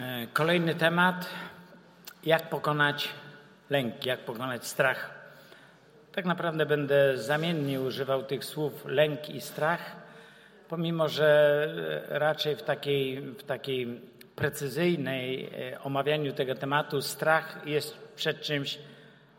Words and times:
E, 0.00 0.26
kolejny 0.32 0.74
temat. 0.74 1.26
Jak 2.24 2.48
pokonać 2.48 3.08
lęk, 3.70 4.06
jak 4.06 4.20
pokonać 4.20 4.66
strach. 4.66 5.10
Tak 6.12 6.24
naprawdę 6.24 6.66
będę 6.66 7.18
zamiennie 7.18 7.80
używał 7.80 8.22
tych 8.22 8.44
słów 8.44 8.84
lęk 8.84 9.30
i 9.30 9.40
strach, 9.40 9.96
pomimo 10.68 11.08
że 11.08 11.68
raczej 12.08 12.56
w 12.56 12.62
takiej, 12.62 13.20
w 13.20 13.42
takiej 13.42 14.00
precyzyjnej 14.36 15.50
e, 15.72 15.80
omawianiu 15.80 16.32
tego 16.32 16.54
tematu 16.54 17.02
strach 17.02 17.60
jest 17.66 17.98
przed 18.16 18.40
czymś 18.40 18.78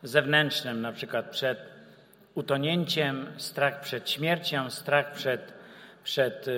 zewnętrznym, 0.02 0.80
na 0.80 0.92
przykład 0.92 1.30
przed 1.30 1.58
utonięciem, 2.34 3.26
strach 3.36 3.80
przed 3.80 4.10
śmiercią, 4.10 4.70
strach 4.70 5.12
przed, 5.12 5.52
przed 6.04 6.48
e, 6.48 6.52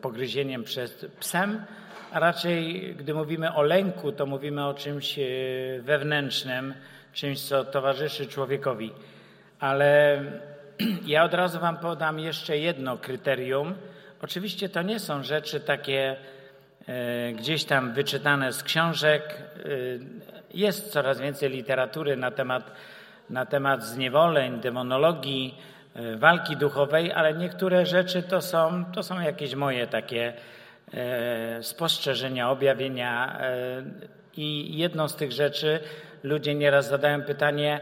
pogryzieniem 0.00 0.64
przez 0.64 1.06
psem, 1.20 1.64
a 2.12 2.20
raczej, 2.20 2.94
gdy 2.98 3.14
mówimy 3.14 3.54
o 3.54 3.62
lęku, 3.62 4.12
to 4.12 4.26
mówimy 4.26 4.66
o 4.66 4.74
czymś 4.74 5.18
e, 5.18 5.22
wewnętrznym, 5.80 6.74
czymś, 7.12 7.40
co 7.40 7.64
towarzyszy 7.64 8.26
człowiekowi. 8.26 8.92
Ale 9.60 10.22
ja 11.06 11.24
od 11.24 11.34
razu 11.34 11.60
Wam 11.60 11.76
podam 11.76 12.18
jeszcze 12.18 12.58
jedno 12.58 12.96
kryterium. 12.96 13.74
Oczywiście 14.22 14.68
to 14.68 14.82
nie 14.82 14.98
są 14.98 15.22
rzeczy 15.22 15.60
takie 15.60 16.16
e, 16.86 17.32
gdzieś 17.32 17.64
tam 17.64 17.92
wyczytane 17.92 18.52
z 18.52 18.62
książek. 18.62 19.42
Jest 20.54 20.92
coraz 20.92 21.20
więcej 21.20 21.50
literatury 21.50 22.16
na 22.16 22.30
temat, 22.30 22.72
na 23.30 23.46
temat 23.46 23.84
zniewoleń, 23.84 24.60
demonologii, 24.60 25.58
walki 26.16 26.56
duchowej, 26.56 27.12
ale 27.12 27.34
niektóre 27.34 27.86
rzeczy 27.86 28.22
to 28.22 28.42
są, 28.42 28.84
to 28.92 29.02
są 29.02 29.20
jakieś 29.20 29.54
moje 29.54 29.86
takie 29.86 30.32
E, 30.94 31.62
spostrzeżenia, 31.62 32.50
objawienia. 32.50 33.40
E, 33.40 33.82
I 34.36 34.78
jedną 34.78 35.08
z 35.08 35.16
tych 35.16 35.32
rzeczy 35.32 35.80
ludzie 36.22 36.54
nieraz 36.54 36.88
zadają 36.88 37.22
pytanie, 37.22 37.80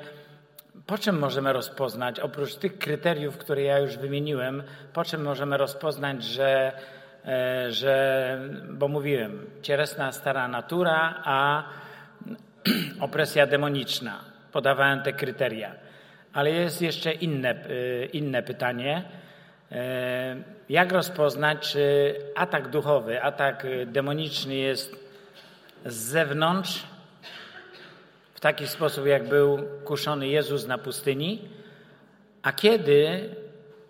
po 0.86 0.98
czym 0.98 1.18
możemy 1.18 1.52
rozpoznać, 1.52 2.20
oprócz 2.20 2.54
tych 2.54 2.78
kryteriów, 2.78 3.38
które 3.38 3.62
ja 3.62 3.78
już 3.78 3.96
wymieniłem, 3.96 4.62
po 4.92 5.04
czym 5.04 5.22
możemy 5.22 5.56
rozpoznać, 5.56 6.24
że, 6.24 6.72
e, 7.24 7.72
że 7.72 8.38
bo 8.70 8.88
mówiłem, 8.88 9.46
cielesna 9.62 10.12
stara 10.12 10.48
natura, 10.48 11.14
a 11.24 11.64
opresja 13.00 13.46
demoniczna. 13.46 14.20
Podawałem 14.52 15.02
te 15.02 15.12
kryteria. 15.12 15.85
Ale 16.36 16.50
jest 16.50 16.82
jeszcze 16.82 17.12
inne, 17.12 17.54
inne 18.12 18.42
pytanie 18.42 19.02
E, 19.72 20.36
jak 20.68 20.92
rozpoznać, 20.92 21.72
czy 21.72 22.14
atak 22.34 22.68
duchowy, 22.68 23.22
atak 23.22 23.66
demoniczny 23.86 24.54
jest 24.54 24.96
z 25.86 25.94
zewnątrz, 25.94 26.82
w 28.34 28.40
taki 28.40 28.66
sposób, 28.66 29.06
jak 29.06 29.28
był 29.28 29.58
kuszony 29.84 30.28
Jezus 30.28 30.66
na 30.66 30.78
pustyni, 30.78 31.48
a 32.42 32.52
kiedy 32.52 33.30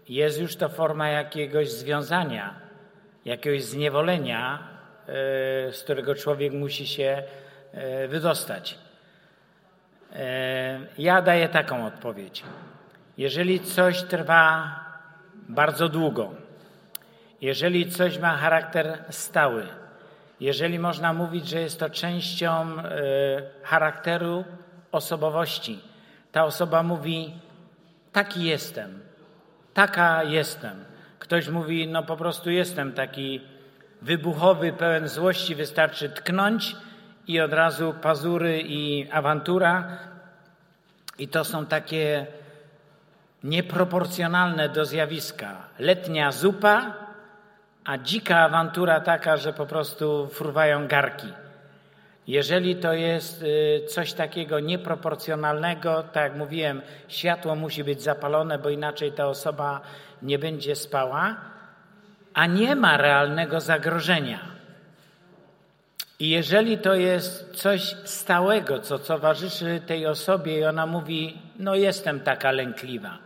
jest 0.09 0.41
już 0.41 0.57
to 0.57 0.69
forma 0.69 1.09
jakiegoś 1.09 1.71
związania, 1.71 2.55
jakiegoś 3.25 3.65
zniewolenia, 3.65 4.59
e, 4.59 5.13
z 5.73 5.83
którego 5.83 6.15
człowiek 6.15 6.53
musi 6.53 6.87
się 6.87 7.23
wydostać. 8.09 8.79
Ja 10.99 11.23
daję 11.23 11.49
taką 11.49 11.87
odpowiedź. 11.87 12.43
Jeżeli 13.19 13.61
coś 13.61 14.03
trwa 14.03 14.71
bardzo 15.49 15.89
długo. 15.89 16.31
Jeżeli 17.41 17.91
coś 17.91 18.19
ma 18.19 18.37
charakter 18.37 19.05
stały, 19.11 19.67
jeżeli 20.41 20.79
można 20.79 21.13
mówić, 21.13 21.49
że 21.49 21.61
jest 21.61 21.81
to 21.81 21.91
częścią 21.91 22.79
e, 22.79 22.87
charakteru 23.63 24.45
osobowości, 24.93 25.81
ta 26.33 26.45
osoba 26.45 26.83
mówi: 26.83 27.35
Taki 28.13 28.45
jestem, 28.45 29.01
taka 29.75 30.25
jestem. 30.25 30.85
Ktoś 31.19 31.49
mówi: 31.49 31.89
No 31.89 32.03
po 32.03 32.17
prostu 32.17 32.51
jestem 32.51 32.93
taki 32.93 33.41
wybuchowy, 34.03 34.73
pełen 34.73 35.09
złości, 35.09 35.55
wystarczy 35.55 36.09
tknąć 36.09 36.77
i 37.29 37.41
od 37.41 37.53
razu 37.53 37.95
pazury 38.03 38.63
i 38.63 39.11
awantura. 39.11 39.99
I 41.19 41.29
to 41.29 41.45
są 41.45 41.67
takie 41.67 42.27
nieproporcjonalne 43.45 44.69
do 44.69 44.85
zjawiska. 44.85 45.57
Letnia 45.79 46.33
zupa, 46.33 46.95
a 47.85 47.99
dzika 47.99 48.39
awantura 48.39 49.01
taka, 49.01 49.37
że 49.37 49.53
po 49.53 49.67
prostu 49.67 50.27
fruwają 50.27 50.89
garki. 50.89 51.33
Jeżeli 52.27 52.77
to 52.77 52.93
jest 52.93 53.43
y, 53.43 53.87
coś 53.89 54.13
takiego 54.13 54.61
nieproporcjonalnego, 54.61 56.03
tak 56.03 56.23
jak 56.25 56.37
mówiłem, 56.37 56.83
światło 57.09 57.57
musi 57.57 57.85
być 57.85 58.03
zapalone, 58.03 58.59
bo 58.59 58.71
inaczej 58.71 59.13
ta 59.13 59.27
osoba 59.27 59.81
nie 60.23 60.39
będzie 60.39 60.77
spała, 60.77 61.37
a 62.35 62.47
nie 62.47 62.77
ma 62.77 62.97
realnego 62.97 63.61
zagrożenia. 63.61 64.56
I 66.19 66.31
jeżeli 66.31 66.79
to 66.79 66.95
jest 66.95 67.51
coś 67.51 67.97
stałego, 68.05 68.79
co 68.79 68.99
towarzyszy 68.99 69.81
tej 69.87 70.07
osobie, 70.07 70.59
i 70.59 70.65
ona 70.65 70.87
mówi: 70.87 71.39
No, 71.59 71.75
jestem 71.75 72.21
taka 72.21 72.51
lękliwa, 72.51 73.19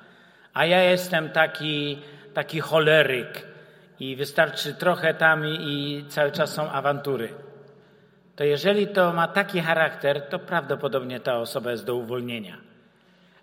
a 0.54 0.66
ja 0.66 0.82
jestem 0.82 1.30
taki, 1.30 1.98
taki 2.34 2.60
choleryk 2.60 3.46
i 4.00 4.16
wystarczy 4.16 4.74
trochę 4.74 5.14
tam 5.14 5.46
i, 5.46 5.58
i 5.60 6.04
cały 6.08 6.32
czas 6.32 6.54
są 6.54 6.70
awantury. 6.70 7.34
To 8.36 8.44
jeżeli 8.44 8.88
to 8.88 9.12
ma 9.12 9.28
taki 9.28 9.60
charakter, 9.60 10.28
to 10.28 10.38
prawdopodobnie 10.38 11.20
ta 11.20 11.38
osoba 11.38 11.70
jest 11.70 11.84
do 11.84 11.94
uwolnienia. 11.94 12.56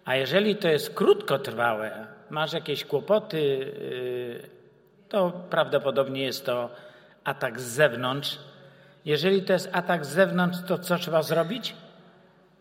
A 0.05 0.15
jeżeli 0.15 0.55
to 0.55 0.67
jest 0.67 0.93
krótkotrwałe, 0.93 2.07
masz 2.29 2.53
jakieś 2.53 2.85
kłopoty, 2.85 3.39
yy, 3.41 4.49
to 5.09 5.31
prawdopodobnie 5.49 6.23
jest 6.23 6.45
to 6.45 6.69
atak 7.23 7.59
z 7.59 7.63
zewnątrz. 7.63 8.39
Jeżeli 9.07 9.41
to 9.41 9.53
jest 9.53 9.69
atak 9.71 10.05
z 10.05 10.09
zewnątrz, 10.09 10.57
to 10.67 10.77
co 10.77 10.97
trzeba 10.97 11.23
zrobić? 11.23 11.75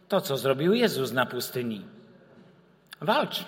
To, 0.08 0.20
co 0.20 0.36
zrobił 0.36 0.74
Jezus 0.74 1.12
na 1.12 1.26
pustyni. 1.26 1.84
Walcz. 3.00 3.44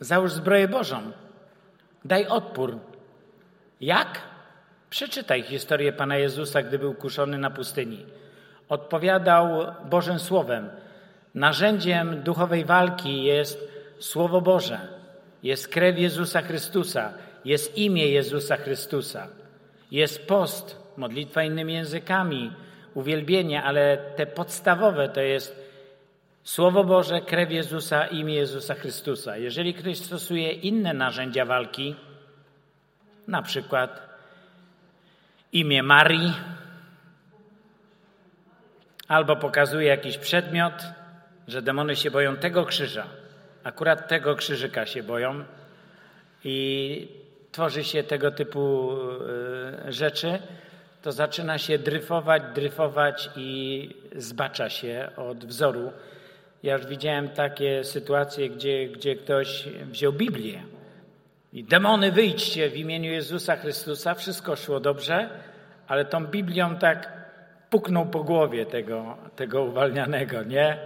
Załóż 0.00 0.32
zbroję 0.32 0.68
Bożą. 0.68 1.12
Daj 2.04 2.26
odpór. 2.26 2.78
Jak? 3.80 4.20
Przeczytaj 4.90 5.42
historię 5.42 5.92
Pana 5.92 6.16
Jezusa, 6.16 6.62
gdy 6.62 6.78
był 6.78 6.94
kuszony 6.94 7.38
na 7.38 7.50
pustyni. 7.50 8.06
Odpowiadał 8.68 9.66
Bożym 9.90 10.18
Słowem. 10.18 10.70
Narzędziem 11.34 12.22
duchowej 12.22 12.64
walki 12.64 13.24
jest 13.24 13.68
Słowo 13.98 14.40
Boże, 14.40 14.80
jest 15.42 15.68
krew 15.68 15.98
Jezusa 15.98 16.42
Chrystusa, 16.42 17.12
jest 17.44 17.78
imię 17.78 18.08
Jezusa 18.08 18.56
Chrystusa, 18.56 19.26
jest 19.90 20.26
post, 20.26 20.85
modlitwa 20.96 21.42
innymi 21.42 21.74
językami, 21.74 22.52
uwielbienie, 22.94 23.62
ale 23.62 23.96
te 24.16 24.26
podstawowe 24.26 25.08
to 25.08 25.20
jest 25.20 25.66
Słowo 26.46 26.84
Boże, 26.84 27.20
krew 27.20 27.50
Jezusa, 27.50 28.06
imię 28.06 28.34
Jezusa 28.34 28.74
Chrystusa. 28.74 29.36
Jeżeli 29.36 29.74
ktoś 29.74 29.98
stosuje 29.98 30.52
inne 30.52 30.94
narzędzia 30.94 31.44
walki, 31.44 31.96
na 33.28 33.42
przykład 33.42 34.02
imię 35.52 35.82
Marii, 35.82 36.32
albo 39.08 39.36
pokazuje 39.36 39.88
jakiś 39.88 40.18
przedmiot, 40.18 40.72
że 41.48 41.62
demony 41.62 41.96
się 41.96 42.10
boją 42.10 42.36
tego 42.36 42.64
krzyża, 42.64 43.06
akurat 43.64 44.08
tego 44.08 44.34
krzyżyka 44.34 44.86
się 44.86 45.02
boją 45.02 45.44
i 46.44 47.08
tworzy 47.52 47.84
się 47.84 48.02
tego 48.02 48.30
typu 48.30 48.92
e, 49.86 49.92
rzeczy, 49.92 50.38
to 51.06 51.12
zaczyna 51.12 51.58
się 51.58 51.78
dryfować, 51.78 52.42
dryfować 52.54 53.30
i 53.36 53.90
zbacza 54.16 54.70
się 54.70 55.08
od 55.16 55.44
wzoru 55.44 55.92
ja 56.62 56.76
już 56.76 56.86
widziałem 56.86 57.28
takie 57.28 57.84
sytuacje, 57.84 58.50
gdzie, 58.50 58.88
gdzie 58.88 59.16
ktoś 59.16 59.68
wziął 59.68 60.12
Biblię 60.12 60.62
i 61.52 61.64
demony 61.64 62.12
wyjdźcie 62.12 62.70
w 62.70 62.76
imieniu 62.76 63.12
Jezusa 63.12 63.56
Chrystusa, 63.56 64.14
wszystko 64.14 64.56
szło 64.56 64.80
dobrze, 64.80 65.28
ale 65.88 66.04
tą 66.04 66.26
Biblią 66.26 66.76
tak 66.76 67.12
puknął 67.70 68.06
po 68.06 68.24
głowie 68.24 68.66
tego, 68.66 69.16
tego 69.36 69.62
uwalnianego, 69.62 70.42
nie? 70.42 70.78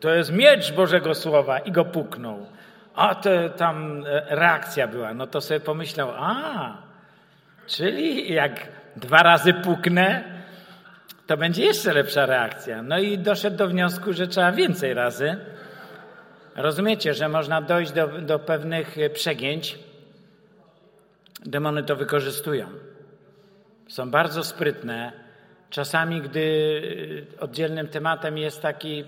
To 0.00 0.14
jest 0.14 0.32
miecz 0.32 0.72
Bożego 0.72 1.14
Słowa 1.14 1.58
i 1.58 1.72
go 1.72 1.84
puknął. 1.84 2.46
A 2.94 3.14
to 3.14 3.30
tam 3.56 4.04
reakcja 4.28 4.88
była. 4.88 5.14
No 5.14 5.26
to 5.26 5.40
sobie 5.40 5.60
pomyślał, 5.60 6.10
a, 6.16 6.76
czyli 7.66 8.32
jak 8.32 8.77
dwa 9.00 9.22
razy 9.22 9.54
puknę, 9.54 10.24
to 11.26 11.36
będzie 11.36 11.64
jeszcze 11.64 11.94
lepsza 11.94 12.26
reakcja. 12.26 12.82
No 12.82 12.98
i 12.98 13.18
doszedł 13.18 13.56
do 13.56 13.68
wniosku, 13.68 14.12
że 14.12 14.26
trzeba 14.26 14.52
więcej 14.52 14.94
razy. 14.94 15.36
Rozumiecie, 16.56 17.14
że 17.14 17.28
można 17.28 17.62
dojść 17.62 17.92
do, 17.92 18.08
do 18.08 18.38
pewnych 18.38 18.96
przegięć. 19.14 19.78
Demony 21.46 21.82
to 21.82 21.96
wykorzystują. 21.96 22.66
Są 23.88 24.10
bardzo 24.10 24.44
sprytne, 24.44 25.12
Czasami, 25.70 26.22
gdy 26.22 27.26
oddzielnym 27.40 27.88
tematem 27.88 28.38
jest 28.38 28.62
taki 28.62 29.04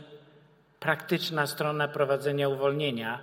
praktyczna 0.80 1.46
strona 1.46 1.88
prowadzenia 1.88 2.48
uwolnienia, 2.48 3.20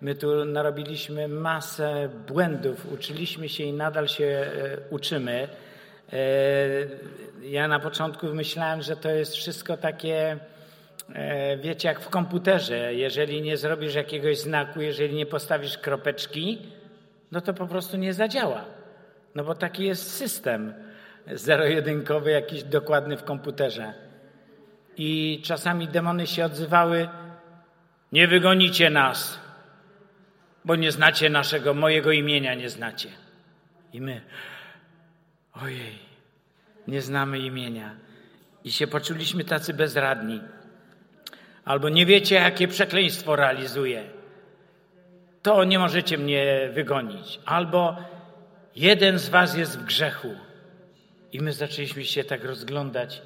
my 0.00 0.14
tu 0.14 0.44
narobiliśmy 0.44 1.28
masę 1.28 2.08
błędów, 2.26 2.92
uczyliśmy 2.92 3.48
się 3.48 3.64
i 3.64 3.72
nadal 3.72 4.08
się 4.08 4.24
e, 4.24 4.50
uczymy. 4.90 5.48
E, 6.12 6.16
ja 7.42 7.68
na 7.68 7.80
początku 7.80 8.26
myślałem, 8.26 8.82
że 8.82 8.96
to 8.96 9.10
jest 9.10 9.34
wszystko 9.36 9.76
takie, 9.76 10.36
e, 11.14 11.56
wiecie, 11.56 11.88
jak 11.88 12.00
w 12.00 12.08
komputerze. 12.08 12.94
Jeżeli 12.94 13.42
nie 13.42 13.56
zrobisz 13.56 13.94
jakiegoś 13.94 14.38
znaku, 14.38 14.80
jeżeli 14.80 15.14
nie 15.14 15.26
postawisz 15.26 15.78
kropeczki, 15.78 16.58
no 17.32 17.40
to 17.40 17.54
po 17.54 17.66
prostu 17.66 17.96
nie 17.96 18.14
zadziała. 18.14 18.64
No 19.34 19.44
bo 19.44 19.54
taki 19.54 19.84
jest 19.84 20.16
system 20.16 20.74
zero-jedynkowy, 21.32 22.30
jakiś 22.30 22.62
dokładny 22.62 23.16
w 23.16 23.24
komputerze. 23.24 23.94
I 24.96 25.40
czasami 25.44 25.88
demony 25.88 26.26
się 26.26 26.44
odzywały: 26.44 27.08
Nie 28.12 28.28
wygonicie 28.28 28.90
nas, 28.90 29.40
bo 30.64 30.76
nie 30.76 30.92
znacie 30.92 31.30
naszego, 31.30 31.74
mojego 31.74 32.12
imienia 32.12 32.54
nie 32.54 32.70
znacie. 32.70 33.08
I 33.92 34.00
my, 34.00 34.20
ojej, 35.62 35.98
nie 36.88 37.02
znamy 37.02 37.38
imienia. 37.38 37.94
I 38.64 38.72
się 38.72 38.86
poczuliśmy 38.86 39.44
tacy 39.44 39.74
bezradni. 39.74 40.40
Albo 41.64 41.88
nie 41.88 42.06
wiecie, 42.06 42.34
jakie 42.34 42.68
przekleństwo 42.68 43.36
realizuje. 43.36 44.04
To 45.42 45.64
nie 45.64 45.78
możecie 45.78 46.18
mnie 46.18 46.70
wygonić. 46.72 47.40
Albo 47.44 47.96
jeden 48.76 49.18
z 49.18 49.28
was 49.28 49.56
jest 49.56 49.78
w 49.78 49.84
grzechu. 49.84 50.34
I 51.32 51.40
my 51.40 51.52
zaczęliśmy 51.52 52.04
się 52.04 52.24
tak 52.24 52.44
rozglądać, 52.44 53.22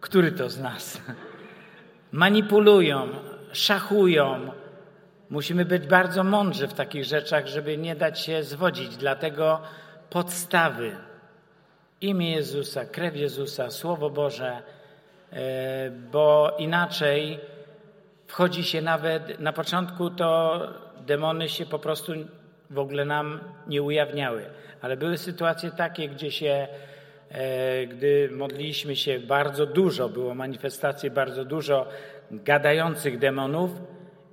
który 0.00 0.32
to 0.32 0.50
z 0.50 0.58
nas. 0.58 1.00
Manipulują, 2.12 3.08
szachują. 3.52 4.52
Musimy 5.30 5.64
być 5.64 5.86
bardzo 5.86 6.24
mądrzy 6.24 6.68
w 6.68 6.74
takich 6.74 7.04
rzeczach, 7.04 7.46
żeby 7.46 7.78
nie 7.78 7.96
dać 7.96 8.20
się 8.20 8.42
zwodzić. 8.42 8.96
Dlatego 8.96 9.62
podstawy 10.10 10.96
imię 12.00 12.30
Jezusa, 12.30 12.84
krew 12.84 13.16
Jezusa, 13.16 13.70
Słowo 13.70 14.10
Boże, 14.10 14.62
e, 15.32 15.90
bo 15.90 16.56
inaczej 16.58 17.40
wchodzi 18.26 18.64
się 18.64 18.82
nawet, 18.82 19.40
na 19.40 19.52
początku 19.52 20.10
to 20.10 20.60
demony 21.06 21.48
się 21.48 21.66
po 21.66 21.78
prostu 21.78 22.12
w 22.70 22.78
ogóle 22.78 23.04
nam 23.04 23.40
nie 23.66 23.82
ujawniały, 23.82 24.46
ale 24.80 24.96
były 24.96 25.18
sytuacje 25.18 25.70
takie, 25.70 26.08
gdzie 26.08 26.30
się, 26.30 26.68
e, 27.30 27.86
gdy 27.86 28.30
modliliśmy 28.32 28.96
się 28.96 29.20
bardzo 29.20 29.66
dużo, 29.66 30.08
było 30.08 30.34
manifestacji 30.34 31.10
bardzo 31.10 31.44
dużo 31.44 31.86
gadających 32.30 33.18
demonów 33.18 33.70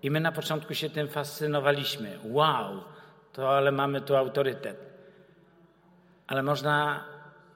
i 0.04 0.12
my 0.12 0.20
na 0.20 0.32
początku 0.32 0.74
się 0.74 0.90
tym 0.90 1.08
fascynowaliśmy. 1.08 2.20
Wow, 2.24 2.84
to 3.34 3.58
ale 3.58 3.72
mamy 3.72 4.02
tu 4.02 4.16
autorytet. 4.16 4.78
Ale 6.28 6.44
można 6.44 7.04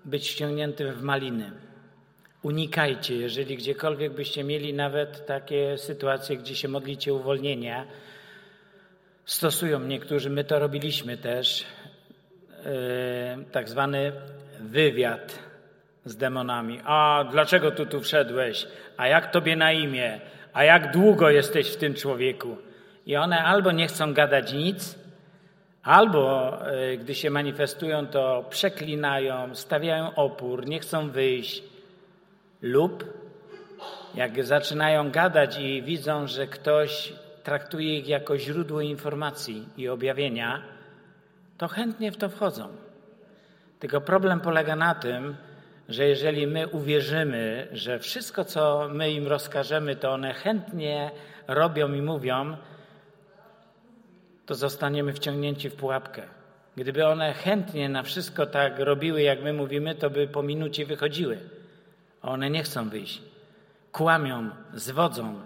być 0.06 0.32
wciągniętym 0.32 0.94
w 0.94 1.02
maliny. 1.02 1.52
Unikajcie, 2.44 3.16
jeżeli 3.16 3.58
gdziekolwiek 3.58 4.14
byście 4.14 4.44
mieli 4.44 4.74
nawet 4.74 5.26
takie 5.26 5.78
sytuacje, 5.78 6.38
gdzie 6.38 6.56
się 6.56 6.68
modlicie 6.68 7.14
uwolnienia, 7.14 7.86
stosują 9.26 9.80
niektórzy, 9.80 10.30
my 10.30 10.44
to 10.44 10.60
robiliśmy 10.60 11.18
też, 11.18 11.66
yy, 12.50 13.46
tak 13.52 13.70
zwany 13.70 14.12
wywiad 14.60 15.40
z 16.06 16.16
demonami. 16.16 16.80
A 16.86 17.26
dlaczego 17.32 17.72
tu 17.72 17.86
tu 17.86 18.02
wszedłeś? 18.02 18.68
A 18.98 19.08
jak 19.08 19.32
tobie 19.32 19.56
na 19.56 19.72
imię? 19.72 20.20
A 20.54 20.64
jak 20.64 20.92
długo 20.92 21.30
jesteś 21.30 21.70
w 21.70 21.78
tym 21.78 21.94
człowieku? 21.94 22.58
I 23.06 23.16
one 23.16 23.44
albo 23.44 23.72
nie 23.72 23.88
chcą 23.88 24.14
gadać 24.14 24.54
nic, 24.54 25.00
albo 25.90 26.54
yy, 26.72 26.98
gdy 26.98 27.16
się 27.16 27.30
manifestują, 27.30 28.08
to 28.08 28.46
przeklinają, 28.50 29.56
stawiają 29.56 30.16
opór, 30.16 30.66
nie 30.66 30.80
chcą 30.80 31.10
wyjść, 31.10 31.64
lub 32.62 33.04
jak 34.16 34.46
zaczynają 34.46 35.12
gadać 35.12 35.58
i 35.60 35.82
widzą, 35.82 36.28
że 36.28 36.48
ktoś 36.48 37.14
traktuje 37.44 38.00
ich 38.00 38.08
jako 38.08 38.38
źródło 38.38 38.82
informacji 38.82 39.66
i 39.78 39.90
objawienia, 39.90 40.62
to 41.58 41.68
chętnie 41.68 42.12
w 42.12 42.18
to 42.18 42.30
wchodzą. 42.30 42.68
Tylko 43.80 44.02
problem 44.02 44.40
polega 44.40 44.76
na 44.76 44.96
tym, 44.96 45.36
że 45.90 46.08
jeżeli 46.08 46.48
my 46.48 46.68
uwierzymy, 46.68 47.68
że 47.72 48.00
wszystko, 48.00 48.46
co 48.46 48.90
my 48.92 49.12
im 49.12 49.28
rozkażemy, 49.28 49.96
to 49.96 50.12
one 50.12 50.34
chętnie 50.34 51.12
robią 51.48 51.94
i 51.94 52.02
mówią, 52.02 52.58
to 54.50 54.56
zostaniemy 54.56 55.14
wciągnięci 55.14 55.70
w 55.70 55.76
pułapkę. 55.76 56.22
Gdyby 56.78 57.08
one 57.08 57.34
chętnie 57.34 57.90
na 57.90 58.04
wszystko 58.04 58.46
tak 58.46 58.80
robiły, 58.80 59.22
jak 59.22 59.44
my 59.44 59.54
mówimy, 59.54 59.96
to 59.96 60.10
by 60.10 60.28
po 60.28 60.44
minucie 60.44 60.86
wychodziły. 60.86 61.38
A 62.22 62.30
one 62.30 62.50
nie 62.50 62.64
chcą 62.64 62.90
wyjść. 62.90 63.22
Kłamią, 63.92 64.50
zwodzą, 64.74 65.42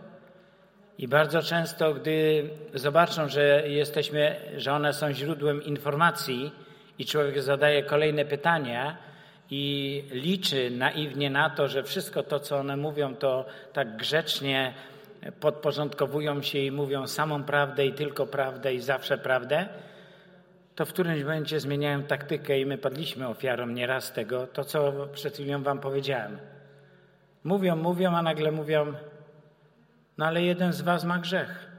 i 0.97 1.07
bardzo 1.07 1.41
często, 1.41 1.93
gdy 1.93 2.49
zobaczą, 2.73 3.29
że 3.29 3.69
jesteśmy, 3.69 4.35
że 4.57 4.73
one 4.73 4.93
są 4.93 5.13
źródłem 5.13 5.63
informacji 5.63 6.51
i 6.99 7.05
człowiek 7.05 7.41
zadaje 7.41 7.83
kolejne 7.83 8.25
pytania 8.25 8.97
i 9.49 10.03
liczy 10.11 10.71
naiwnie 10.71 11.29
na 11.29 11.49
to, 11.49 11.67
że 11.67 11.83
wszystko 11.83 12.23
to, 12.23 12.39
co 12.39 12.57
one 12.57 12.77
mówią, 12.77 13.15
to 13.15 13.45
tak 13.73 13.97
grzecznie 13.97 14.73
podporządkowują 15.31 16.41
się 16.41 16.59
i 16.59 16.71
mówią 16.71 17.07
samą 17.07 17.43
prawdę 17.43 17.85
i 17.85 17.93
tylko 17.93 18.27
prawdę 18.27 18.73
i 18.73 18.79
zawsze 18.79 19.17
prawdę, 19.17 19.67
to 20.75 20.85
w 20.85 20.93
którymś 20.93 21.21
momencie 21.21 21.59
zmieniają 21.59 22.03
taktykę 22.03 22.59
i 22.59 22.65
my 22.65 22.77
padliśmy 22.77 23.27
ofiarą 23.27 23.67
nieraz 23.67 24.13
tego, 24.13 24.47
to 24.47 24.63
co 24.63 25.07
przed 25.13 25.33
chwilą 25.33 25.63
wam 25.63 25.79
powiedziałem. 25.79 26.37
Mówią, 27.43 27.75
mówią, 27.75 28.15
a 28.15 28.21
nagle 28.21 28.51
mówią, 28.51 28.93
no 30.17 30.25
ale 30.25 30.43
jeden 30.43 30.73
z 30.73 30.81
was 30.81 31.03
ma 31.03 31.19
grzech 31.19 31.71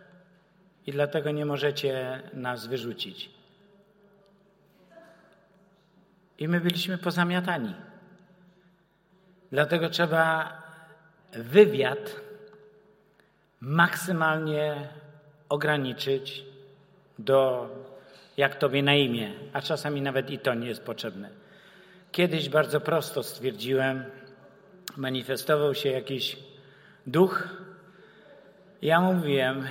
i 0.86 0.92
dlatego 0.92 1.30
nie 1.30 1.46
możecie 1.46 2.20
nas 2.32 2.66
wyrzucić. 2.66 3.30
I 6.38 6.48
my 6.48 6.60
byliśmy 6.60 6.98
pozamiatani. 6.98 7.74
Dlatego 9.52 9.90
trzeba 9.90 10.52
wywiad 11.32 12.23
maksymalnie 13.64 14.88
ograniczyć 15.48 16.44
do 17.18 17.68
jak 18.36 18.56
tobie 18.56 18.82
na 18.82 18.94
imię, 18.94 19.32
a 19.52 19.60
czasami 19.60 20.02
nawet 20.02 20.30
i 20.30 20.38
to 20.38 20.54
nie 20.54 20.68
jest 20.68 20.84
potrzebne. 20.84 21.28
Kiedyś 22.12 22.48
bardzo 22.48 22.80
prosto 22.80 23.22
stwierdziłem, 23.22 24.04
manifestował 24.96 25.74
się 25.74 25.90
jakiś 25.90 26.36
duch 27.06 27.48
ja 28.84 29.00
mówiłem, 29.00 29.66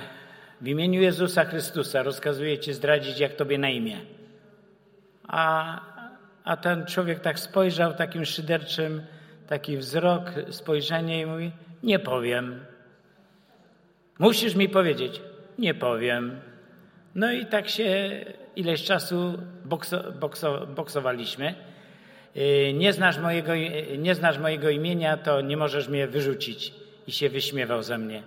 w 0.60 0.68
imieniu 0.68 1.00
Jezusa 1.00 1.44
Chrystusa 1.44 2.02
rozkazuję 2.02 2.58
Ci 2.58 2.72
zdradzić, 2.72 3.18
jak 3.20 3.34
Tobie 3.34 3.58
na 3.58 3.68
imię. 3.68 4.00
A, 5.28 5.80
a 6.44 6.56
ten 6.56 6.86
człowiek 6.86 7.20
tak 7.20 7.38
spojrzał 7.38 7.94
takim 7.94 8.24
szyderczym, 8.24 9.02
taki 9.48 9.76
wzrok, 9.76 10.32
spojrzenie 10.50 11.20
i 11.20 11.26
mówi, 11.26 11.52
nie 11.82 11.98
powiem. 11.98 12.64
Musisz 14.18 14.54
mi 14.54 14.68
powiedzieć, 14.68 15.20
nie 15.58 15.74
powiem. 15.74 16.40
No 17.14 17.32
i 17.32 17.46
tak 17.46 17.68
się 17.68 18.20
ileś 18.56 18.84
czasu 18.84 19.38
bokso, 19.64 20.12
bokso, 20.12 20.66
boksowaliśmy. 20.66 21.54
Y, 22.36 22.72
nie 22.74 22.92
znasz, 22.92 23.18
mojego, 23.18 23.52
nie 23.98 24.14
znasz 24.14 24.38
mojego 24.38 24.70
imienia, 24.70 25.16
to 25.16 25.40
nie 25.40 25.56
możesz 25.56 25.88
mnie 25.88 26.06
wyrzucić. 26.06 26.74
I 27.06 27.12
się 27.12 27.28
wyśmiewał 27.28 27.82
ze 27.82 27.98
mnie. 27.98 28.22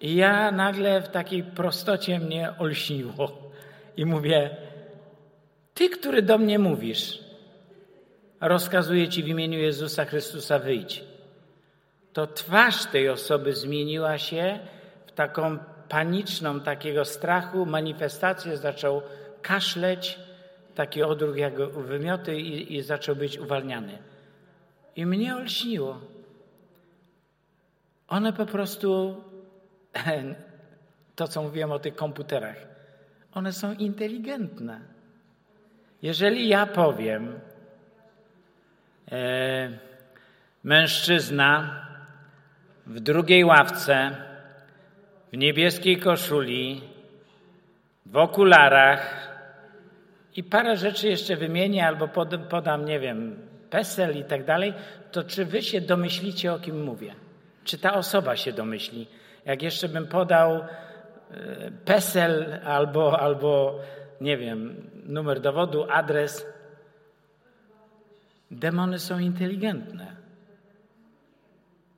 I 0.00 0.14
ja 0.14 0.52
nagle 0.52 1.02
w 1.02 1.08
takiej 1.08 1.42
prostocie 1.42 2.18
mnie 2.18 2.52
olśniło 2.58 3.52
i 3.96 4.06
mówię, 4.06 4.50
ty, 5.74 5.88
który 5.90 6.22
do 6.22 6.38
mnie 6.38 6.58
mówisz, 6.58 7.18
rozkazuję 8.40 9.08
ci 9.08 9.22
w 9.22 9.28
imieniu 9.28 9.58
Jezusa 9.58 10.04
Chrystusa 10.04 10.58
wyjdź. 10.58 11.11
To 12.12 12.26
twarz 12.26 12.86
tej 12.86 13.08
osoby 13.08 13.52
zmieniła 13.52 14.18
się 14.18 14.58
w 15.06 15.12
taką 15.12 15.58
paniczną, 15.88 16.60
takiego 16.60 17.04
strachu, 17.04 17.66
manifestację, 17.66 18.56
zaczął 18.56 19.02
kaszleć, 19.42 20.18
taki 20.74 21.02
odruch 21.02 21.36
jak 21.36 21.54
wymioty 21.72 22.36
i, 22.36 22.76
i 22.76 22.82
zaczął 22.82 23.16
być 23.16 23.38
uwalniany. 23.38 23.98
I 24.96 25.06
mnie 25.06 25.36
olśniło. 25.36 26.00
One 28.08 28.32
po 28.32 28.46
prostu 28.46 29.16
to, 31.16 31.28
co 31.28 31.42
mówiłem 31.42 31.72
o 31.72 31.78
tych 31.78 31.96
komputerach, 31.96 32.56
one 33.34 33.52
są 33.52 33.72
inteligentne. 33.72 34.80
Jeżeli 36.02 36.48
ja 36.48 36.66
powiem, 36.66 37.40
e, 39.12 39.92
Mężczyzna 40.64 41.86
w 42.86 43.00
drugiej 43.00 43.44
ławce, 43.44 44.16
w 45.32 45.36
niebieskiej 45.36 45.98
koszuli, 45.98 46.80
w 48.06 48.16
okularach 48.16 49.32
i 50.36 50.44
parę 50.44 50.76
rzeczy 50.76 51.08
jeszcze 51.08 51.36
wymienię 51.36 51.86
albo 51.86 52.08
podam, 52.50 52.84
nie 52.84 53.00
wiem, 53.00 53.36
PESEL 53.70 54.16
i 54.16 54.24
tak 54.24 54.44
dalej, 54.44 54.74
to 55.12 55.24
czy 55.24 55.44
wy 55.44 55.62
się 55.62 55.80
domyślicie, 55.80 56.52
o 56.52 56.58
kim 56.58 56.82
mówię? 56.84 57.14
Czy 57.64 57.78
ta 57.78 57.94
osoba 57.94 58.36
się 58.36 58.52
domyśli? 58.52 59.06
Jak 59.44 59.62
jeszcze 59.62 59.88
bym 59.88 60.06
podał 60.06 60.54
e, 60.54 60.64
PESEL 61.84 62.60
albo, 62.64 63.20
albo 63.20 63.78
nie 64.20 64.36
wiem, 64.36 64.90
numer 65.06 65.40
dowodu, 65.40 65.86
adres. 65.90 66.46
Demony 68.50 68.98
są 68.98 69.18
inteligentne. 69.18 70.21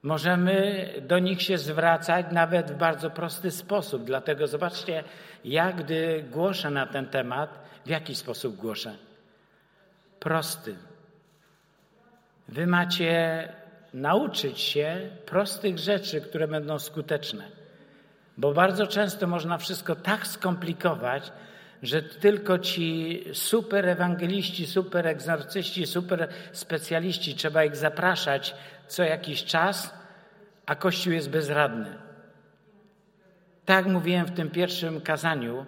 Możemy 0.05 0.89
do 1.03 1.19
nich 1.19 1.43
się 1.43 1.59
zwracać 1.59 2.27
nawet 2.33 2.71
w 2.73 2.77
bardzo 2.77 3.11
prosty 3.11 3.51
sposób. 3.51 4.05
Dlatego 4.05 4.47
zobaczcie, 4.47 5.05
ja 5.45 5.73
gdy 5.73 6.25
głoszę 6.31 6.71
na 6.71 6.87
ten 6.87 7.07
temat, 7.07 7.59
w 7.87 7.89
jaki 7.89 8.15
sposób 8.15 8.57
głoszę? 8.57 8.97
Prosty. 10.21 10.75
Wy 12.49 12.67
macie 12.67 13.49
nauczyć 13.95 14.61
się 14.61 15.11
prostych 15.27 15.79
rzeczy, 15.79 16.21
które 16.21 16.49
będą 16.49 16.79
skuteczne. 16.79 17.45
Bo 18.37 18.53
bardzo 18.53 18.87
często 18.87 19.27
można 19.27 19.59
wszystko 19.59 19.97
tak 19.97 20.27
skomplikować, 20.27 21.33
że 21.83 22.03
tylko 22.03 22.59
ci 22.59 23.25
super 23.33 23.89
ewangeliści, 23.89 24.67
super 24.67 25.07
egzorcyści, 25.07 25.87
super 25.87 26.29
specjaliści, 26.53 27.35
trzeba 27.35 27.65
ich 27.65 27.77
zapraszać 27.77 28.55
co 28.87 29.03
jakiś 29.03 29.45
czas, 29.45 29.95
a 30.67 30.75
Kościół 30.75 31.13
jest 31.13 31.31
bezradny. 31.31 31.99
Tak 33.65 33.87
mówiłem 33.87 34.27
w 34.27 34.31
tym 34.31 34.51
pierwszym 34.51 35.01
kazaniu, 35.01 35.67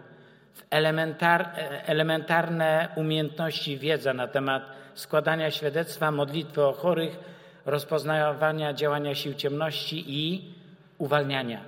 elementar, 0.70 1.50
elementarne 1.86 2.88
umiejętności, 2.96 3.78
wiedza 3.78 4.14
na 4.14 4.28
temat 4.28 4.62
składania 4.94 5.50
świadectwa, 5.50 6.10
modlitwy 6.10 6.64
o 6.64 6.72
chorych, 6.72 7.18
rozpoznawania 7.66 8.72
działania 8.72 9.14
sił 9.14 9.34
ciemności 9.34 10.04
i 10.08 10.54
uwalniania. 10.98 11.60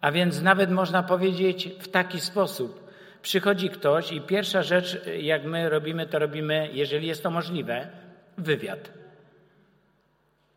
A 0.00 0.12
więc 0.12 0.42
nawet 0.42 0.70
można 0.70 1.02
powiedzieć 1.02 1.68
w 1.78 1.88
taki 1.88 2.20
sposób. 2.20 2.90
Przychodzi 3.22 3.70
ktoś 3.70 4.12
i 4.12 4.20
pierwsza 4.20 4.62
rzecz, 4.62 5.00
jak 5.20 5.44
my 5.44 5.68
robimy, 5.68 6.06
to 6.06 6.18
robimy, 6.18 6.68
jeżeli 6.72 7.06
jest 7.06 7.22
to 7.22 7.30
możliwe, 7.30 7.86
wywiad. 8.38 9.03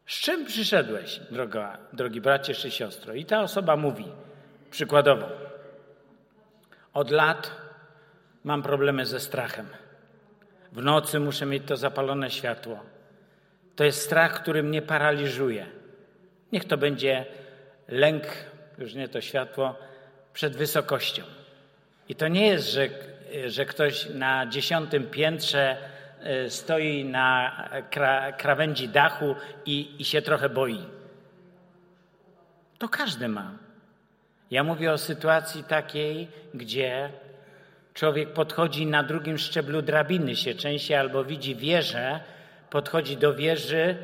Z 0.08 0.20
czym 0.20 0.46
przyszedłeś, 0.46 1.20
droga, 1.32 1.78
drogi 1.94 2.22
bracie 2.22 2.54
czy 2.54 2.72
siostro? 2.72 3.14
I 3.14 3.26
ta 3.26 3.42
osoba 3.42 3.76
mówi, 3.76 4.06
przykładowo, 4.72 5.30
od 6.94 7.12
lat 7.12 7.52
mam 8.44 8.64
problemy 8.64 9.06
ze 9.06 9.20
strachem. 9.20 9.68
W 10.72 10.84
nocy 10.84 11.20
muszę 11.20 11.46
mieć 11.46 11.64
to 11.68 11.78
zapalone 11.78 12.32
światło. 12.32 12.84
To 13.76 13.84
jest 13.84 14.02
strach, 14.02 14.42
który 14.42 14.64
mnie 14.64 14.82
paraliżuje. 14.82 15.66
Niech 16.52 16.66
to 16.66 16.78
będzie 16.78 17.26
lęk, 17.88 18.24
już 18.78 18.94
nie 18.94 19.08
to 19.08 19.22
światło, 19.22 19.76
przed 20.34 20.58
wysokością. 20.58 21.24
I 22.10 22.16
to 22.16 22.28
nie 22.28 22.48
jest, 22.48 22.72
że, 22.72 22.90
że 23.48 23.66
ktoś 23.66 24.10
na 24.10 24.46
dziesiątym 24.46 25.08
piętrze 25.08 25.78
stoi 26.50 27.06
na 27.06 27.52
kra, 27.90 28.32
krawędzi 28.32 28.90
dachu 28.90 29.36
i, 29.66 29.96
i 30.00 30.06
się 30.06 30.22
trochę 30.22 30.50
boi. 30.50 30.80
To 32.78 32.90
każdy 32.90 33.28
ma. 33.28 33.52
Ja 34.52 34.64
mówię 34.64 34.92
o 34.92 34.98
sytuacji 34.98 35.64
takiej, 35.64 36.28
gdzie 36.54 37.10
człowiek 37.94 38.34
podchodzi 38.34 38.86
na 38.86 39.04
drugim 39.04 39.38
szczeblu 39.38 39.82
drabiny 39.82 40.36
się 40.36 40.56
częściej 40.56 40.98
albo 40.98 41.24
widzi 41.24 41.56
wieżę, 41.56 42.20
podchodzi 42.70 43.18
do 43.18 43.34
wieży 43.34 43.96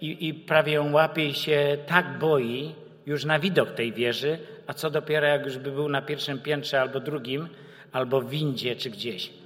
i, 0.00 0.28
i 0.28 0.34
prawie 0.34 0.72
ją 0.72 0.92
łapie 0.92 1.26
i 1.26 1.34
się 1.34 1.78
tak 1.86 2.18
boi 2.18 2.74
już 3.06 3.24
na 3.24 3.38
widok 3.38 3.70
tej 3.70 3.92
wieży, 3.92 4.38
a 4.66 4.74
co 4.74 4.90
dopiero 4.90 5.26
jak 5.26 5.44
już 5.44 5.58
by 5.58 5.70
był 5.70 5.88
na 5.88 6.02
pierwszym 6.02 6.38
piętrze 6.38 6.80
albo 6.80 7.00
drugim, 7.00 7.48
albo 7.92 8.20
w 8.20 8.30
windzie 8.30 8.76
czy 8.76 8.90
gdzieś. 8.90 9.41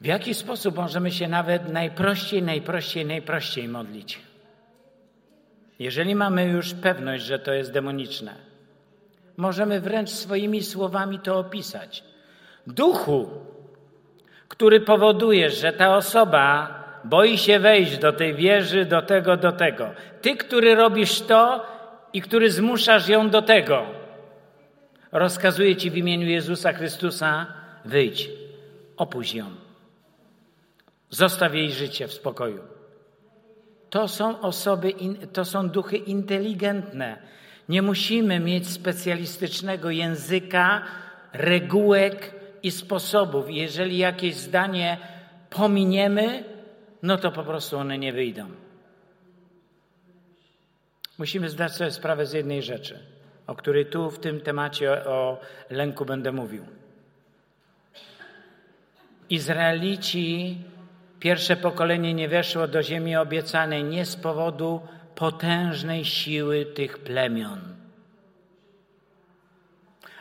W 0.00 0.06
jaki 0.06 0.34
sposób 0.34 0.76
możemy 0.76 1.10
się 1.10 1.28
nawet 1.28 1.68
najprościej, 1.68 2.42
najprościej, 2.42 3.06
najprościej 3.06 3.68
modlić? 3.68 4.18
Jeżeli 5.78 6.14
mamy 6.14 6.44
już 6.44 6.74
pewność, 6.74 7.24
że 7.24 7.38
to 7.38 7.52
jest 7.52 7.72
demoniczne, 7.72 8.34
możemy 9.36 9.80
wręcz 9.80 10.10
swoimi 10.10 10.62
słowami 10.62 11.18
to 11.18 11.38
opisać. 11.38 12.04
Duchu, 12.66 13.28
który 14.48 14.80
powoduje, 14.80 15.50
że 15.50 15.72
ta 15.72 15.96
osoba 15.96 16.74
boi 17.04 17.38
się 17.38 17.58
wejść 17.58 17.98
do 17.98 18.12
tej 18.12 18.34
wieży, 18.34 18.84
do 18.84 19.02
tego, 19.02 19.36
do 19.36 19.52
tego. 19.52 19.90
Ty, 20.22 20.36
który 20.36 20.74
robisz 20.74 21.20
to 21.20 21.66
i 22.12 22.22
który 22.22 22.50
zmuszasz 22.50 23.08
ją 23.08 23.30
do 23.30 23.42
tego, 23.42 23.86
rozkazuje 25.12 25.76
ci 25.76 25.90
w 25.90 25.96
imieniu 25.96 26.26
Jezusa 26.26 26.72
Chrystusa: 26.72 27.46
wyjdź, 27.84 28.30
opuść 28.96 29.34
ją. 29.34 29.67
Zostaw 31.10 31.54
jej 31.54 31.72
życie 31.72 32.08
w 32.08 32.12
spokoju. 32.12 32.62
To 33.90 34.08
są 34.08 34.40
osoby, 34.40 34.94
to 35.32 35.44
są 35.44 35.68
duchy 35.68 35.96
inteligentne. 35.96 37.22
Nie 37.68 37.82
musimy 37.82 38.40
mieć 38.40 38.68
specjalistycznego 38.70 39.90
języka, 39.90 40.84
regułek 41.32 42.34
i 42.62 42.70
sposobów. 42.70 43.50
Jeżeli 43.50 43.98
jakieś 43.98 44.36
zdanie 44.36 44.98
pominiemy, 45.50 46.44
no 47.02 47.16
to 47.16 47.32
po 47.32 47.42
prostu 47.42 47.78
one 47.78 47.98
nie 47.98 48.12
wyjdą. 48.12 48.46
Musimy 51.18 51.48
zdać 51.48 51.72
sobie 51.72 51.90
sprawę 51.90 52.26
z 52.26 52.32
jednej 52.32 52.62
rzeczy, 52.62 52.98
o 53.46 53.54
której 53.54 53.86
tu 53.86 54.10
w 54.10 54.18
tym 54.18 54.40
temacie 54.40 55.04
o 55.04 55.40
lęku 55.70 56.04
będę 56.04 56.32
mówił. 56.32 56.64
Izraelici, 59.30 60.58
pierwsze 61.20 61.56
pokolenie 61.56 62.14
nie 62.14 62.28
weszło 62.28 62.68
do 62.68 62.82
ziemi 62.82 63.16
obiecanej 63.16 63.84
nie 63.84 64.06
z 64.06 64.16
powodu 64.16 64.80
potężnej 65.14 66.04
siły 66.04 66.66
tych 66.66 66.98
plemion. 66.98 67.60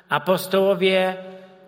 Apostołowie 0.09 1.15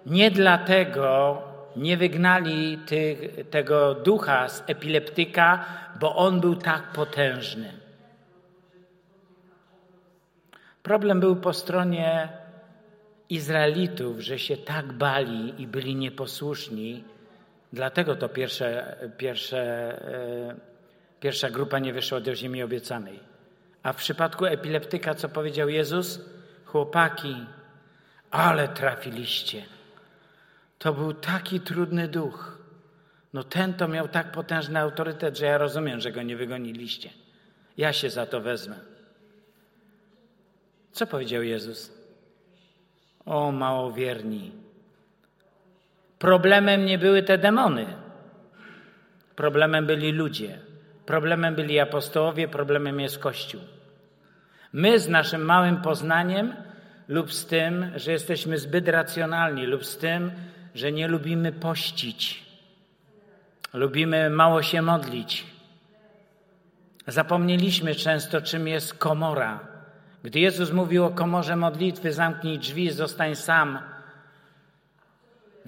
nie 0.06 0.32
dlatego 0.32 1.42
nie 1.76 1.98
wygnali 1.98 2.78
tych, 2.78 3.50
tego 3.50 3.96
ducha 3.96 4.50
z 4.50 4.64
epileptyka, 4.68 5.66
bo 6.00 6.16
on 6.16 6.40
był 6.40 6.56
tak 6.56 6.92
potężny. 6.92 7.74
Problem 10.84 11.20
był 11.20 11.36
po 11.36 11.54
stronie 11.54 12.30
Izraelitów, 13.30 14.20
że 14.20 14.40
się 14.40 14.58
tak 14.58 14.94
bali 14.94 15.62
i 15.62 15.68
byli 15.68 15.96
nieposłuszni, 15.96 17.04
dlatego 17.74 18.16
to 18.16 18.30
pierwsze, 18.30 18.98
pierwsze, 19.18 19.60
e, 19.60 20.56
pierwsza 21.20 21.50
grupa 21.50 21.80
nie 21.80 21.94
wyszła 21.94 22.20
do 22.20 22.36
ziemi 22.36 22.64
obiecanej. 22.64 23.20
A 23.84 23.94
w 23.94 23.96
przypadku 23.96 24.46
epileptyka, 24.46 25.16
co 25.16 25.30
powiedział 25.30 25.70
Jezus? 25.70 26.20
Chłopaki, 26.66 27.36
ale 28.32 28.68
trafiliście. 28.68 29.66
To 30.80 30.94
był 30.94 31.14
taki 31.14 31.60
trudny 31.60 32.08
duch. 32.08 32.58
No 33.34 33.44
ten 33.44 33.74
to 33.74 33.88
miał 33.88 34.08
tak 34.08 34.32
potężny 34.32 34.80
autorytet, 34.80 35.38
że 35.38 35.46
ja 35.46 35.58
rozumiem, 35.58 36.00
że 36.00 36.12
go 36.12 36.22
nie 36.22 36.38
wygoniliście. 36.38 37.10
Ja 37.78 37.94
się 37.94 38.10
za 38.10 38.26
to 38.26 38.42
wezmę. 38.42 38.76
Co 40.92 41.08
powiedział 41.08 41.44
Jezus? 41.44 41.92
O 43.26 43.52
małowierni. 43.52 44.52
Problemem 46.20 46.86
nie 46.86 46.98
były 46.98 47.24
te 47.24 47.38
demony. 47.38 47.86
Problemem 49.36 49.86
byli 49.86 50.12
ludzie. 50.12 50.60
Problemem 51.06 51.56
byli 51.56 51.80
apostołowie, 51.80 52.48
problemem 52.48 53.00
jest 53.00 53.20
Kościół. 53.20 53.62
My 54.74 55.00
z 55.00 55.10
naszym 55.10 55.42
małym 55.46 55.82
poznaniem 55.82 56.54
lub 57.08 57.34
z 57.34 57.46
tym, 57.46 57.92
że 57.96 58.12
jesteśmy 58.12 58.58
zbyt 58.58 58.88
racjonalni, 58.88 59.66
lub 59.66 59.86
z 59.86 59.98
tym, 59.98 60.32
że 60.76 60.92
nie 60.92 61.08
lubimy 61.08 61.52
pościć, 61.52 62.46
lubimy 63.74 64.30
mało 64.30 64.62
się 64.62 64.82
modlić. 64.82 65.46
Zapomnieliśmy 67.08 67.96
często, 67.96 68.42
czym 68.42 68.68
jest 68.68 68.94
komora. 68.94 69.60
Gdy 70.24 70.40
Jezus 70.40 70.72
mówił 70.72 71.06
o 71.06 71.10
komorze 71.10 71.56
modlitwy, 71.56 72.14
zamknij 72.14 72.60
drzwi, 72.60 72.92
zostań 72.92 73.36
sam. 73.36 73.80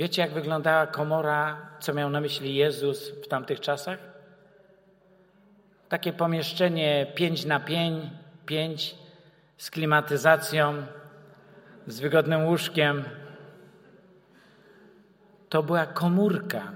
Wiecie, 0.01 0.21
jak 0.21 0.31
wyglądała 0.31 0.87
komora, 0.87 1.57
co 1.79 1.93
miał 1.93 2.09
na 2.09 2.21
myśli 2.21 2.55
Jezus 2.55 3.09
w 3.09 3.27
tamtych 3.27 3.59
czasach? 3.59 3.99
takie 5.91 6.13
pomieszczenie 6.13 7.07
5 7.15 7.45
na 7.45 7.59
5, 7.59 8.05
5 8.45 8.95
z 9.57 9.71
klimatyzacją, 9.71 10.85
z 11.87 11.99
wygodnym 11.99 12.45
łóżkiem. 12.45 13.03
To 15.49 15.63
była 15.63 15.85
komórka. 15.85 16.71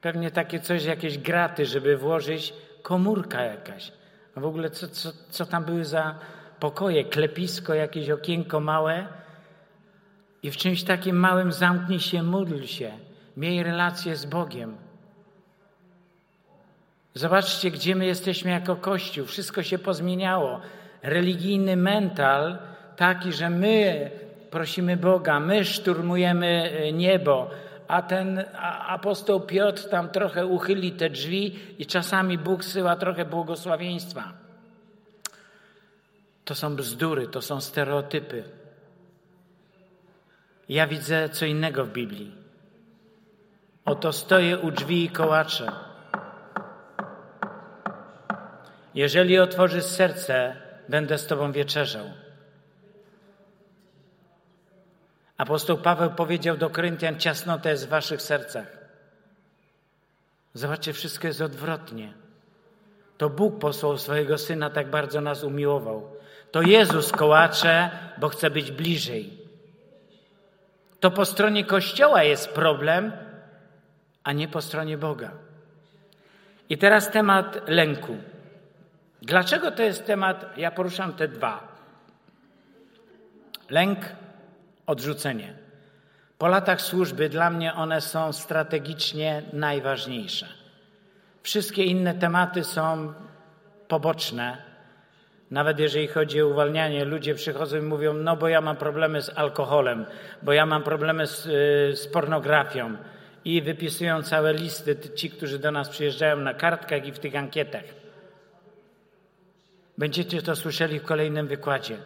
Pewnie 0.00 0.30
takie 0.30 0.60
coś, 0.60 0.84
jakieś 0.84 1.18
graty, 1.18 1.66
żeby 1.66 1.96
włożyć 1.96 2.54
komórka 2.82 3.42
jakaś. 3.42 3.92
A 4.34 4.40
w 4.40 4.44
ogóle 4.44 4.70
co, 4.70 4.88
co, 4.88 5.12
co 5.30 5.46
tam 5.46 5.64
były 5.64 5.84
za 5.84 6.18
pokoje, 6.60 7.04
klepisko, 7.04 7.74
jakieś 7.74 8.10
okienko 8.10 8.60
małe. 8.60 9.19
I 10.42 10.50
w 10.50 10.56
czymś 10.56 10.82
takim 10.82 11.16
małym 11.16 11.52
zamknij 11.52 12.00
się, 12.00 12.22
módl 12.22 12.64
się, 12.64 12.92
miej 13.36 13.62
relację 13.62 14.16
z 14.16 14.26
Bogiem. 14.26 14.76
Zobaczcie, 17.14 17.70
gdzie 17.70 17.96
my 17.96 18.06
jesteśmy 18.06 18.50
jako 18.50 18.76
Kościół. 18.76 19.26
Wszystko 19.26 19.62
się 19.62 19.78
pozmieniało. 19.78 20.60
Religijny 21.02 21.76
mental 21.76 22.58
taki, 22.96 23.32
że 23.32 23.50
my 23.50 24.10
prosimy 24.50 24.96
Boga, 24.96 25.40
my 25.40 25.64
szturmujemy 25.64 26.46
e, 26.46 26.92
niebo, 26.92 27.50
a 27.88 28.02
ten 28.02 28.44
apostoł 28.86 29.40
Piotr 29.40 29.88
tam 29.88 30.08
trochę 30.08 30.46
uchyli 30.46 30.92
te 30.92 31.10
drzwi 31.10 31.58
i 31.78 31.86
czasami 31.86 32.38
Bóg 32.38 32.64
syła 32.64 32.96
trochę 32.96 33.24
błogosławieństwa. 33.24 34.32
To 36.44 36.54
są 36.54 36.76
bzdury, 36.76 37.28
to 37.28 37.42
są 37.42 37.60
stereotypy. 37.60 38.59
Ja 40.70 40.86
widzę 40.86 41.28
co 41.28 41.46
innego 41.46 41.84
w 41.84 41.92
Biblii. 41.92 42.34
Oto 43.84 44.12
stoję 44.12 44.58
u 44.58 44.70
drzwi 44.70 45.04
i 45.04 45.10
kołaczę. 45.10 45.72
Jeżeli 48.94 49.38
otworzysz 49.38 49.84
serce, 49.84 50.56
będę 50.88 51.18
z 51.18 51.26
Tobą 51.26 51.52
wieczerzał. 51.52 52.04
Apostoł 55.36 55.78
Paweł 55.78 56.10
powiedział 56.10 56.56
do 56.56 56.70
Koryntian: 56.70 57.18
Ciasnota 57.18 57.70
jest 57.70 57.86
w 57.86 57.90
Waszych 57.90 58.22
sercach. 58.22 58.78
Zobaczcie, 60.54 60.92
wszystko 60.92 61.26
jest 61.26 61.40
odwrotnie. 61.40 62.12
To 63.18 63.30
Bóg 63.30 63.58
posłał 63.58 63.98
swojego 63.98 64.38
syna, 64.38 64.70
tak 64.70 64.90
bardzo 64.90 65.20
nas 65.20 65.44
umiłował. 65.44 66.16
To 66.50 66.62
Jezus 66.62 67.12
kołacze, 67.12 67.90
bo 68.18 68.28
chce 68.28 68.50
być 68.50 68.72
bliżej. 68.72 69.39
To 71.00 71.10
po 71.10 71.24
stronie 71.24 71.64
Kościoła 71.64 72.22
jest 72.22 72.48
problem, 72.48 73.12
a 74.24 74.32
nie 74.32 74.48
po 74.48 74.62
stronie 74.62 74.98
Boga. 74.98 75.30
I 76.68 76.78
teraz 76.78 77.10
temat 77.10 77.68
lęku. 77.68 78.16
Dlaczego 79.22 79.70
to 79.70 79.82
jest 79.82 80.06
temat? 80.06 80.56
Ja 80.56 80.70
poruszam 80.70 81.12
te 81.12 81.28
dwa. 81.28 81.68
Lęk, 83.70 83.98
odrzucenie. 84.86 85.54
Po 86.38 86.48
latach 86.48 86.80
służby 86.80 87.28
dla 87.28 87.50
mnie 87.50 87.74
one 87.74 88.00
są 88.00 88.32
strategicznie 88.32 89.42
najważniejsze. 89.52 90.46
Wszystkie 91.42 91.84
inne 91.84 92.14
tematy 92.14 92.64
są 92.64 93.14
poboczne. 93.88 94.69
Nawet 95.50 95.78
jeżeli 95.78 96.08
chodzi 96.08 96.42
o 96.42 96.46
uwalnianie, 96.46 97.04
ludzie 97.04 97.34
przychodzą 97.34 97.76
i 97.76 97.82
mówią: 97.82 98.14
No, 98.14 98.36
bo 98.36 98.48
ja 98.48 98.60
mam 98.60 98.76
problemy 98.76 99.22
z 99.22 99.38
alkoholem, 99.38 100.06
bo 100.42 100.52
ja 100.52 100.66
mam 100.66 100.82
problemy 100.82 101.26
z, 101.26 101.46
y, 101.46 101.96
z 101.96 102.06
pornografią. 102.06 102.96
I 103.44 103.62
wypisują 103.62 104.22
całe 104.22 104.54
listy 104.54 104.96
ci, 105.14 105.30
którzy 105.30 105.58
do 105.58 105.70
nas 105.70 105.88
przyjeżdżają 105.88 106.36
na 106.36 106.54
kartkach 106.54 107.06
i 107.06 107.12
w 107.12 107.18
tych 107.18 107.36
ankietach. 107.36 107.84
Będziecie 109.98 110.42
to 110.42 110.56
słyszeli 110.56 111.00
w 111.00 111.04
kolejnym 111.04 111.46
wykładzie. 111.46 111.96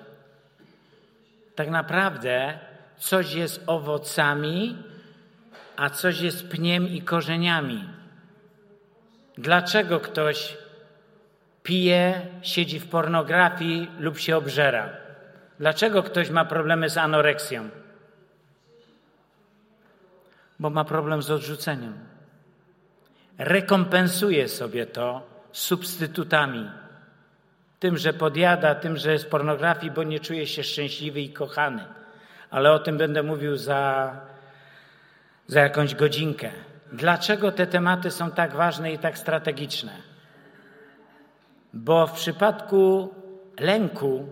Tak 1.54 1.70
naprawdę 1.70 2.58
coś 2.96 3.34
jest 3.34 3.62
owocami, 3.66 4.76
a 5.76 5.90
coś 5.90 6.20
jest 6.20 6.48
pniem 6.48 6.88
i 6.88 7.02
korzeniami. 7.02 7.84
Dlaczego 9.38 10.00
ktoś 10.00 10.56
pije, 11.64 12.26
siedzi 12.42 12.80
w 12.80 12.88
pornografii 12.88 13.90
lub 13.98 14.18
się 14.18 14.36
obżera? 14.36 14.88
Dlaczego 15.58 16.02
ktoś 16.02 16.30
ma 16.30 16.44
problemy 16.44 16.90
z 16.90 16.96
anoreksją? 16.96 17.68
Bo 20.58 20.70
ma 20.70 20.84
problem 20.84 21.22
z 21.22 21.30
odrzuceniem. 21.30 21.94
Rekompensuje 23.38 24.48
sobie 24.48 24.86
to 24.86 25.26
substytutami 25.52 26.70
tym, 27.84 27.98
że 27.98 28.12
podjada, 28.12 28.74
tym, 28.74 28.96
że 28.96 29.12
jest 29.12 29.30
pornografii, 29.30 29.92
bo 29.92 30.02
nie 30.02 30.20
czuje 30.20 30.46
się 30.46 30.64
szczęśliwy 30.64 31.20
i 31.20 31.32
kochany. 31.32 31.84
Ale 32.50 32.72
o 32.72 32.78
tym 32.78 32.98
będę 32.98 33.22
mówił 33.22 33.56
za, 33.56 34.12
za 35.46 35.60
jakąś 35.60 35.94
godzinkę. 35.94 36.50
Dlaczego 36.92 37.52
te 37.52 37.66
tematy 37.66 38.10
są 38.10 38.30
tak 38.30 38.52
ważne 38.52 38.92
i 38.92 38.98
tak 38.98 39.18
strategiczne? 39.18 40.13
Bo 41.74 42.06
w 42.06 42.12
przypadku 42.12 43.14
lęku 43.60 44.28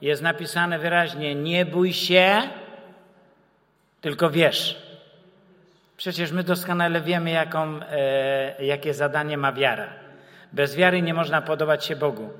jest 0.00 0.22
napisane 0.22 0.78
wyraźnie: 0.78 1.34
nie 1.34 1.66
bój 1.66 1.92
się, 1.92 2.42
tylko 4.00 4.30
wiesz. 4.30 4.90
Przecież 5.96 6.32
my 6.32 6.44
doskonale 6.44 7.00
wiemy, 7.00 7.30
jaką, 7.30 7.80
e, 7.82 8.64
jakie 8.64 8.94
zadanie 8.94 9.36
ma 9.36 9.52
wiara. 9.52 9.92
Bez 10.52 10.76
wiary 10.76 11.02
nie 11.02 11.14
można 11.14 11.42
podobać 11.42 11.84
się 11.84 11.96
Bogu. 11.96 12.30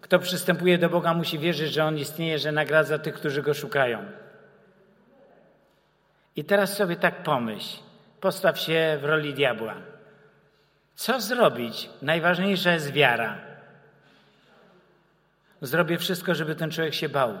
Kto 0.00 0.18
przystępuje 0.18 0.78
do 0.78 0.88
Boga, 0.88 1.14
musi 1.14 1.38
wierzyć, 1.38 1.72
że 1.72 1.84
On 1.84 1.98
istnieje, 1.98 2.38
że 2.38 2.52
nagradza 2.52 2.98
tych, 2.98 3.14
którzy 3.14 3.42
Go 3.42 3.54
szukają. 3.54 3.98
I 6.36 6.44
teraz 6.44 6.76
sobie 6.76 6.96
tak 6.96 7.22
pomyśl. 7.22 7.78
Postaw 8.20 8.58
się 8.58 8.98
w 9.00 9.04
roli 9.04 9.34
diabła. 9.34 9.91
Co 10.94 11.20
zrobić? 11.20 11.90
Najważniejsza 12.02 12.72
jest 12.72 12.92
wiara. 12.92 13.38
Zrobię 15.60 15.98
wszystko, 15.98 16.34
żeby 16.34 16.54
ten 16.54 16.70
człowiek 16.70 16.94
się 16.94 17.08
bał. 17.08 17.38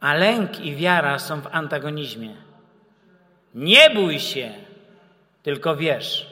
A 0.00 0.14
lęk 0.14 0.60
i 0.60 0.76
wiara 0.76 1.18
są 1.18 1.40
w 1.40 1.46
antagonizmie. 1.46 2.34
Nie 3.54 3.90
bój 3.90 4.20
się, 4.20 4.52
tylko 5.42 5.76
wiesz. 5.76 6.26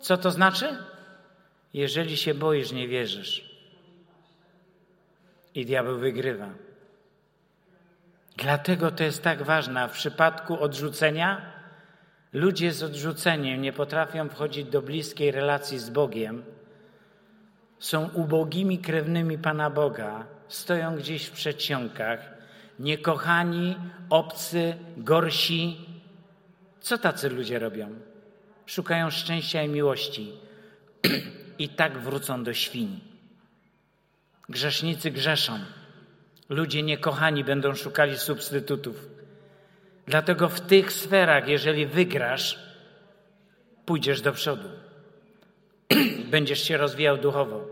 Co 0.00 0.16
to 0.16 0.30
znaczy? 0.30 0.76
Jeżeli 1.74 2.16
się 2.16 2.34
boisz, 2.34 2.72
nie 2.72 2.88
wierzysz. 2.88 3.52
I 5.54 5.66
diabeł 5.66 5.98
wygrywa. 5.98 6.48
Dlatego 8.36 8.90
to 8.90 9.04
jest 9.04 9.22
tak 9.22 9.42
ważne. 9.42 9.88
W 9.88 9.92
przypadku 9.92 10.60
odrzucenia, 10.60 11.51
ludzie 12.32 12.72
z 12.72 12.82
odrzuceniem 12.82 13.62
nie 13.62 13.72
potrafią 13.72 14.28
wchodzić 14.28 14.64
do 14.64 14.82
bliskiej 14.82 15.30
relacji 15.30 15.78
z 15.78 15.90
Bogiem. 15.90 16.42
Są 17.78 18.08
ubogimi 18.08 18.78
krewnymi 18.78 19.38
Pana 19.38 19.70
Boga, 19.70 20.26
stoją 20.48 20.96
gdzieś 20.96 21.26
w 21.26 21.32
przedsionkach, 21.32 22.20
niekochani, 22.78 23.76
obcy, 24.10 24.74
gorsi, 24.96 25.86
co 26.80 26.98
tacy 26.98 27.30
ludzie 27.30 27.58
robią? 27.58 27.88
Szukają 28.66 29.10
szczęścia 29.10 29.62
i 29.62 29.68
miłości 29.68 30.32
i 31.58 31.68
tak 31.68 31.98
wrócą 31.98 32.44
do 32.44 32.54
świń. 32.54 33.00
Grzesznicy 34.48 35.10
grzeszą. 35.10 35.58
Ludzie 36.48 36.82
niekochani 36.82 37.44
będą 37.44 37.74
szukali 37.74 38.18
substytutów. 38.18 39.08
Dlatego 40.06 40.48
w 40.48 40.60
tych 40.60 40.92
sferach, 40.92 41.48
jeżeli 41.48 41.86
wygrasz, 41.86 42.58
pójdziesz 43.86 44.20
do 44.20 44.32
przodu. 44.32 44.68
Będziesz 46.30 46.62
się 46.64 46.76
rozwijał 46.76 47.16
duchowo. 47.16 47.66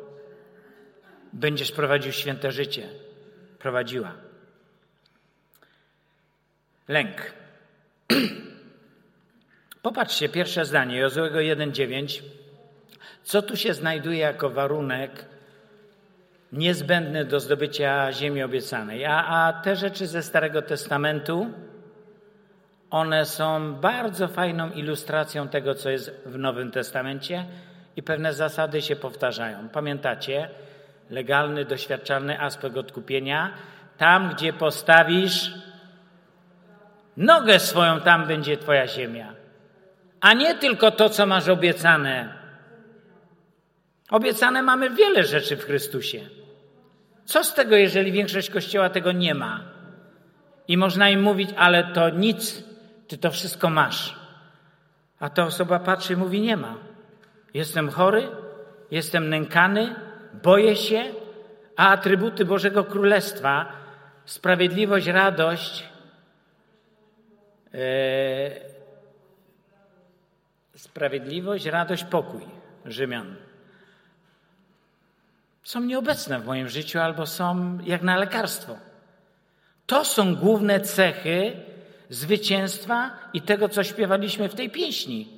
Będziesz 1.33 1.73
prowadził 1.73 2.13
święte 2.13 2.53
życie. 2.53 2.89
Prowadziła. 3.59 4.13
Lęk. 6.89 7.33
Popatrzcie, 9.83 10.29
pierwsze 10.29 10.65
zdanie, 10.65 10.99
Jozłego 10.99 11.39
1,9. 11.39 12.23
Co 13.23 13.43
tu 13.43 13.57
się 13.57 13.75
znajduje 13.75 14.19
jako 14.19 14.51
warunek 14.51 15.25
niezbędny 16.53 17.25
do 17.25 17.41
zdobycia 17.41 18.13
ziemi 18.13 18.43
obiecanej? 18.43 19.05
A, 19.05 19.27
a 19.27 19.53
te 19.53 19.77
rzeczy 19.77 20.07
ze 20.07 20.23
Starego 20.23 20.63
Testamentu, 20.63 21.53
one 22.91 23.27
są 23.27 23.75
bardzo 23.75 24.29
fajną 24.29 24.71
ilustracją 24.71 25.49
tego, 25.49 25.75
co 25.75 25.91
jest 25.91 26.11
w 26.27 26.39
Nowym 26.39 26.71
Testamencie 26.71 27.45
i 27.97 28.03
pewne 28.03 28.35
zasady 28.35 28.83
się 28.83 28.97
powtarzają. 28.97 29.69
Pamiętacie? 29.69 30.49
Legalny, 31.11 31.65
doświadczalny 31.65 32.41
aspekt 32.41 32.77
odkupienia. 32.77 33.53
Tam, 33.99 34.31
gdzie 34.35 34.53
postawisz 34.53 35.53
Nogę 37.17 37.59
swoją 37.59 38.01
tam 38.01 38.27
będzie 38.27 38.57
Twoja 38.57 38.87
ziemia, 38.87 39.35
a 40.21 40.33
nie 40.35 40.55
tylko 40.55 40.91
to, 40.91 41.09
co 41.09 41.27
masz 41.27 41.49
obiecane. 41.49 42.35
Obiecane 44.11 44.63
mamy 44.63 44.91
wiele 44.91 45.25
rzeczy 45.25 45.57
w 45.57 45.65
Chrystusie. 45.65 46.21
Co 47.25 47.45
z 47.45 47.55
tego, 47.55 47.77
jeżeli 47.77 48.13
większość 48.13 48.51
Kościoła 48.51 48.91
tego 48.91 49.13
nie 49.13 49.35
ma? 49.35 49.61
I 50.69 50.77
można 50.77 51.11
im 51.11 51.23
mówić, 51.23 51.51
ale 51.57 51.85
to 51.85 52.11
nic, 52.11 52.65
Ty 53.11 53.19
to 53.19 53.31
wszystko 53.31 53.71
masz. 53.71 54.17
A 55.21 55.31
ta 55.31 55.45
osoba 55.45 55.79
patrzy 55.79 56.13
i 56.13 56.17
mówi, 56.17 56.41
nie 56.41 56.57
ma. 56.57 56.75
Jestem 57.55 57.91
chory, 57.91 58.29
jestem 58.91 59.29
nękany, 59.29 59.95
boję 60.43 60.77
się, 60.77 61.05
a 61.77 61.89
atrybuty 61.89 62.45
Bożego 62.45 62.85
Królestwa, 62.85 63.73
sprawiedliwość, 64.25 65.07
radość, 65.07 65.85
e, 67.75 67.81
sprawiedliwość, 70.77 71.67
radość, 71.67 72.05
pokój 72.05 72.43
Rzymian 72.85 73.37
są 75.63 75.81
nieobecne 75.81 76.41
w 76.41 76.47
moim 76.47 76.69
życiu 76.69 76.99
albo 76.99 77.27
są 77.27 77.79
jak 77.85 78.03
na 78.03 78.17
lekarstwo. 78.17 78.77
To 79.87 80.05
są 80.05 80.37
główne 80.37 80.81
cechy 80.81 81.53
zwycięstwa 82.11 83.11
i 83.33 83.43
tego, 83.43 83.69
co 83.69 83.85
śpiewaliśmy 83.85 84.49
w 84.49 84.55
tej 84.55 84.71
pieśni. 84.71 85.29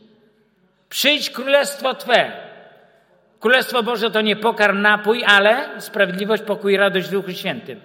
Przyjdź 0.89 1.31
królestwo 1.31 1.95
Twe. 1.95 2.33
Królestwo 3.41 3.83
Boże 3.83 4.11
to 4.11 4.21
nie 4.21 4.37
pokarm, 4.37 4.81
napój, 4.81 5.25
ale 5.25 5.81
sprawiedliwość, 5.81 6.43
pokój 6.43 6.73
i 6.73 6.77
radość 6.77 7.09
w 7.09 7.11
Duchu 7.11 7.33
Świętym. 7.33 7.81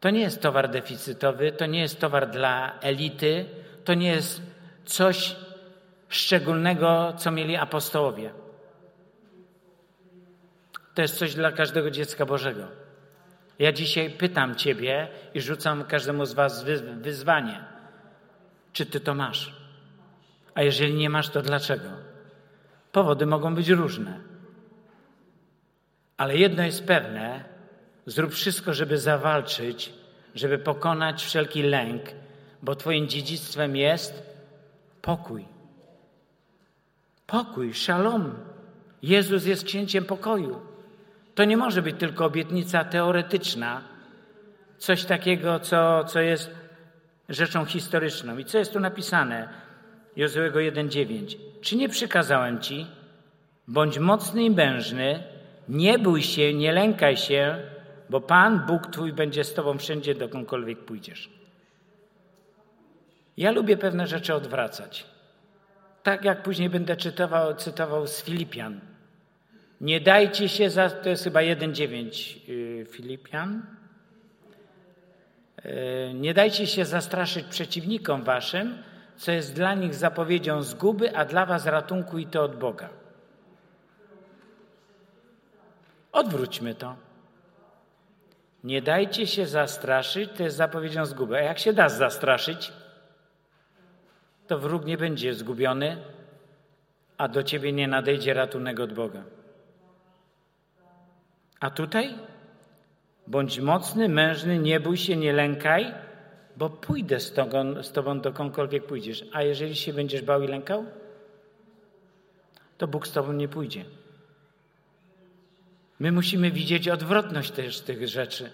To 0.00 0.10
nie 0.10 0.20
jest 0.20 0.42
towar 0.42 0.70
deficytowy, 0.70 1.52
to 1.52 1.66
nie 1.66 1.80
jest 1.80 2.00
towar 2.00 2.30
dla 2.30 2.78
elity, 2.80 3.44
to 3.84 3.94
nie 3.94 4.08
jest 4.08 4.42
coś 4.84 5.36
szczególnego, 6.08 7.12
co 7.16 7.30
mieli 7.30 7.56
apostołowie. 7.56 8.30
To 10.94 11.02
jest 11.02 11.18
coś 11.18 11.34
dla 11.34 11.52
każdego 11.52 11.90
dziecka 11.90 12.26
Bożego. 12.26 12.87
Ja 13.58 13.72
dzisiaj 13.72 14.10
pytam 14.10 14.54
Ciebie 14.54 15.08
i 15.34 15.40
rzucam 15.40 15.84
każdemu 15.84 16.26
z 16.26 16.32
Was 16.32 16.64
wyzwanie. 17.00 17.64
Czy 18.72 18.86
Ty 18.86 19.00
to 19.00 19.14
masz? 19.14 19.56
A 20.54 20.62
jeżeli 20.62 20.94
nie 20.94 21.10
masz, 21.10 21.28
to 21.28 21.42
dlaczego? 21.42 21.88
Powody 22.92 23.26
mogą 23.26 23.54
być 23.54 23.68
różne. 23.68 24.20
Ale 26.16 26.36
jedno 26.36 26.62
jest 26.62 26.86
pewne: 26.86 27.44
zrób 28.06 28.32
wszystko, 28.32 28.74
żeby 28.74 28.98
zawalczyć, 28.98 29.92
żeby 30.34 30.58
pokonać 30.58 31.24
wszelki 31.24 31.62
lęk, 31.62 32.02
bo 32.62 32.74
Twoim 32.74 33.08
dziedzictwem 33.08 33.76
jest 33.76 34.22
pokój. 35.02 35.44
Pokój, 37.26 37.74
szalom. 37.74 38.34
Jezus 39.02 39.46
jest 39.46 39.64
księciem 39.64 40.04
pokoju. 40.04 40.67
To 41.38 41.44
nie 41.44 41.56
może 41.56 41.82
być 41.82 41.96
tylko 41.98 42.24
obietnica 42.24 42.84
teoretyczna, 42.84 43.80
coś 44.78 45.04
takiego, 45.04 45.60
co, 45.60 46.04
co 46.04 46.20
jest 46.20 46.50
rzeczą 47.28 47.64
historyczną. 47.64 48.38
I 48.38 48.44
co 48.44 48.58
jest 48.58 48.72
tu 48.72 48.80
napisane? 48.80 49.48
Jozuego 50.16 50.58
1,9. 50.58 51.36
Czy 51.60 51.76
nie 51.76 51.88
przykazałem 51.88 52.60
ci? 52.60 52.86
Bądź 53.68 53.98
mocny 53.98 54.42
i 54.44 54.50
mężny, 54.50 55.22
nie 55.68 55.98
bój 55.98 56.22
się, 56.22 56.54
nie 56.54 56.72
lękaj 56.72 57.16
się, 57.16 57.62
bo 58.10 58.20
Pan, 58.20 58.66
Bóg 58.66 58.86
Twój, 58.86 59.12
będzie 59.12 59.44
z 59.44 59.54
Tobą 59.54 59.78
wszędzie, 59.78 60.14
dokądkolwiek 60.14 60.78
pójdziesz. 60.78 61.30
Ja 63.36 63.50
lubię 63.50 63.76
pewne 63.76 64.06
rzeczy 64.06 64.34
odwracać. 64.34 65.06
Tak 66.02 66.24
jak 66.24 66.42
później 66.42 66.70
będę 66.70 66.96
czytował, 66.96 67.54
cytował 67.54 68.06
z 68.06 68.22
Filipian. 68.22 68.80
Nie 69.80 70.00
dajcie 70.00 70.48
się, 70.48 70.70
za, 70.70 70.90
to 70.90 71.08
jest 71.08 71.24
chyba 71.24 71.40
1,9 71.40 72.48
yy, 72.48 72.86
Filipian. 72.86 73.62
Yy, 75.64 76.14
nie 76.14 76.34
dajcie 76.34 76.66
się 76.66 76.84
zastraszyć 76.84 77.46
przeciwnikom 77.46 78.22
waszym, 78.22 78.82
co 79.16 79.32
jest 79.32 79.54
dla 79.54 79.74
nich 79.74 79.94
zapowiedzią 79.94 80.62
zguby, 80.62 81.16
a 81.16 81.24
dla 81.24 81.46
was 81.46 81.66
ratunku 81.66 82.18
i 82.18 82.26
to 82.26 82.42
od 82.42 82.56
Boga. 82.56 82.88
Odwróćmy 86.12 86.74
to. 86.74 86.96
Nie 88.64 88.82
dajcie 88.82 89.26
się 89.26 89.46
zastraszyć, 89.46 90.30
to 90.36 90.42
jest 90.42 90.56
zapowiedzią 90.56 91.06
zguby. 91.06 91.36
A 91.36 91.40
jak 91.40 91.58
się 91.58 91.72
da 91.72 91.88
zastraszyć, 91.88 92.72
to 94.46 94.58
wróg 94.58 94.84
nie 94.84 94.98
będzie 94.98 95.34
zgubiony, 95.34 95.96
a 97.18 97.28
do 97.28 97.42
ciebie 97.42 97.72
nie 97.72 97.88
nadejdzie 97.88 98.34
ratunek 98.34 98.80
od 98.80 98.92
Boga. 98.92 99.37
A 101.60 101.70
tutaj? 101.70 102.14
Bądź 103.26 103.60
mocny, 103.60 104.08
mężny, 104.08 104.58
nie 104.58 104.80
bój 104.80 104.96
się, 104.96 105.16
nie 105.16 105.32
lękaj, 105.32 105.94
bo 106.56 106.70
pójdę 106.70 107.20
z 107.20 107.32
tobą, 107.32 107.82
z 107.82 107.92
tobą 107.92 108.20
dokądkolwiek 108.20 108.86
pójdziesz. 108.86 109.24
A 109.32 109.42
jeżeli 109.42 109.76
się 109.76 109.92
będziesz 109.92 110.22
bał 110.22 110.42
i 110.42 110.46
lękał, 110.48 110.84
to 112.78 112.88
Bóg 112.88 113.06
z 113.06 113.12
tobą 113.12 113.32
nie 113.32 113.48
pójdzie. 113.48 113.84
My 115.98 116.12
musimy 116.12 116.50
widzieć 116.50 116.88
odwrotność 116.88 117.50
też 117.50 117.80
tych 117.80 118.08
rzeczy, 118.08 118.50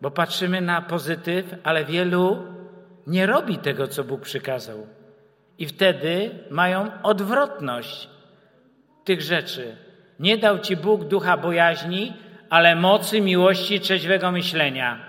bo 0.00 0.10
patrzymy 0.10 0.60
na 0.60 0.82
pozytyw, 0.82 1.54
ale 1.62 1.84
wielu 1.84 2.42
nie 3.06 3.26
robi 3.26 3.58
tego, 3.58 3.88
co 3.88 4.04
Bóg 4.04 4.20
przykazał. 4.20 4.86
I 5.58 5.66
wtedy 5.66 6.30
mają 6.50 7.02
odwrotność 7.02 8.08
tych 9.04 9.22
rzeczy. 9.22 9.76
Nie 10.18 10.38
dał 10.38 10.58
ci 10.58 10.76
Bóg 10.76 11.04
ducha 11.04 11.36
bojaźni, 11.36 12.16
ale 12.50 12.76
mocy, 12.76 13.20
miłości, 13.20 13.80
trzeźwego 13.80 14.32
myślenia. 14.32 15.00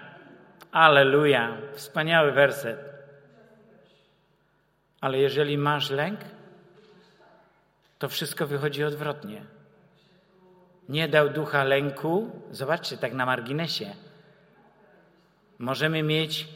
Aleluja. 0.72 1.58
Wspaniały 1.74 2.32
werset. 2.32 2.80
Ale 5.02 5.18
jeżeli 5.18 5.58
masz 5.58 5.90
lęk, 5.90 6.20
to 8.00 8.10
wszystko 8.10 8.48
wychodzi 8.48 8.84
odwrotnie. 8.84 9.42
Nie 10.90 11.08
dał 11.08 11.30
ducha 11.30 11.64
lęku. 11.64 12.32
Zobaczcie, 12.52 12.98
tak 12.98 13.14
na 13.14 13.26
marginesie. 13.26 13.96
Możemy 15.60 16.04
mieć 16.04 16.48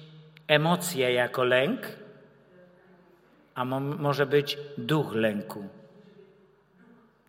emocje 0.48 1.14
jako 1.14 1.44
lęk, 1.44 1.82
a 3.56 3.66
mo 3.66 3.80
może 3.80 4.26
być 4.26 4.58
duch 4.78 5.14
lęku 5.16 5.70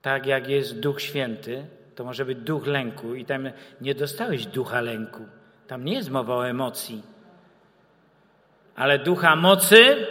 tak 0.05 0.27
jak 0.27 0.49
jest 0.49 0.81
Duch 0.81 1.01
Święty, 1.01 1.67
to 1.95 2.05
może 2.05 2.25
być 2.25 2.39
duch 2.39 2.67
lęku 2.67 3.15
i 3.15 3.25
tam 3.25 3.51
nie 3.81 3.95
dostałeś 3.95 4.47
ducha 4.47 4.81
lęku. 4.81 5.27
Tam 5.67 5.85
nie 5.85 5.95
jest 5.95 6.11
mowa 6.11 6.35
o 6.35 6.49
emocji. 6.49 7.03
Ale 8.77 8.99
ducha 8.99 9.37
mocy 9.37 10.07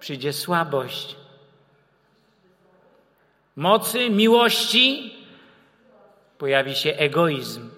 przyjdzie 0.00 0.32
słabość. 0.32 1.16
Mocy, 3.56 4.10
miłości 4.10 5.14
pojawi 6.38 6.74
się 6.74 6.90
egoizm. 6.96 7.70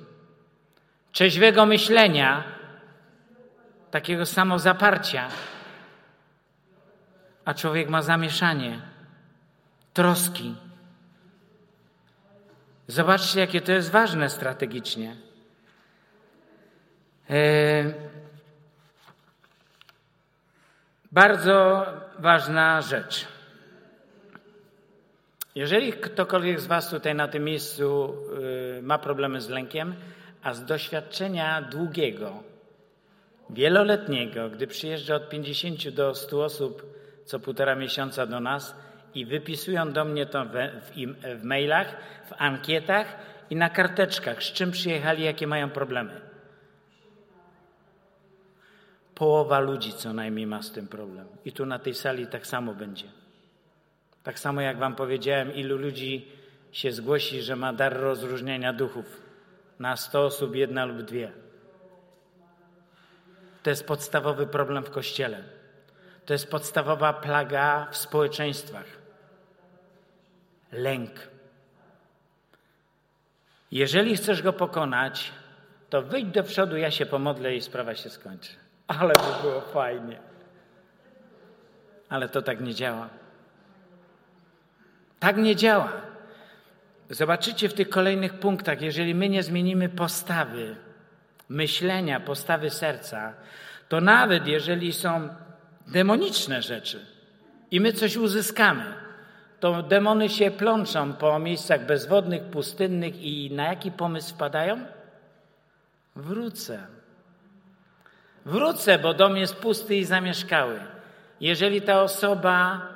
Trzeźwego 1.12 1.66
myślenia, 1.66 2.44
takiego 3.90 4.26
samozaparcia. 4.26 5.28
A 7.44 7.54
człowiek 7.54 7.88
ma 7.88 8.02
zamieszanie 8.02 8.89
troski. 9.92 10.54
Zobaczcie, 12.88 13.40
jakie 13.40 13.60
to 13.60 13.72
jest 13.72 13.90
ważne 13.90 14.30
strategicznie. 14.30 15.16
E, 17.30 17.84
bardzo 21.12 21.86
ważna 22.18 22.82
rzecz. 22.82 23.26
Jeżeli 25.54 25.92
ktokolwiek 25.92 26.60
z 26.60 26.66
Was 26.66 26.90
tutaj 26.90 27.14
na 27.14 27.28
tym 27.28 27.44
miejscu 27.44 28.14
e, 28.78 28.82
ma 28.82 28.98
problemy 28.98 29.40
z 29.40 29.48
lękiem, 29.48 29.94
a 30.42 30.54
z 30.54 30.64
doświadczenia 30.64 31.62
długiego, 31.62 32.42
wieloletniego, 33.50 34.50
gdy 34.50 34.66
przyjeżdża 34.66 35.14
od 35.14 35.28
50 35.28 35.88
do 35.88 36.14
100 36.14 36.44
osób 36.44 37.00
co 37.24 37.40
półtora 37.40 37.74
miesiąca 37.74 38.26
do 38.26 38.40
nas, 38.40 38.76
i 39.14 39.26
wypisują 39.26 39.92
do 39.92 40.04
mnie 40.04 40.26
to 40.26 40.44
w, 40.44 40.50
w, 41.40 41.44
mailach, 41.44 41.96
w 42.28 42.32
ankietach 42.38 43.16
i 43.50 43.56
na 43.56 43.70
karteczkach, 43.70 44.42
z 44.42 44.52
czym 44.52 44.70
przyjechali, 44.70 45.24
jakie 45.24 45.46
mają 45.46 45.70
problemy. 45.70 46.20
Połowa 49.14 49.60
ludzi 49.60 49.92
co 49.92 50.12
najmniej 50.12 50.46
ma 50.46 50.62
z 50.62 50.72
tym 50.72 50.88
problem. 50.88 51.26
I 51.44 51.52
tu 51.52 51.66
na 51.66 51.78
tej 51.78 51.94
sali 51.94 52.26
tak 52.26 52.46
samo 52.46 52.74
będzie. 52.74 53.06
Tak 54.22 54.38
samo 54.38 54.60
jak 54.60 54.78
Wam 54.78 54.94
powiedziałem, 54.94 55.54
ilu 55.54 55.78
ludzi 55.78 56.28
się 56.72 56.92
zgłosi, 56.92 57.42
że 57.42 57.56
ma 57.56 57.72
dar 57.72 58.00
rozróżniania 58.00 58.72
duchów. 58.72 59.22
Na 59.78 59.96
100 59.96 60.24
osób 60.24 60.54
jedna 60.56 60.84
lub 60.84 61.02
dwie. 61.02 61.32
to 63.62 63.70
jest 63.70 63.86
podstawowy 63.86 64.46
problem 64.46 64.84
w 64.84 64.90
kościele. 64.90 65.44
To 66.26 66.32
jest 66.32 66.50
podstawowa 66.50 67.12
plaga 67.12 67.86
w 67.90 67.96
społeczeństwach. 67.96 68.99
Lęk. 70.72 71.10
Jeżeli 73.70 74.16
chcesz 74.16 74.42
go 74.42 74.52
pokonać, 74.52 75.32
to 75.90 76.02
wyjdź 76.02 76.30
do 76.30 76.42
przodu, 76.42 76.76
ja 76.76 76.90
się 76.90 77.06
pomodlę 77.06 77.56
i 77.56 77.60
sprawa 77.60 77.94
się 77.94 78.10
skończy. 78.10 78.52
Ale 78.86 79.14
by 79.14 79.42
było 79.42 79.60
fajnie. 79.60 80.18
Ale 82.08 82.28
to 82.28 82.42
tak 82.42 82.60
nie 82.60 82.74
działa. 82.74 83.08
Tak 85.20 85.36
nie 85.36 85.56
działa. 85.56 85.92
Zobaczycie 87.10 87.68
w 87.68 87.74
tych 87.74 87.88
kolejnych 87.88 88.34
punktach, 88.34 88.82
jeżeli 88.82 89.14
my 89.14 89.28
nie 89.28 89.42
zmienimy 89.42 89.88
postawy, 89.88 90.76
myślenia, 91.48 92.20
postawy 92.20 92.70
serca, 92.70 93.34
to 93.88 94.00
nawet 94.00 94.46
jeżeli 94.46 94.92
są 94.92 95.28
demoniczne 95.86 96.62
rzeczy 96.62 97.06
i 97.70 97.80
my 97.80 97.92
coś 97.92 98.16
uzyskamy, 98.16 98.94
to 99.60 99.82
demony 99.82 100.28
się 100.28 100.50
plączą 100.50 101.12
po 101.12 101.38
miejscach 101.38 101.86
bezwodnych, 101.86 102.42
pustynnych 102.42 103.22
i 103.22 103.50
na 103.50 103.66
jaki 103.66 103.90
pomysł 103.92 104.34
wpadają? 104.34 104.86
Wrócę. 106.16 106.86
Wrócę, 108.44 108.98
bo 108.98 109.14
dom 109.14 109.36
jest 109.36 109.54
pusty 109.54 109.96
i 109.96 110.04
zamieszkały. 110.04 110.80
Jeżeli 111.40 111.82
ta 111.82 112.02
osoba 112.02 112.88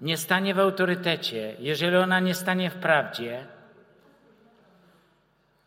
nie 0.00 0.16
stanie 0.16 0.54
w 0.54 0.58
autorytecie, 0.58 1.56
jeżeli 1.58 1.96
ona 1.96 2.20
nie 2.20 2.34
stanie 2.34 2.70
w 2.70 2.74
prawdzie, 2.74 3.46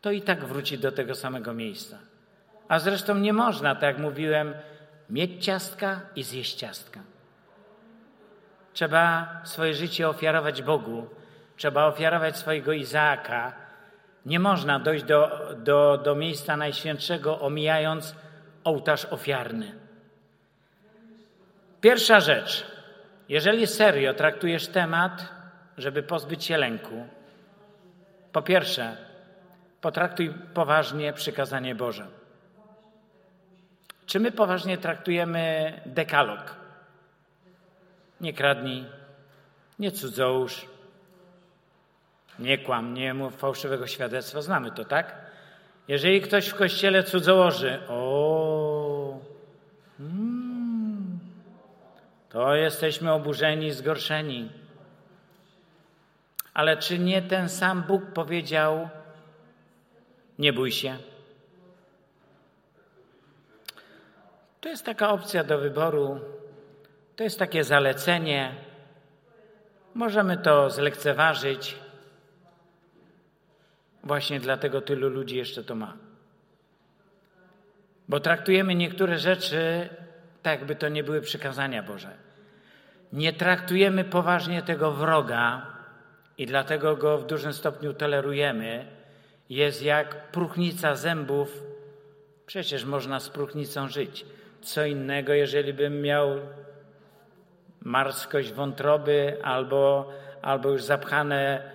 to 0.02 0.12
i 0.12 0.22
tak 0.22 0.46
wróci 0.46 0.78
do 0.78 0.92
tego 0.92 1.16
samego 1.16 1.54
miejsca. 1.54 1.98
A 2.68 2.80
zresztą 2.80 3.16
nie 3.18 3.34
można, 3.34 3.76
tak 3.76 3.84
jak 3.84 3.98
mówiłem, 3.98 4.54
mieć 5.10 5.46
ciastka 5.46 6.02
i 6.16 6.24
zjeść 6.24 6.56
ciastka. 6.56 7.00
Trzeba 8.74 9.28
swoje 9.44 9.74
życie 9.74 10.10
ofiarować 10.10 10.62
Bogu, 10.62 11.08
trzeba 11.58 11.86
ofiarować 11.86 12.38
swojego 12.38 12.74
Izaaka. 12.74 13.54
Nie 14.26 14.40
można 14.40 14.80
dojść 14.80 15.04
do, 15.04 15.50
do, 15.58 15.98
do 15.98 16.16
miejsca 16.16 16.58
Najświętszego, 16.58 17.40
omijając 17.40 18.16
ołtarz 18.64 19.06
ofiarny. 19.06 19.76
Pierwsza 21.82 22.20
rzecz. 22.20 22.66
Jeżeli 23.30 23.68
serio 23.68 24.14
traktujesz 24.14 24.68
temat, 24.68 25.30
żeby 25.78 26.04
pozbyć 26.04 26.44
się 26.44 26.58
lęku, 26.58 27.08
po 28.32 28.42
pierwsze, 28.42 28.98
potraktuj 29.82 30.34
poważnie 30.54 31.14
przykazanie 31.14 31.76
Boże. 31.76 32.08
Czy 34.06 34.20
my 34.20 34.32
poważnie 34.32 34.78
traktujemy 34.78 35.74
dekalog? 35.86 36.63
Nie 38.24 38.34
kradnij, 38.34 38.86
nie 39.80 39.92
cudzołóż, 39.92 40.66
nie 42.40 42.58
kłam, 42.58 42.94
nie 42.94 43.14
mów 43.14 43.36
fałszywego 43.36 43.88
świadectwa. 43.88 44.42
Znamy 44.42 44.72
to, 44.72 44.86
tak? 44.86 45.16
Jeżeli 45.88 46.22
ktoś 46.22 46.48
w 46.48 46.56
kościele 46.56 47.04
cudzołoży, 47.04 47.80
o, 47.90 49.20
mm, 50.00 51.20
to 52.30 52.56
jesteśmy 52.56 53.12
oburzeni, 53.12 53.72
zgorszeni. 53.72 54.50
Ale 56.54 56.78
czy 56.78 57.00
nie 57.00 57.22
ten 57.22 57.50
sam 57.50 57.84
Bóg 57.84 58.06
powiedział, 58.06 58.90
nie 60.40 60.54
bój 60.54 60.72
się? 60.72 60.98
To 64.62 64.70
jest 64.70 64.86
taka 64.86 65.10
opcja 65.10 65.44
do 65.44 65.58
wyboru, 65.58 66.20
to 67.16 67.24
jest 67.24 67.40
takie 67.40 67.64
zalecenie. 67.64 68.56
Możemy 69.94 70.38
to 70.38 70.70
zlekceważyć. 70.70 71.76
Właśnie 74.04 74.40
dlatego 74.40 74.82
tylu 74.82 75.10
ludzi 75.10 75.38
jeszcze 75.38 75.64
to 75.64 75.76
ma. 75.76 75.98
Bo 78.08 78.20
traktujemy 78.20 78.76
niektóre 78.76 79.18
rzeczy 79.18 79.90
tak, 80.44 80.60
jakby 80.60 80.76
to 80.76 80.90
nie 80.90 81.04
były 81.04 81.22
przykazania 81.22 81.84
Boże. 81.84 82.10
Nie 83.14 83.34
traktujemy 83.34 84.04
poważnie 84.04 84.62
tego 84.62 84.92
wroga 84.92 85.66
i 86.38 86.46
dlatego 86.46 86.98
go 86.98 87.18
w 87.18 87.26
dużym 87.26 87.54
stopniu 87.54 87.94
tolerujemy. 87.94 88.86
Jest 89.50 89.84
jak 89.84 90.32
próchnica 90.32 90.96
zębów. 90.96 91.64
Przecież 92.46 92.86
można 92.86 93.20
z 93.20 93.30
próchnicą 93.30 93.88
żyć. 93.88 94.26
Co 94.62 94.86
innego, 94.86 95.34
jeżeli 95.34 95.74
bym 95.74 96.02
miał 96.02 96.40
marskość 97.84 98.52
wątroby 98.52 99.38
albo, 99.44 100.12
albo 100.42 100.70
już 100.70 100.84
zapchane 100.84 101.72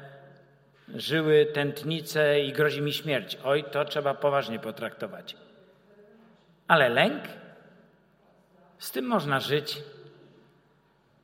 żyły, 0.95 1.47
tętnice 1.47 2.41
i 2.41 2.53
grozi 2.53 2.83
mi 2.83 2.93
śmierć. 2.93 3.39
Oj, 3.45 3.65
to 3.65 3.85
trzeba 3.85 4.15
poważnie 4.15 4.59
potraktować. 4.59 5.37
Ale 6.69 6.89
lęk? 6.89 7.23
Z 8.79 8.91
tym 8.91 9.05
można 9.05 9.41
żyć. 9.41 9.83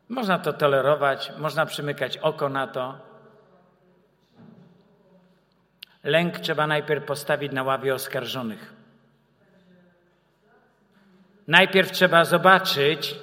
Można 0.09 0.39
to 0.39 0.53
tolerować, 0.53 1.33
można 1.39 1.67
przymykać 1.67 2.19
oko 2.19 2.49
na 2.49 2.67
to. 2.67 2.99
Lęk 6.05 6.39
trzeba 6.39 6.67
najpierw 6.67 7.05
postawić 7.05 7.53
na 7.53 7.63
ławie 7.63 7.95
oskarżonych. 7.95 8.75
Najpierw 11.49 11.93
trzeba 11.93 12.25
zobaczyć, 12.25 13.17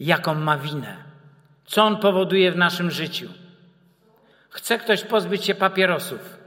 jaką 0.00 0.34
ma 0.34 0.58
winę, 0.58 0.96
co 1.64 1.84
on 1.84 1.96
powoduje 1.96 2.52
w 2.52 2.56
naszym 2.56 2.90
życiu. 2.90 3.28
Chce 4.50 4.78
ktoś 4.78 5.04
pozbyć 5.04 5.44
się 5.44 5.54
papierosów, 5.54 6.38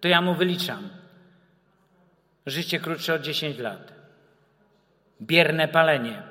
to 0.00 0.08
ja 0.08 0.20
mu 0.20 0.34
wyliczam. 0.34 0.88
Życie 2.46 2.80
krótsze 2.80 3.14
od 3.14 3.22
10 3.22 3.58
lat. 3.58 3.92
Bierne 5.20 5.68
palenie. 5.68 6.22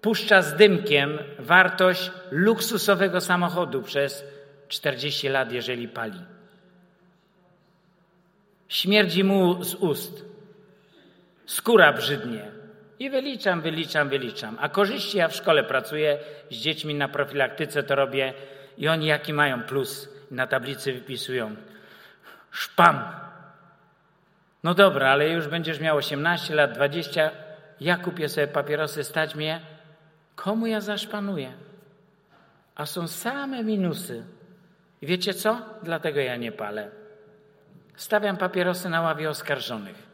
Puszcza 0.00 0.42
z 0.42 0.56
dymkiem 0.56 1.18
wartość 1.38 2.10
luksusowego 2.30 3.20
samochodu 3.20 3.82
przez 3.82 4.24
40 4.68 5.28
lat, 5.28 5.52
jeżeli 5.52 5.88
pali. 5.88 6.20
Śmierdzi 8.68 9.24
mu 9.24 9.64
z 9.64 9.74
ust. 9.74 10.24
Skóra 11.46 11.92
brzydnie. 11.92 12.61
I 13.02 13.10
wyliczam, 13.10 13.60
wyliczam, 13.60 14.08
wyliczam. 14.08 14.56
A 14.60 14.68
korzyści 14.68 15.18
ja 15.18 15.28
w 15.28 15.34
szkole 15.34 15.64
pracuję 15.64 16.18
z 16.50 16.54
dziećmi 16.54 16.94
na 16.94 17.08
profilaktyce, 17.08 17.82
to 17.82 17.94
robię 17.94 18.34
i 18.78 18.88
oni 18.88 19.06
jaki 19.06 19.32
mają 19.32 19.62
plus 19.62 20.08
na 20.30 20.46
tablicy 20.46 20.92
wypisują. 20.92 21.56
Szpam. 22.50 23.02
No 24.64 24.74
dobra, 24.74 25.10
ale 25.10 25.28
już 25.28 25.48
będziesz 25.48 25.80
miał 25.80 25.96
18 25.96 26.54
lat, 26.54 26.72
20. 26.72 27.30
Ja 27.80 27.96
kupię 27.96 28.28
sobie 28.28 28.46
papierosy, 28.46 29.04
stać 29.04 29.34
mnie. 29.34 29.60
Komu 30.36 30.66
ja 30.66 30.80
zaszpanuję? 30.80 31.52
A 32.74 32.86
są 32.86 33.08
same 33.08 33.64
minusy. 33.64 34.24
I 35.02 35.06
wiecie 35.06 35.34
co? 35.34 35.58
Dlatego 35.82 36.20
ja 36.20 36.36
nie 36.36 36.52
palę. 36.52 36.90
Stawiam 37.96 38.36
papierosy 38.36 38.88
na 38.88 39.00
ławie 39.00 39.30
oskarżonych. 39.30 40.11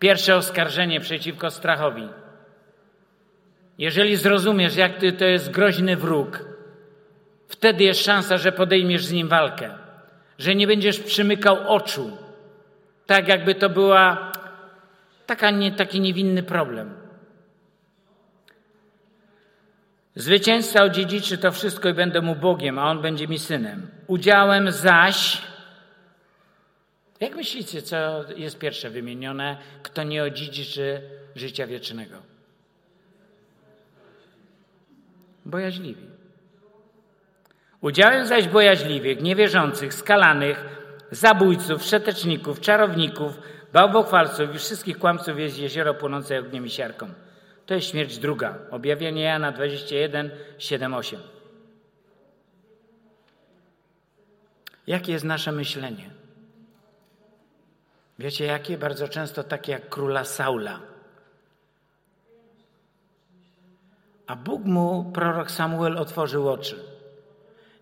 Pierwsze 0.00 0.36
oskarżenie 0.36 1.00
przeciwko 1.00 1.50
strachowi. 1.50 2.08
Jeżeli 3.78 4.16
zrozumiesz, 4.16 4.76
jak 4.76 4.98
ty 4.98 5.12
to 5.12 5.24
jest 5.24 5.50
groźny 5.50 5.96
wróg, 5.96 6.44
wtedy 7.48 7.84
jest 7.84 8.04
szansa, 8.04 8.38
że 8.38 8.52
podejmiesz 8.52 9.04
z 9.04 9.12
nim 9.12 9.28
walkę, 9.28 9.70
że 10.38 10.54
nie 10.54 10.66
będziesz 10.66 11.00
przymykał 11.00 11.68
oczu, 11.68 12.18
tak 13.06 13.28
jakby 13.28 13.54
to 13.54 13.70
była 13.70 14.32
taka 15.26 15.50
nie, 15.50 15.72
taki 15.72 16.00
niewinny 16.00 16.42
problem. 16.42 16.94
Zwycięzca 20.14 20.82
odziedziczy 20.82 21.38
to 21.38 21.52
wszystko 21.52 21.88
i 21.88 21.94
będę 21.94 22.20
mu 22.20 22.36
Bogiem, 22.36 22.78
a 22.78 22.90
on 22.90 23.02
będzie 23.02 23.28
mi 23.28 23.38
synem. 23.38 23.88
Udziałem 24.06 24.72
zaś, 24.72 25.42
jak 27.20 27.36
myślicie, 27.36 27.82
co 27.82 28.24
jest 28.36 28.58
pierwsze 28.58 28.90
wymienione, 28.90 29.56
kto 29.82 30.02
nie 30.02 30.22
odziedziczy 30.22 31.02
życia 31.36 31.66
wiecznego? 31.66 32.16
Bojaźliwi. 35.44 36.06
Udziałem 37.80 38.26
zaś 38.26 38.48
bojaźliwych, 38.48 39.20
niewierzących, 39.22 39.94
skalanych, 39.94 40.64
zabójców, 41.10 41.82
wszeteczników, 41.82 42.60
czarowników, 42.60 43.38
bałwochwalców 43.72 44.54
i 44.54 44.58
wszystkich 44.58 44.98
kłamców 44.98 45.38
jest 45.38 45.58
jezioro 45.58 45.94
płonące 45.94 46.38
ogniem 46.38 46.66
i 46.66 46.70
siarką. 46.70 47.08
To 47.66 47.74
jest 47.74 47.86
śmierć 47.88 48.18
druga. 48.18 48.58
Objawienie 48.70 49.22
Jana 49.22 49.52
21, 49.52 50.30
7, 50.58 50.94
8. 50.94 51.20
Jakie 54.86 55.12
jest 55.12 55.24
nasze 55.24 55.52
myślenie? 55.52 56.19
Wiecie 58.20 58.44
jakie? 58.44 58.78
Bardzo 58.78 59.08
często 59.08 59.44
takie 59.44 59.72
jak 59.72 59.88
króla 59.88 60.24
Saula. 60.24 60.80
A 64.26 64.36
Bóg 64.36 64.64
mu, 64.64 65.10
prorok 65.14 65.50
Samuel, 65.50 65.98
otworzył 65.98 66.48
oczy. 66.48 66.84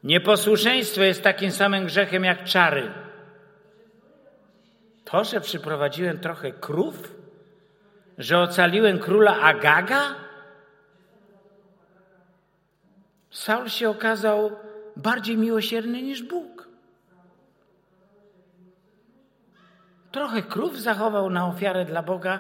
Nieposłuszeństwo 0.04 1.02
jest 1.02 1.22
takim 1.22 1.50
samym 1.50 1.86
grzechem 1.86 2.24
jak 2.24 2.44
czary. 2.44 2.90
To, 5.04 5.24
że 5.24 5.40
przyprowadziłem 5.40 6.18
trochę 6.18 6.52
krów, 6.52 7.14
że 8.18 8.38
ocaliłem 8.38 8.98
króla 8.98 9.40
Agaga, 9.40 10.14
Saul 13.30 13.68
się 13.68 13.90
okazał 13.90 14.56
bardziej 14.96 15.36
miłosierny 15.36 16.02
niż 16.02 16.22
Bóg. 16.22 16.57
Trochę 20.18 20.42
krów 20.42 20.80
zachował 20.80 21.30
na 21.30 21.46
ofiarę 21.46 21.84
dla 21.84 22.02
Boga, 22.02 22.38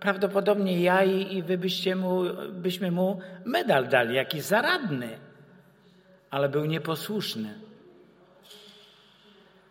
prawdopodobnie 0.00 0.82
ja 0.82 1.04
i, 1.04 1.36
i 1.36 1.42
wy 1.42 1.58
byście 1.58 1.96
mu, 1.96 2.22
byśmy 2.52 2.90
mu 2.90 3.20
medal 3.44 3.88
dali, 3.88 4.14
jakiś 4.14 4.42
zaradny, 4.42 5.18
ale 6.30 6.48
był 6.48 6.64
nieposłuszny. 6.64 7.54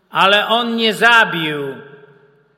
Ale 0.10 0.48
on 0.48 0.76
nie 0.76 0.94
zabił 0.94 1.60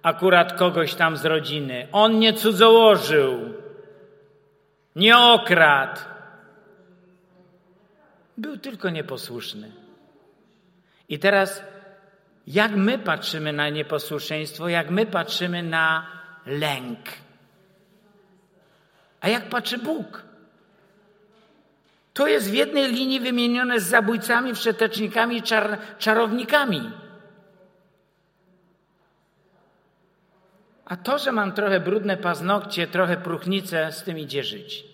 akurat 0.04 0.54
kogoś 0.54 0.96
tam 0.96 1.18
z 1.18 1.26
rodziny. 1.26 1.88
On 1.92 2.20
nie 2.20 2.34
cudzołożył, 2.34 3.54
nie 4.96 5.18
okradł. 5.18 6.02
Był 8.38 8.58
tylko 8.58 8.90
nieposłuszny. 8.90 9.72
I 11.10 11.20
teraz, 11.20 11.64
jak 12.50 12.72
my 12.72 13.00
patrzymy 13.00 13.54
na 13.54 13.70
nieposłuszeństwo, 13.70 14.70
jak 14.70 14.90
my 14.90 15.06
patrzymy 15.06 15.64
na 15.64 16.08
lęk? 16.46 17.00
A 19.22 19.30
jak 19.30 19.50
patrzy 19.50 19.78
Bóg? 19.78 20.24
To 22.14 22.28
jest 22.28 22.50
w 22.50 22.54
jednej 22.54 22.92
linii 22.92 23.20
wymienione 23.20 23.80
z 23.80 23.84
zabójcami, 23.84 24.56
wszetecznikami, 24.56 25.42
czar, 25.42 25.78
czarownikami. 26.00 26.92
A 30.86 30.98
to, 30.98 31.20
że 31.20 31.32
mam 31.32 31.52
trochę 31.52 31.80
brudne 31.80 32.18
paznokcie, 32.18 32.88
trochę 32.88 33.18
próchnicę, 33.18 33.92
z 33.92 34.04
tym 34.04 34.20
idzie 34.20 34.44
żyć. 34.44 34.86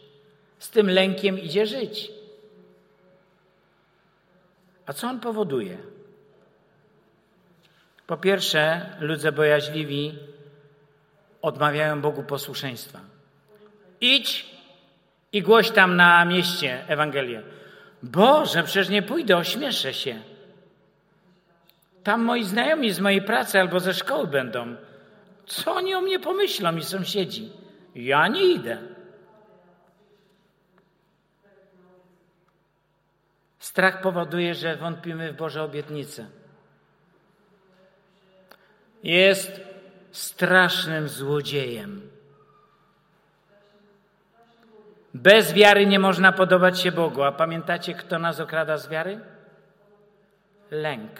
Z 0.60 0.70
tym 0.70 0.90
lękiem 0.90 1.40
idzie 1.40 1.66
żyć. 1.66 2.12
A 4.86 4.94
co 4.94 5.08
on 5.08 5.20
powoduje? 5.20 5.95
Po 8.08 8.18
pierwsze, 8.18 8.90
ludzie 9.00 9.32
bojaźliwi 9.32 10.20
odmawiają 11.42 12.02
Bogu 12.02 12.24
posłuszeństwa. 12.24 13.00
Idź 14.02 14.56
i 15.32 15.42
głoś 15.42 15.72
tam 15.72 15.96
na 15.96 16.26
mieście 16.26 16.88
Ewangelię. 16.88 17.42
Boże, 18.04 18.64
przecież 18.64 18.90
nie 18.90 19.02
pójdę, 19.02 19.38
ośmieszę 19.38 19.94
się. 19.94 20.20
Tam 22.04 22.22
moi 22.22 22.44
znajomi 22.44 22.92
z 22.92 23.00
mojej 23.00 23.22
pracy 23.22 23.60
albo 23.60 23.80
ze 23.80 23.94
szkoły 23.94 24.28
będą. 24.28 24.76
Co 25.46 25.76
oni 25.76 25.96
o 25.96 26.02
mnie 26.02 26.20
pomyślą 26.20 26.76
i 26.78 26.84
sąsiedzi? 26.84 27.52
Ja 27.96 28.28
nie 28.28 28.44
idę. 28.44 28.78
Strach 33.60 34.02
powoduje, 34.02 34.56
że 34.56 34.76
wątpimy 34.76 35.34
w 35.34 35.36
Boże 35.36 35.64
obietnice. 35.64 36.26
Jest 39.06 39.62
strasznym 40.12 41.10
złodziejem. 41.10 42.10
Bez 45.14 45.54
wiary 45.54 45.86
nie 45.86 46.00
można 46.00 46.32
podobać 46.32 46.82
się 46.82 46.92
Bogu. 46.92 47.24
A 47.24 47.32
pamiętacie, 47.32 47.94
kto 47.94 48.20
nas 48.20 48.40
okrada 48.40 48.78
z 48.78 48.90
wiary? 48.90 49.20
Lęk. 50.72 51.12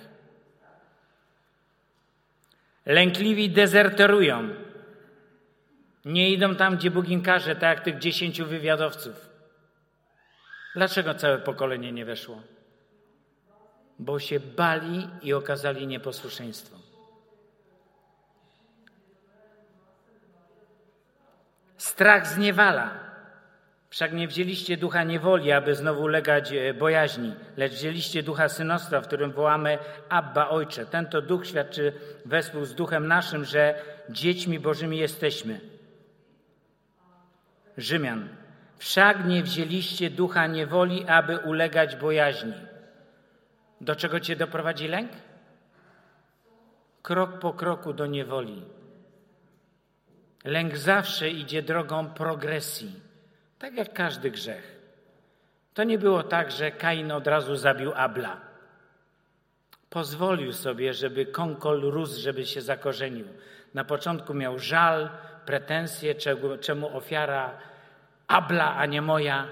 Lękliwi 2.86 3.50
dezerterują. 3.50 4.50
Nie 6.06 6.30
idą 6.30 6.56
tam, 6.56 6.78
gdzie 6.78 6.92
Bóg 6.92 7.10
im 7.10 7.22
każe, 7.22 7.56
tak 7.56 7.78
jak 7.78 7.86
tych 7.86 8.00
dziesięciu 8.00 8.46
wywiadowców. 8.46 9.30
Dlaczego 10.76 11.14
całe 11.14 11.38
pokolenie 11.38 11.92
nie 11.92 12.06
weszło? 12.06 12.42
Bo 14.00 14.20
się 14.20 14.40
bali 14.40 15.08
i 15.22 15.34
okazali 15.34 15.88
nieposłuszeństwo. 15.88 16.85
Strach 21.86 22.28
zniewala. 22.28 22.90
Wszak 23.90 24.14
nie 24.14 24.28
wzięliście 24.28 24.78
ducha 24.78 25.04
niewoli, 25.04 25.52
aby 25.52 25.76
znowu 25.76 26.04
ulegać 26.04 26.52
e, 26.52 26.74
bojaźni, 26.74 27.34
lecz 27.58 27.74
wzięliście 27.74 28.24
ducha 28.24 28.50
synostwa, 28.50 29.02
w 29.02 29.08
którym 29.08 29.32
wołamy 29.32 29.78
Abba 30.10 30.50
Ojcze. 30.50 30.86
Ten 30.86 31.06
to 31.06 31.22
duch 31.22 31.48
świadczy 31.48 31.94
wespół 32.26 32.66
z 32.66 32.76
duchem 32.76 33.08
naszym, 33.08 33.46
że 33.46 33.82
dziećmi 34.10 34.60
Bożymi 34.60 34.98
jesteśmy. 34.98 35.60
Rzymian. 37.78 38.30
Wszak 38.78 39.26
nie 39.26 39.44
wzięliście 39.44 40.10
ducha 40.10 40.48
niewoli, 40.48 41.08
aby 41.08 41.38
ulegać 41.38 41.96
bojaźni. 41.96 42.54
Do 43.82 43.96
czego 43.96 44.20
cię 44.20 44.36
doprowadzi 44.36 44.88
lęk? 44.88 45.12
Krok 47.02 47.40
po 47.40 47.54
kroku 47.54 47.94
do 47.94 48.06
niewoli. 48.06 48.75
Lęk 50.46 50.78
zawsze 50.78 51.30
idzie 51.30 51.62
drogą 51.62 52.10
progresji 52.10 53.06
tak 53.60 53.76
jak 53.76 53.94
każdy 53.94 54.32
grzech. 54.32 54.76
To 55.74 55.84
nie 55.84 55.98
było 55.98 56.24
tak, 56.24 56.52
że 56.52 56.72
Kain 56.72 57.12
od 57.12 57.28
razu 57.28 57.56
zabił 57.56 57.92
Abla. 57.96 58.42
Pozwolił 59.90 60.54
sobie, 60.54 60.94
żeby 60.94 61.26
konkol 61.26 61.82
rósł, 61.82 62.22
żeby 62.22 62.46
się 62.46 62.62
zakorzenił. 62.62 63.28
Na 63.74 63.86
początku 63.86 64.34
miał 64.34 64.60
żal, 64.60 65.10
pretensje, 65.46 66.16
czemu 66.62 66.98
ofiara 66.98 67.58
Abla, 68.28 68.76
a 68.76 68.86
nie 68.86 69.02
moja. 69.02 69.48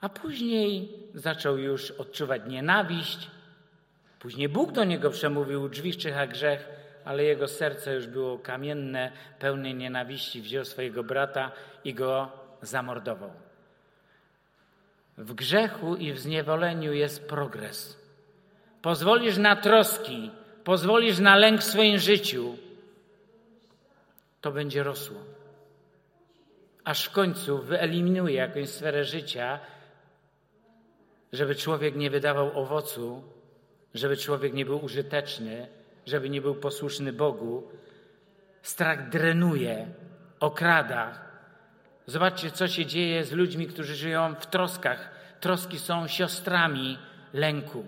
A 0.00 0.08
później 0.08 0.92
zaczął 1.14 1.58
już 1.58 1.90
odczuwać 1.90 2.42
nienawiść. 2.46 3.30
Później 4.18 4.48
Bóg 4.48 4.72
do 4.72 4.84
niego 4.84 5.10
przemówił 5.10 5.68
drzwi 5.68 5.96
czyha 5.96 6.26
grzech, 6.26 6.68
ale 7.04 7.24
jego 7.24 7.48
serce 7.48 7.94
już 7.94 8.06
było 8.06 8.38
kamienne, 8.38 9.12
pełne 9.38 9.74
nienawiści. 9.74 10.42
Wziął 10.42 10.64
swojego 10.64 11.04
brata 11.04 11.52
i 11.84 11.94
go 11.94 12.32
zamordował. 12.62 13.30
W 15.18 15.34
grzechu 15.34 15.96
i 15.96 16.12
w 16.12 16.18
zniewoleniu 16.18 16.92
jest 16.92 17.28
progres. 17.28 17.98
Pozwolisz 18.82 19.36
na 19.38 19.56
troski, 19.56 20.30
pozwolisz 20.64 21.18
na 21.18 21.36
lęk 21.36 21.60
w 21.60 21.64
swoim 21.64 21.98
życiu, 21.98 22.56
to 24.40 24.52
będzie 24.52 24.82
rosło. 24.82 25.20
Aż 26.84 27.04
w 27.04 27.10
końcu 27.10 27.58
wyeliminuje 27.58 28.34
jakąś 28.34 28.68
sferę 28.68 29.04
życia, 29.04 29.60
żeby 31.32 31.54
człowiek 31.54 31.96
nie 31.96 32.10
wydawał 32.10 32.58
owocu, 32.58 33.22
żeby 33.94 34.16
człowiek 34.16 34.52
nie 34.52 34.64
był 34.64 34.84
użyteczny, 34.84 35.68
żeby 36.06 36.30
nie 36.30 36.40
był 36.40 36.54
posłuszny 36.54 37.12
Bogu. 37.12 37.68
Strach 38.62 39.08
drenuje, 39.08 39.86
okrada, 40.40 41.30
Zobaczcie, 42.10 42.50
co 42.50 42.68
się 42.68 42.86
dzieje 42.86 43.24
z 43.24 43.32
ludźmi, 43.32 43.66
którzy 43.66 43.94
żyją 43.94 44.34
w 44.34 44.46
troskach. 44.46 45.10
Troski 45.40 45.78
są 45.78 46.08
siostrami 46.08 46.98
lęku. 47.32 47.84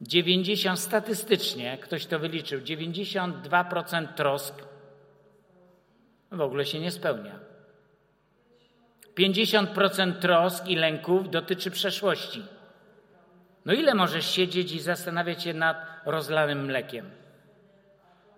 90 0.00 0.80
statystycznie, 0.80 1.78
ktoś 1.78 2.06
to 2.06 2.18
wyliczył, 2.18 2.60
92% 2.60 4.08
trosk 4.14 4.54
w 6.30 6.40
ogóle 6.40 6.64
się 6.66 6.80
nie 6.80 6.90
spełnia. 6.90 7.38
50% 9.18 10.18
trosk 10.18 10.66
i 10.66 10.76
lęków 10.76 11.30
dotyczy 11.30 11.70
przeszłości. 11.70 12.42
No 13.64 13.72
ile 13.72 13.94
możesz 13.94 14.30
siedzieć 14.30 14.72
i 14.72 14.80
zastanawiać 14.80 15.42
się 15.42 15.54
nad 15.54 15.76
rozlanym 16.04 16.64
mlekiem? 16.64 17.10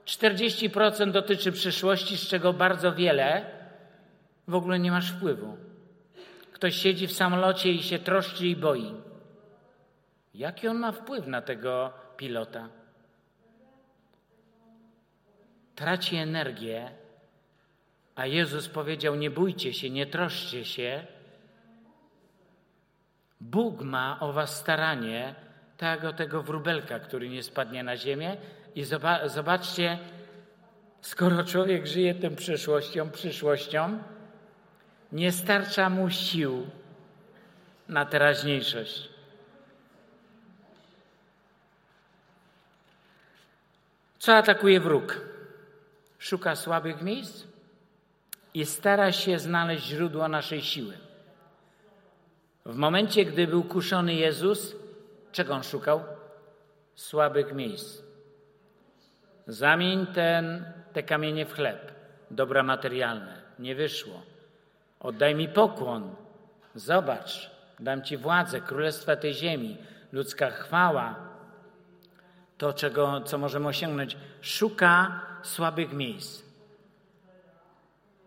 40% 0.06 1.10
dotyczy 1.10 1.52
przyszłości, 1.52 2.16
z 2.16 2.28
czego 2.28 2.52
bardzo 2.52 2.94
wiele 2.94 3.44
w 4.48 4.54
ogóle 4.54 4.78
nie 4.78 4.90
masz 4.90 5.12
wpływu. 5.12 5.56
Ktoś 6.52 6.76
siedzi 6.76 7.06
w 7.06 7.12
samolocie 7.12 7.72
i 7.72 7.82
się 7.82 7.98
troszczy 7.98 8.46
i 8.46 8.56
boi. 8.56 8.94
Jaki 10.34 10.68
on 10.68 10.78
ma 10.78 10.92
wpływ 10.92 11.26
na 11.26 11.42
tego 11.42 11.92
pilota? 12.16 12.68
Traci 15.74 16.16
energię, 16.16 16.90
a 18.14 18.26
Jezus 18.26 18.68
powiedział: 18.68 19.14
Nie 19.14 19.30
bójcie 19.30 19.72
się, 19.72 19.90
nie 19.90 20.06
troszcie 20.06 20.64
się. 20.64 21.06
Bóg 23.44 23.82
ma 23.82 24.20
o 24.20 24.32
Was 24.32 24.56
staranie, 24.56 25.34
tak 25.76 26.04
o 26.04 26.12
tego 26.12 26.42
wróbelka, 26.42 26.98
który 26.98 27.28
nie 27.28 27.42
spadnie 27.42 27.82
na 27.82 27.96
ziemię. 27.96 28.36
I 28.74 28.84
zobaczcie, 29.26 29.98
skoro 31.00 31.44
człowiek 31.44 31.86
żyje 31.86 32.14
tą 32.14 32.36
przeszłością, 32.36 33.10
przyszłością, 33.10 33.98
nie 35.12 35.32
starcza 35.32 35.90
mu 35.90 36.10
sił 36.10 36.66
na 37.88 38.04
teraźniejszość. 38.06 39.08
Co 44.18 44.36
atakuje 44.36 44.80
wróg? 44.80 45.20
Szuka 46.18 46.56
słabych 46.56 47.02
miejsc 47.02 47.44
i 48.54 48.66
stara 48.66 49.12
się 49.12 49.38
znaleźć 49.38 49.86
źródło 49.86 50.28
naszej 50.28 50.62
siły. 50.62 51.03
W 52.66 52.76
momencie, 52.76 53.24
gdy 53.24 53.46
był 53.46 53.64
kuszony 53.64 54.14
Jezus, 54.14 54.76
czego 55.32 55.54
on 55.54 55.62
szukał? 55.62 56.04
Słabych 56.94 57.52
miejsc. 57.52 58.02
Zamień 59.46 60.06
ten, 60.06 60.72
te 60.92 61.02
kamienie 61.02 61.46
w 61.46 61.52
chleb, 61.52 61.92
dobra 62.30 62.62
materialne. 62.62 63.42
Nie 63.58 63.74
wyszło. 63.74 64.22
Oddaj 65.00 65.34
mi 65.34 65.48
pokłon. 65.48 66.14
Zobacz, 66.74 67.50
dam 67.80 68.02
ci 68.02 68.16
władzę, 68.16 68.60
królestwa 68.60 69.16
tej 69.16 69.34
ziemi, 69.34 69.76
ludzka 70.12 70.50
chwała. 70.50 71.14
To, 72.58 72.72
czego, 72.72 73.20
co 73.20 73.38
możemy 73.38 73.68
osiągnąć, 73.68 74.16
szuka 74.40 75.20
słabych 75.42 75.92
miejsc. 75.92 76.42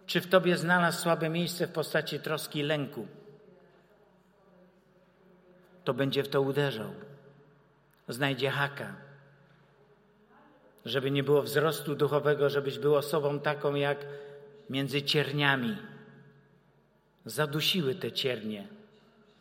Czy 0.06 0.22
w 0.22 0.30
tobie 0.30 0.58
znalazł 0.58 1.02
słabe 1.02 1.30
miejsce 1.30 1.68
w 1.68 1.72
postaci 1.72 2.20
troski 2.20 2.60
i 2.60 2.64
lęku? 2.64 3.08
To 5.88 5.94
będzie 5.94 6.24
w 6.24 6.30
to 6.30 6.42
uderzał. 6.42 6.94
Znajdzie 8.08 8.50
haka. 8.50 8.96
Żeby 10.86 11.12
nie 11.12 11.24
było 11.24 11.42
wzrostu 11.44 11.96
duchowego, 11.96 12.50
żebyś 12.50 12.80
był 12.80 12.96
osobą 12.96 13.40
taką 13.40 13.76
jak 13.76 14.06
między 14.70 15.02
cierniami. 15.02 15.78
Zadusiły 17.26 17.96
te 17.96 18.12
ciernie 18.12 18.68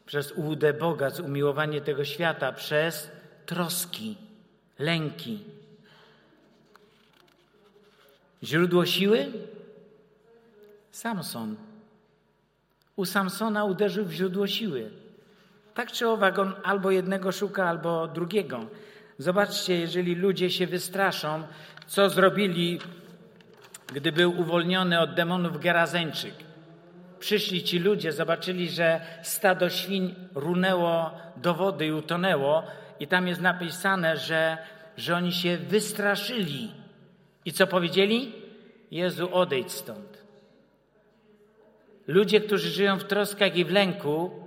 przez 0.06 0.32
ułudę 0.32 0.72
Boga, 0.72 1.10
umiłowanie 1.24 1.80
tego 1.80 2.04
świata, 2.04 2.52
przez 2.52 3.10
troski, 3.46 4.16
lęki. 4.78 5.44
Źródło 8.42 8.86
siły? 8.86 9.32
Samson. 10.92 11.56
U 12.96 13.04
Samsona 13.04 13.64
uderzył 13.64 14.04
w 14.04 14.12
źródło 14.12 14.46
siły. 14.46 15.05
Tak 15.76 15.92
czy 15.92 16.08
owak, 16.08 16.38
on 16.38 16.52
albo 16.64 16.90
jednego 16.90 17.32
szuka, 17.32 17.68
albo 17.68 18.08
drugiego. 18.08 18.66
Zobaczcie, 19.18 19.80
jeżeli 19.80 20.14
ludzie 20.14 20.50
się 20.50 20.66
wystraszą, 20.66 21.42
co 21.86 22.10
zrobili, 22.10 22.78
gdy 23.94 24.12
był 24.12 24.40
uwolniony 24.40 25.00
od 25.00 25.14
demonów 25.14 25.60
Gerazeńczyk. 25.60 26.34
Przyszli 27.18 27.62
ci 27.62 27.78
ludzie, 27.78 28.12
zobaczyli, 28.12 28.68
że 28.68 29.00
stado 29.22 29.70
świń 29.70 30.14
runęło 30.34 31.10
do 31.36 31.54
wody 31.54 31.86
i 31.86 31.92
utonęło, 31.92 32.62
i 33.00 33.06
tam 33.06 33.28
jest 33.28 33.40
napisane, 33.40 34.16
że, 34.16 34.58
że 34.96 35.16
oni 35.16 35.32
się 35.32 35.56
wystraszyli. 35.56 36.70
I 37.44 37.52
co 37.52 37.66
powiedzieli? 37.66 38.32
Jezu, 38.90 39.34
odejdź 39.34 39.72
stąd. 39.72 40.24
Ludzie, 42.06 42.40
którzy 42.40 42.68
żyją 42.68 42.98
w 42.98 43.04
troskach 43.04 43.56
i 43.56 43.64
w 43.64 43.70
lęku, 43.70 44.45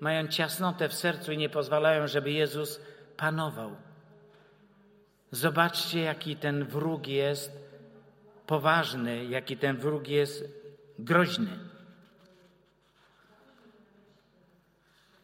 mają 0.00 0.28
ciasnotę 0.28 0.88
w 0.88 0.94
sercu 0.94 1.32
i 1.32 1.38
nie 1.38 1.48
pozwalają, 1.48 2.06
żeby 2.06 2.30
Jezus 2.30 2.80
panował. 3.16 3.76
Zobaczcie, 5.30 6.00
jaki 6.00 6.36
ten 6.36 6.64
wróg 6.64 7.06
jest 7.06 7.52
poważny, 8.46 9.24
jaki 9.24 9.56
ten 9.56 9.76
wróg 9.76 10.08
jest 10.08 10.44
groźny. 10.98 11.58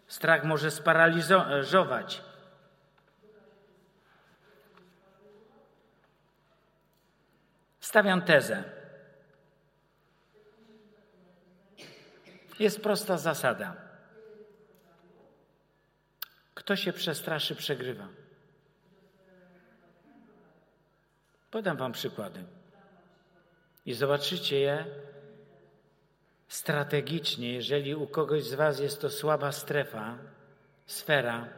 Strach 0.07 0.45
może 0.45 0.71
sparaliżować. 0.71 2.23
Stawiam 7.81 8.23
tezę. 8.23 8.65
Jest 12.59 12.83
prosta 12.83 13.19
zasada. 13.19 13.86
Kto 16.67 16.77
się 16.77 16.93
przestraszy, 16.93 17.55
przegrywa. 17.55 18.09
Podam 21.51 21.77
Wam 21.77 21.93
przykłady. 21.93 22.45
I 23.87 23.95
zobaczycie 23.95 24.61
je 24.61 24.85
strategicznie, 26.49 27.53
jeżeli 27.53 27.95
u 27.95 28.07
kogoś 28.07 28.45
z 28.45 28.55
Was 28.55 28.81
jest 28.81 29.01
to 29.01 29.11
słaba 29.11 29.53
strefa, 29.53 30.19
sfera, 30.87 31.49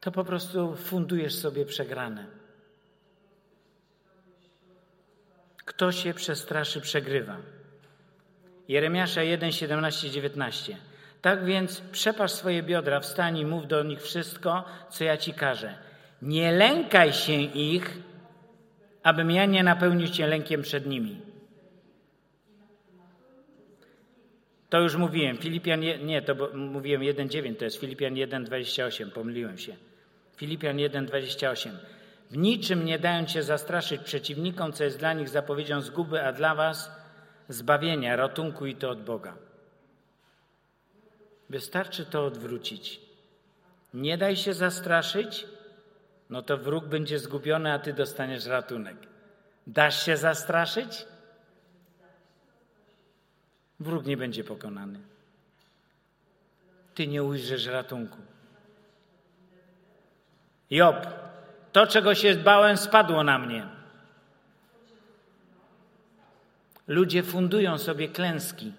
to 0.00 0.12
po 0.12 0.24
prostu 0.24 0.76
fundujesz 0.76 1.34
sobie 1.34 1.66
przegrane. 1.66 2.26
Kto 5.64 5.92
się 5.92 6.14
przestraszy, 6.14 6.80
przegrywa. 6.80 7.36
Jeremiasza 8.68 9.22
1, 9.22 9.52
17, 9.52 10.10
19. 10.10 10.93
Tak 11.24 11.44
więc 11.44 11.80
przepasz 11.80 12.32
swoje 12.32 12.62
biodra, 12.62 13.00
wstań 13.00 13.38
i 13.38 13.46
mów 13.46 13.66
do 13.66 13.82
nich 13.82 14.02
wszystko, 14.02 14.64
co 14.90 15.04
ja 15.04 15.16
ci 15.16 15.34
każę. 15.34 15.74
Nie 16.22 16.52
lękaj 16.52 17.12
się 17.12 17.32
ich, 17.32 17.98
abym 19.02 19.30
ja 19.30 19.46
nie 19.46 19.62
napełnił 19.62 20.08
cię 20.08 20.26
lękiem 20.26 20.62
przed 20.62 20.86
nimi. 20.86 21.20
To 24.68 24.80
już 24.80 24.96
mówiłem. 24.96 25.36
Filipian, 25.36 25.80
nie, 25.80 26.22
to 26.22 26.34
mówiłem 26.54 27.00
1,9, 27.00 27.56
to 27.56 27.64
jest 27.64 27.80
Filipian 27.80 28.14
1,28, 28.14 29.10
pomyliłem 29.10 29.58
się. 29.58 29.76
Filipian 30.36 30.76
1,28. 30.76 31.70
W 32.30 32.36
niczym 32.36 32.84
nie 32.84 32.98
dają 32.98 33.26
się 33.26 33.42
zastraszyć 33.42 34.00
przeciwnikom, 34.00 34.72
co 34.72 34.84
jest 34.84 34.98
dla 34.98 35.12
nich 35.12 35.28
zapowiedzią 35.28 35.80
zguby, 35.80 36.22
a 36.22 36.32
dla 36.32 36.54
was 36.54 36.90
zbawienia, 37.48 38.16
ratunku 38.16 38.66
i 38.66 38.74
to 38.74 38.90
od 38.90 39.02
Boga. 39.04 39.53
Wystarczy 41.54 42.04
to 42.06 42.24
odwrócić. 42.24 43.00
Nie 43.94 44.18
daj 44.18 44.36
się 44.36 44.54
zastraszyć, 44.54 45.46
no 46.30 46.42
to 46.42 46.58
wróg 46.58 46.84
będzie 46.84 47.18
zgubiony, 47.18 47.72
a 47.72 47.78
ty 47.78 47.92
dostaniesz 47.92 48.46
ratunek. 48.46 48.96
Dasz 49.66 50.06
się 50.06 50.16
zastraszyć? 50.16 51.06
Wróg 53.80 54.06
nie 54.06 54.16
będzie 54.16 54.44
pokonany. 54.44 55.00
Ty 56.94 57.06
nie 57.06 57.22
ujrzysz 57.22 57.66
ratunku. 57.66 58.18
Job, 60.70 61.06
to 61.72 61.86
czego 61.86 62.14
się 62.14 62.34
bałem, 62.34 62.76
spadło 62.76 63.24
na 63.24 63.38
mnie. 63.38 63.66
Ludzie 66.86 67.22
fundują 67.22 67.78
sobie 67.78 68.08
klęski. 68.08 68.72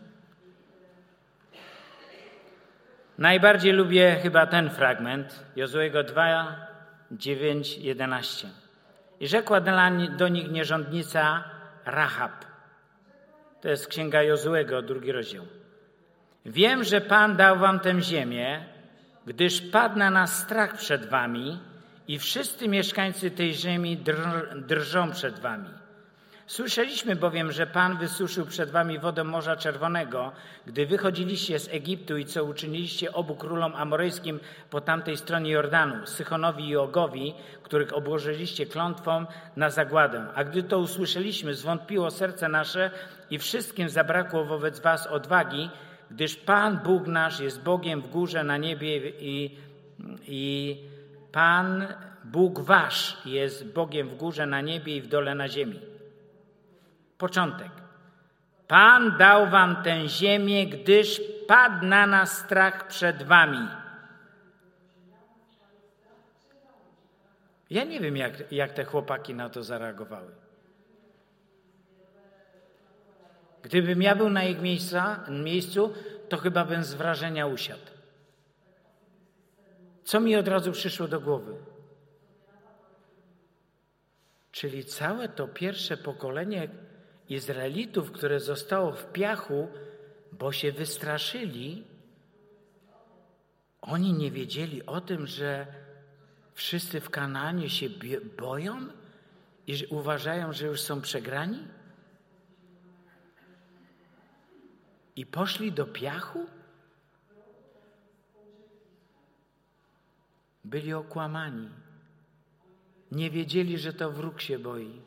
Najbardziej 3.17 3.73
lubię 3.73 4.19
chyba 4.23 4.45
ten 4.45 4.69
fragment 4.69 5.45
Jozłego 5.55 6.03
2, 6.03 6.67
9, 7.11 7.77
11. 7.77 8.47
I 9.19 9.27
rzekła 9.27 9.61
do 10.17 10.27
nich 10.27 10.51
nierządnica 10.51 11.43
Rahab. 11.85 12.45
To 13.61 13.69
jest 13.69 13.87
księga 13.87 14.23
Jozłego, 14.23 14.81
drugi 14.81 15.11
rozdział. 15.11 15.45
Wiem, 16.45 16.83
że 16.83 17.01
Pan 17.01 17.35
dał 17.35 17.59
wam 17.59 17.79
tę 17.79 18.01
ziemię, 18.01 18.65
gdyż 19.25 19.61
padł 19.61 19.99
na 19.99 20.09
nas 20.09 20.39
strach 20.39 20.77
przed 20.77 21.05
wami 21.05 21.59
i 22.07 22.19
wszyscy 22.19 22.67
mieszkańcy 22.67 23.31
tej 23.31 23.53
ziemi 23.53 23.97
drżą 24.55 25.11
przed 25.11 25.39
wami. 25.39 25.69
Słyszeliśmy 26.47 27.15
bowiem, 27.15 27.51
że 27.51 27.67
Pan 27.67 27.97
wysuszył 27.97 28.45
przed 28.45 28.71
wami 28.71 28.99
wodę 28.99 29.23
Morza 29.23 29.55
Czerwonego, 29.55 30.31
gdy 30.65 30.85
wychodziliście 30.85 31.59
z 31.59 31.67
Egiptu 31.67 32.17
i 32.17 32.25
co 32.25 32.43
uczyniliście 32.43 33.13
obu 33.13 33.35
królom 33.35 33.75
amoryjskim 33.75 34.39
po 34.69 34.81
tamtej 34.81 35.17
stronie 35.17 35.51
Jordanu, 35.51 36.07
Sychonowi 36.07 36.69
i 36.69 36.77
Ogowi, 36.77 37.33
których 37.63 37.93
obłożyliście 37.93 38.65
klątwą 38.65 39.25
na 39.55 39.69
zagładę. 39.69 40.25
A 40.35 40.43
gdy 40.43 40.63
to 40.63 40.79
usłyszeliśmy, 40.79 41.55
zwątpiło 41.55 42.11
serce 42.11 42.49
nasze 42.49 42.91
i 43.29 43.39
wszystkim 43.39 43.89
zabrakło 43.89 44.45
wobec 44.45 44.79
was 44.79 45.07
odwagi, 45.07 45.69
gdyż 46.11 46.35
Pan 46.35 46.79
Bóg 46.83 47.07
nasz 47.07 47.39
jest 47.39 47.63
Bogiem 47.63 48.01
w 48.01 48.09
górze 48.09 48.43
na 48.43 48.57
niebie 48.57 49.09
i, 49.09 49.57
i 50.27 50.77
Pan 51.31 51.87
Bóg 52.23 52.59
wasz 52.59 53.17
jest 53.25 53.73
Bogiem 53.73 54.09
w 54.09 54.15
górze 54.15 54.45
na 54.45 54.61
niebie 54.61 54.97
i 54.97 55.01
w 55.01 55.07
dole 55.07 55.35
na 55.35 55.49
ziemi. 55.49 55.94
Początek. 57.17 57.71
Pan 58.67 59.17
dał 59.17 59.49
wam 59.49 59.83
tę 59.83 60.07
ziemię, 60.07 60.67
gdyż 60.67 61.21
padł 61.47 61.85
na 61.85 62.07
nas 62.07 62.37
strach 62.37 62.87
przed 62.87 63.23
wami. 63.23 63.67
Ja 67.69 67.83
nie 67.83 67.99
wiem, 67.99 68.17
jak, 68.17 68.51
jak 68.51 68.73
te 68.73 68.85
chłopaki 68.85 69.35
na 69.35 69.49
to 69.49 69.63
zareagowały. 69.63 70.31
Gdybym 73.61 74.01
ja 74.01 74.15
był 74.15 74.29
na 74.29 74.43
ich 74.43 74.61
miejsca, 74.61 75.25
miejscu, 75.29 75.93
to 76.29 76.37
chyba 76.37 76.65
bym 76.65 76.83
z 76.83 76.93
wrażenia 76.93 77.47
usiadł. 77.47 77.91
Co 80.03 80.19
mi 80.19 80.35
od 80.35 80.47
razu 80.47 80.71
przyszło 80.71 81.07
do 81.07 81.21
głowy? 81.21 81.55
Czyli 84.51 84.85
całe 84.85 85.29
to 85.29 85.47
pierwsze 85.47 85.97
pokolenie 85.97 86.69
Izraelitów, 87.29 88.11
które 88.11 88.39
zostało 88.39 88.91
w 88.91 89.11
piachu, 89.11 89.67
bo 90.31 90.51
się 90.51 90.71
wystraszyli, 90.71 91.83
oni 93.81 94.13
nie 94.13 94.31
wiedzieli 94.31 94.85
o 94.85 95.01
tym, 95.01 95.27
że 95.27 95.67
wszyscy 96.53 97.01
w 97.01 97.09
Kananie 97.09 97.69
się 97.69 97.89
boją 98.37 98.87
i 99.67 99.85
uważają, 99.89 100.53
że 100.53 100.67
już 100.67 100.81
są 100.81 101.01
przegrani? 101.01 101.67
I 105.15 105.25
poszli 105.25 105.71
do 105.71 105.85
piachu? 105.85 106.45
Byli 110.63 110.93
okłamani. 110.93 111.69
Nie 113.11 113.31
wiedzieli, 113.31 113.77
że 113.77 113.93
to 113.93 114.11
wróg 114.11 114.41
się 114.41 114.59
boi. 114.59 115.01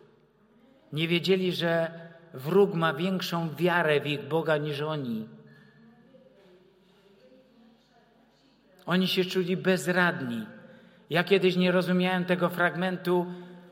Nie 0.93 1.09
wiedzieli, 1.09 1.53
że 1.53 2.08
wróg 2.35 2.75
ma 2.75 2.95
większą 2.95 3.55
wiarę 3.55 4.01
w 4.01 4.07
ich 4.07 4.29
Boga 4.29 4.57
niż 4.57 4.81
oni. 4.81 5.29
Oni 8.87 9.09
się 9.09 9.25
czuli 9.25 9.57
bezradni. 9.57 10.47
Ja 11.11 11.25
kiedyś 11.25 11.57
nie 11.57 11.73
rozumiałem 11.73 12.25
tego 12.25 12.49
fragmentu. 12.49 13.27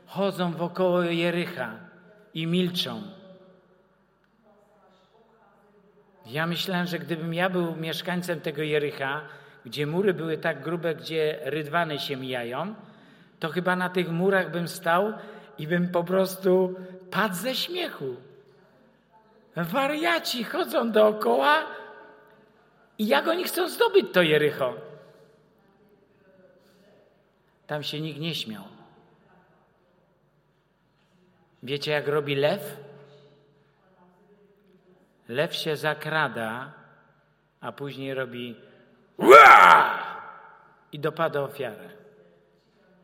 Chodzą 0.05 0.51
wokoło 0.51 1.01
Jericha 1.01 1.79
i 2.33 2.47
milczą. 2.47 3.01
Ja 6.25 6.47
myślałem, 6.47 6.87
że 6.87 6.99
gdybym 6.99 7.33
ja 7.33 7.49
był 7.49 7.75
mieszkańcem 7.75 8.41
tego 8.41 8.61
Jericha, 8.61 9.21
gdzie 9.65 9.87
mury 9.87 10.13
były 10.13 10.37
tak 10.37 10.63
grube, 10.63 10.95
gdzie 10.95 11.39
rydwany 11.43 11.99
się 11.99 12.17
mijają, 12.17 12.75
to 13.39 13.49
chyba 13.49 13.75
na 13.75 13.89
tych 13.89 14.09
murach 14.09 14.51
bym 14.51 14.67
stał 14.67 15.13
i 15.57 15.67
bym 15.67 15.89
po 15.89 16.03
prostu 16.03 16.75
padł 17.11 17.35
ze 17.35 17.55
śmiechu. 17.55 18.15
Wariaci 19.63 20.43
chodzą 20.43 20.91
dookoła 20.91 21.65
i 22.97 23.07
jak 23.07 23.27
oni 23.27 23.43
chcą 23.43 23.69
zdobyć 23.69 24.05
to 24.13 24.21
Jericho? 24.21 24.73
Tam 27.67 27.83
się 27.83 28.01
nikt 28.01 28.19
nie 28.19 28.35
śmiał. 28.35 28.63
Wiecie, 31.63 31.91
jak 31.91 32.07
robi 32.07 32.35
lew? 32.35 32.77
Lew 35.27 35.55
się 35.55 35.75
zakrada, 35.75 36.71
a 37.61 37.71
później 37.71 38.13
robi 38.13 38.55
Ua! 39.17 39.99
i 40.91 40.99
dopada 40.99 41.41
ofiarę. 41.41 41.89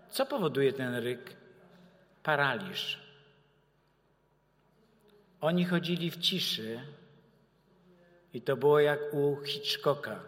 Co 0.10 0.26
powoduje 0.26 0.74
ten 0.74 0.96
ryk? 0.96 1.36
Paraliż. 2.24 3.03
Oni 5.44 5.66
chodzili 5.66 6.12
w 6.12 6.18
ciszy 6.18 6.80
i 8.34 8.42
to 8.42 8.58
było 8.58 8.80
jak 8.80 9.00
u 9.14 9.38
Hitchcocka. 9.46 10.20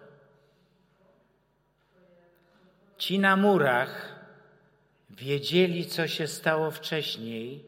Ci 2.98 3.20
na 3.20 3.36
murach 3.36 4.16
wiedzieli, 5.10 5.86
co 5.86 6.08
się 6.08 6.28
stało 6.28 6.72
wcześniej, 6.72 7.64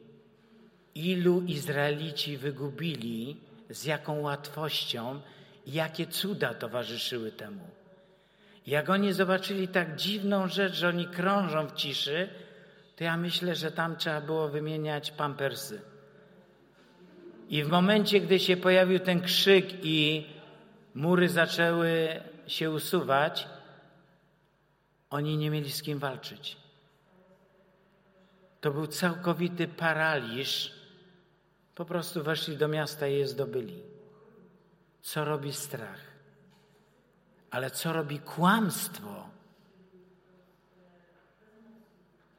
ilu 0.95 1.41
Izraelici 1.41 2.37
wygubili, 2.37 3.37
z 3.69 3.85
jaką 3.85 4.21
łatwością 4.21 5.21
i 5.65 5.71
jakie 5.71 6.07
cuda 6.07 6.53
towarzyszyły 6.53 7.31
temu. 7.31 7.67
Jak 8.65 8.89
oni 8.89 9.13
zobaczyli 9.13 9.67
tak 9.67 9.95
dziwną 9.95 10.47
rzecz, 10.47 10.73
że 10.73 10.87
oni 10.87 11.07
krążą 11.07 11.67
w 11.67 11.73
ciszy, 11.73 12.29
to 12.95 13.03
ja 13.03 13.17
myślę, 13.17 13.55
że 13.55 13.71
tam 13.71 13.95
trzeba 13.95 14.21
było 14.21 14.47
wymieniać 14.49 15.11
pampersy. 15.11 15.81
I 17.49 17.63
w 17.63 17.69
momencie, 17.69 18.19
gdy 18.21 18.39
się 18.39 18.57
pojawił 18.57 18.99
ten 18.99 19.21
krzyk 19.21 19.85
i 19.85 20.27
mury 20.95 21.29
zaczęły 21.29 22.21
się 22.47 22.71
usuwać, 22.71 23.47
oni 25.09 25.37
nie 25.37 25.49
mieli 25.49 25.71
z 25.71 25.81
kim 25.81 25.99
walczyć. 25.99 26.57
To 28.61 28.71
był 28.71 28.87
całkowity 28.87 29.67
paraliż. 29.67 30.71
Po 31.75 31.85
prostu 31.85 32.23
weszli 32.23 32.57
do 32.57 32.67
miasta 32.67 33.07
i 33.07 33.13
je 33.13 33.27
zdobyli. 33.27 33.83
Co 35.01 35.25
robi 35.25 35.53
strach? 35.53 36.01
Ale 37.51 37.71
co 37.71 37.93
robi 37.93 38.19
kłamstwo? 38.19 39.29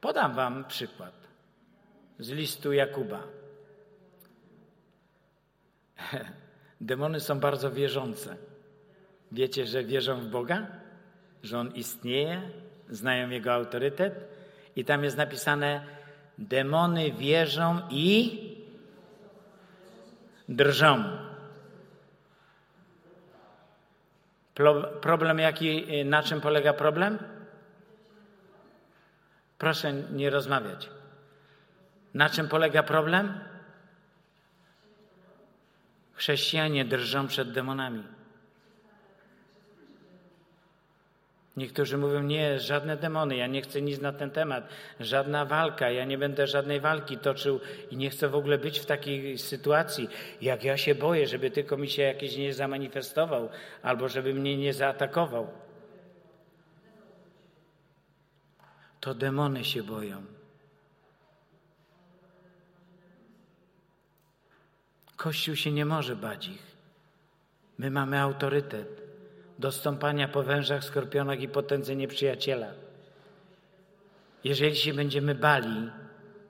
Podam 0.01 0.35
Wam 0.35 0.65
przykład 0.65 1.15
z 2.19 2.29
listu 2.31 2.73
Jakuba. 2.73 3.38
Demony 6.81 7.21
są 7.21 7.41
bardzo 7.41 7.71
wierzące. 7.71 8.37
Wiecie, 9.33 9.67
że 9.67 9.85
wierzą 9.85 10.21
w 10.21 10.27
Boga? 10.27 10.67
Że 11.43 11.59
On 11.59 11.75
istnieje? 11.75 12.43
Znają 12.91 13.31
Jego 13.31 13.53
autorytet? 13.53 14.15
I 14.77 14.85
tam 14.85 15.05
jest 15.05 15.17
napisane: 15.17 15.85
Demony 16.39 17.13
wierzą 17.13 17.81
i 17.91 18.39
drżą. 20.49 21.05
Problem 25.01 25.39
jaki, 25.39 25.87
na 26.05 26.23
czym 26.23 26.41
polega 26.41 26.73
problem? 26.73 27.19
Proszę 29.59 29.93
nie 29.93 30.31
rozmawiać. 30.31 30.91
Na 32.15 32.31
czym 32.31 32.49
polega 32.49 32.83
problem? 32.83 33.41
Chrześcijanie 36.19 36.85
drżą 36.85 37.27
przed 37.27 37.53
demonami. 37.53 38.05
Niektórzy 41.57 41.99
mówią, 41.99 42.23
nie, 42.23 42.61
żadne 42.61 42.97
demony, 42.97 43.37
ja 43.37 43.47
nie 43.47 43.63
chcę 43.63 43.83
nic 43.83 44.01
na 44.01 44.13
ten 44.13 44.31
temat, 44.31 44.69
żadna 45.01 45.45
walka, 45.45 45.91
ja 45.91 46.05
nie 46.05 46.19
będę 46.19 46.47
żadnej 46.47 46.81
walki 46.81 47.19
toczył 47.19 47.61
i 47.91 47.97
nie 47.97 48.11
chcę 48.11 48.29
w 48.29 48.35
ogóle 48.35 48.59
być 48.59 48.79
w 48.79 48.87
takiej 48.87 49.39
sytuacji. 49.39 50.09
Jak 50.43 50.65
ja 50.65 50.77
się 50.77 50.95
boję, 50.95 51.27
żeby 51.27 51.51
tylko 51.51 51.77
mi 51.77 51.89
się 51.89 52.03
jakiś 52.03 52.37
nie 52.37 52.55
zamanifestował 52.55 53.49
albo 53.83 54.09
żeby 54.09 54.35
mnie 54.35 54.57
nie 54.57 54.73
zaatakował. 54.73 55.51
To 59.01 59.15
demony 59.15 59.65
się 59.65 59.83
boją. 59.83 60.38
Kościół 65.19 65.57
się 65.57 65.73
nie 65.73 65.85
może 65.85 66.17
bać 66.17 66.49
ich. 66.49 66.77
My 67.79 67.91
mamy 67.91 68.21
autorytet 68.21 69.03
do 69.59 69.73
stąpania 69.73 70.29
po 70.29 70.43
wężach, 70.43 70.85
skorpionach 70.85 71.41
i 71.41 71.49
potędze 71.49 71.97
nieprzyjaciela. 71.97 72.67
Jeżeli 74.45 74.77
się 74.77 74.95
będziemy 74.95 75.35
bali, 75.35 75.91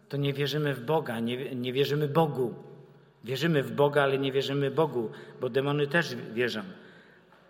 to 0.08 0.16
nie 0.16 0.32
wierzymy 0.32 0.74
w 0.74 0.84
Boga, 0.84 1.20
nie, 1.20 1.54
nie 1.54 1.72
wierzymy 1.72 2.08
Bogu. 2.08 2.54
Wierzymy 3.24 3.62
w 3.62 3.72
Boga, 3.72 4.02
ale 4.02 4.18
nie 4.18 4.32
wierzymy 4.32 4.70
Bogu, 4.70 5.10
bo 5.40 5.48
demony 5.48 5.86
też 5.86 6.14
wierzą. 6.14 6.62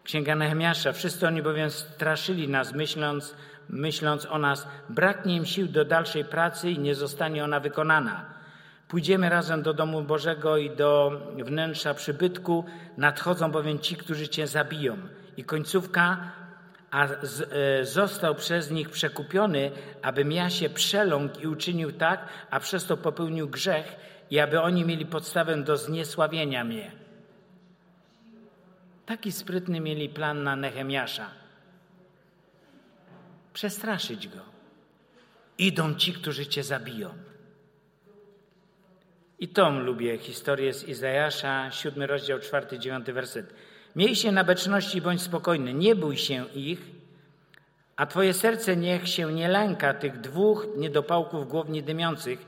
Księga 0.04 0.34
Nehemiasza. 0.34 0.92
Wszyscy 0.92 1.26
oni 1.26 1.42
bowiem 1.42 1.70
straszyli 1.70 2.48
nas, 2.48 2.74
myśląc, 2.74 3.34
myśląc 3.68 4.26
o 4.26 4.38
nas, 4.38 4.68
braknie 4.88 5.36
im 5.36 5.46
sił 5.46 5.68
do 5.68 5.84
dalszej 5.84 6.24
pracy 6.24 6.70
i 6.70 6.78
nie 6.78 6.94
zostanie 6.94 7.44
ona 7.44 7.60
wykonana. 7.60 8.37
Pójdziemy 8.88 9.28
razem 9.28 9.62
do 9.62 9.74
domu 9.74 10.02
Bożego 10.02 10.56
i 10.56 10.70
do 10.70 11.20
wnętrza 11.44 11.94
przybytku, 11.94 12.64
nadchodzą 12.96 13.50
bowiem 13.50 13.78
ci, 13.78 13.96
którzy 13.96 14.28
cię 14.28 14.46
zabiją. 14.46 14.96
I 15.36 15.44
końcówka, 15.44 16.32
a 16.90 17.08
z, 17.22 17.52
e, 17.52 17.84
został 17.84 18.34
przez 18.34 18.70
nich 18.70 18.90
przekupiony, 18.90 19.70
abym 20.02 20.32
ja 20.32 20.50
się 20.50 20.70
przeląkł 20.70 21.40
i 21.40 21.46
uczynił 21.46 21.92
tak, 21.92 22.28
a 22.50 22.60
przez 22.60 22.86
to 22.86 22.96
popełnił 22.96 23.48
grzech 23.48 23.96
i 24.30 24.38
aby 24.38 24.60
oni 24.60 24.84
mieli 24.84 25.06
podstawę 25.06 25.56
do 25.56 25.76
zniesławienia 25.76 26.64
mnie. 26.64 26.92
Taki 29.06 29.32
sprytny 29.32 29.80
mieli 29.80 30.08
plan 30.08 30.42
na 30.42 30.56
Nehemiasza. 30.56 31.30
Przestraszyć 33.52 34.28
go. 34.28 34.40
Idą 35.58 35.94
ci, 35.94 36.12
którzy 36.12 36.46
cię 36.46 36.62
zabiją. 36.62 37.27
I 39.38 39.48
tą 39.48 39.80
lubię 39.80 40.18
historię 40.18 40.74
z 40.74 40.88
Izajasza, 40.88 41.70
siódmy 41.70 42.06
rozdział, 42.06 42.38
czwarty, 42.38 42.78
dziewiąty 42.78 43.12
werset. 43.12 43.54
Miej 43.96 44.16
się 44.16 44.32
na 44.32 44.44
beczności, 44.44 45.00
bądź 45.00 45.22
spokojny, 45.22 45.74
nie 45.74 45.94
bój 45.94 46.16
się 46.16 46.44
ich, 46.54 46.80
A 47.98 48.06
Twoje 48.06 48.34
serce 48.34 48.76
niech 48.76 49.08
się 49.08 49.32
nie 49.32 49.48
lęka 49.48 49.94
tych 49.94 50.20
dwóch 50.20 50.66
niedopałków 50.76 51.48
głowni 51.48 51.82
dymiących, 51.82 52.46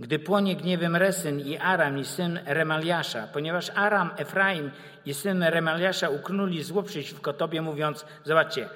gdy 0.00 0.18
płonie 0.18 0.56
gniewem 0.56 0.96
Resyn 0.96 1.40
i 1.40 1.56
Aram 1.56 1.98
i 1.98 2.04
syn 2.04 2.40
Remaliasza, 2.46 3.28
ponieważ 3.32 3.70
Aram, 3.74 4.10
Efraim 4.16 4.70
i 5.06 5.14
syn 5.14 5.42
Remaliasza 5.42 6.08
uknuli 6.08 6.62
zło 6.62 6.82
przeciwko 6.82 7.32
Tobie, 7.32 7.62
mówiąc, 7.62 8.06
zobaczcie, 8.24 8.68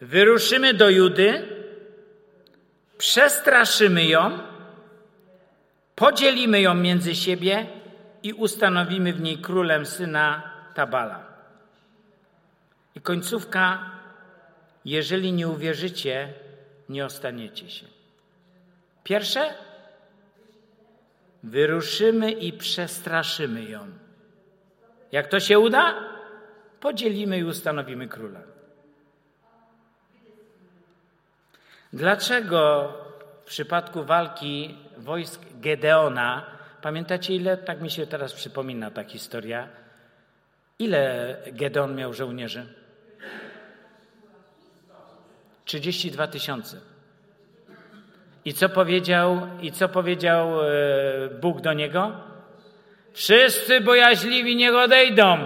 wyruszymy 0.00 0.74
do 0.74 0.90
Judy, 0.90 1.48
przestraszymy 2.98 4.04
ją, 4.04 4.38
podzielimy 5.94 6.60
ją 6.60 6.74
między 6.74 7.14
siebie 7.14 7.66
i 8.22 8.32
ustanowimy 8.32 9.12
w 9.12 9.20
niej 9.20 9.38
królem 9.38 9.86
syna 9.86 10.42
Tabala. 10.74 11.26
I 12.94 13.00
końcówka, 13.00 13.90
jeżeli 14.84 15.32
nie 15.32 15.48
uwierzycie, 15.48 16.32
nie 16.88 17.04
ostaniecie 17.04 17.70
się. 17.70 17.86
Pierwsze, 19.04 19.54
wyruszymy 21.42 22.32
i 22.32 22.52
przestraszymy 22.52 23.64
ją. 23.64 23.88
Jak 25.12 25.28
to 25.28 25.40
się 25.40 25.58
uda? 25.58 25.94
Podzielimy 26.80 27.38
i 27.38 27.44
ustanowimy 27.44 28.08
króla. 28.08 28.40
Dlaczego 31.92 32.92
w 33.42 33.46
przypadku 33.46 34.04
walki 34.04 34.78
wojsk 35.04 35.40
Gedeona, 35.60 36.46
pamiętacie 36.82 37.34
ile, 37.34 37.56
tak 37.56 37.80
mi 37.80 37.90
się 37.90 38.06
teraz 38.06 38.32
przypomina 38.32 38.90
ta 38.90 39.04
historia, 39.04 39.68
ile 40.78 41.36
Gedeon 41.52 41.94
miał 41.94 42.14
żołnierzy? 42.14 42.66
32 45.64 46.26
tysiące. 46.26 46.80
I 48.44 48.54
co 48.54 48.68
powiedział, 48.68 49.40
i 49.62 49.72
co 49.72 49.88
powiedział 49.88 50.62
e, 50.62 50.70
Bóg 51.40 51.60
do 51.60 51.72
niego? 51.72 52.12
Wszyscy 53.12 53.80
bojaźliwi 53.80 54.56
niech 54.56 54.74
odejdą. 54.74 55.38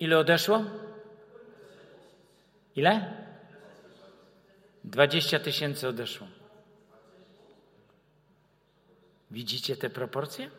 Ile 0.00 0.18
odeszło? 0.18 0.64
Ile? 2.76 3.12
20 4.84 5.38
tysięcy 5.38 5.88
odeszło. 5.88 6.26
Widzicie 9.30 9.76
te 9.76 9.90
proporcje? 9.90 10.50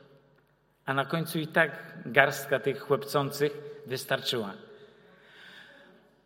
A 0.86 0.94
na 0.94 1.06
końcu 1.06 1.40
i 1.40 1.48
tak 1.48 1.72
garstka 2.06 2.60
tych 2.60 2.80
chłopcących 2.82 3.52
wystarczyła. 3.88 4.54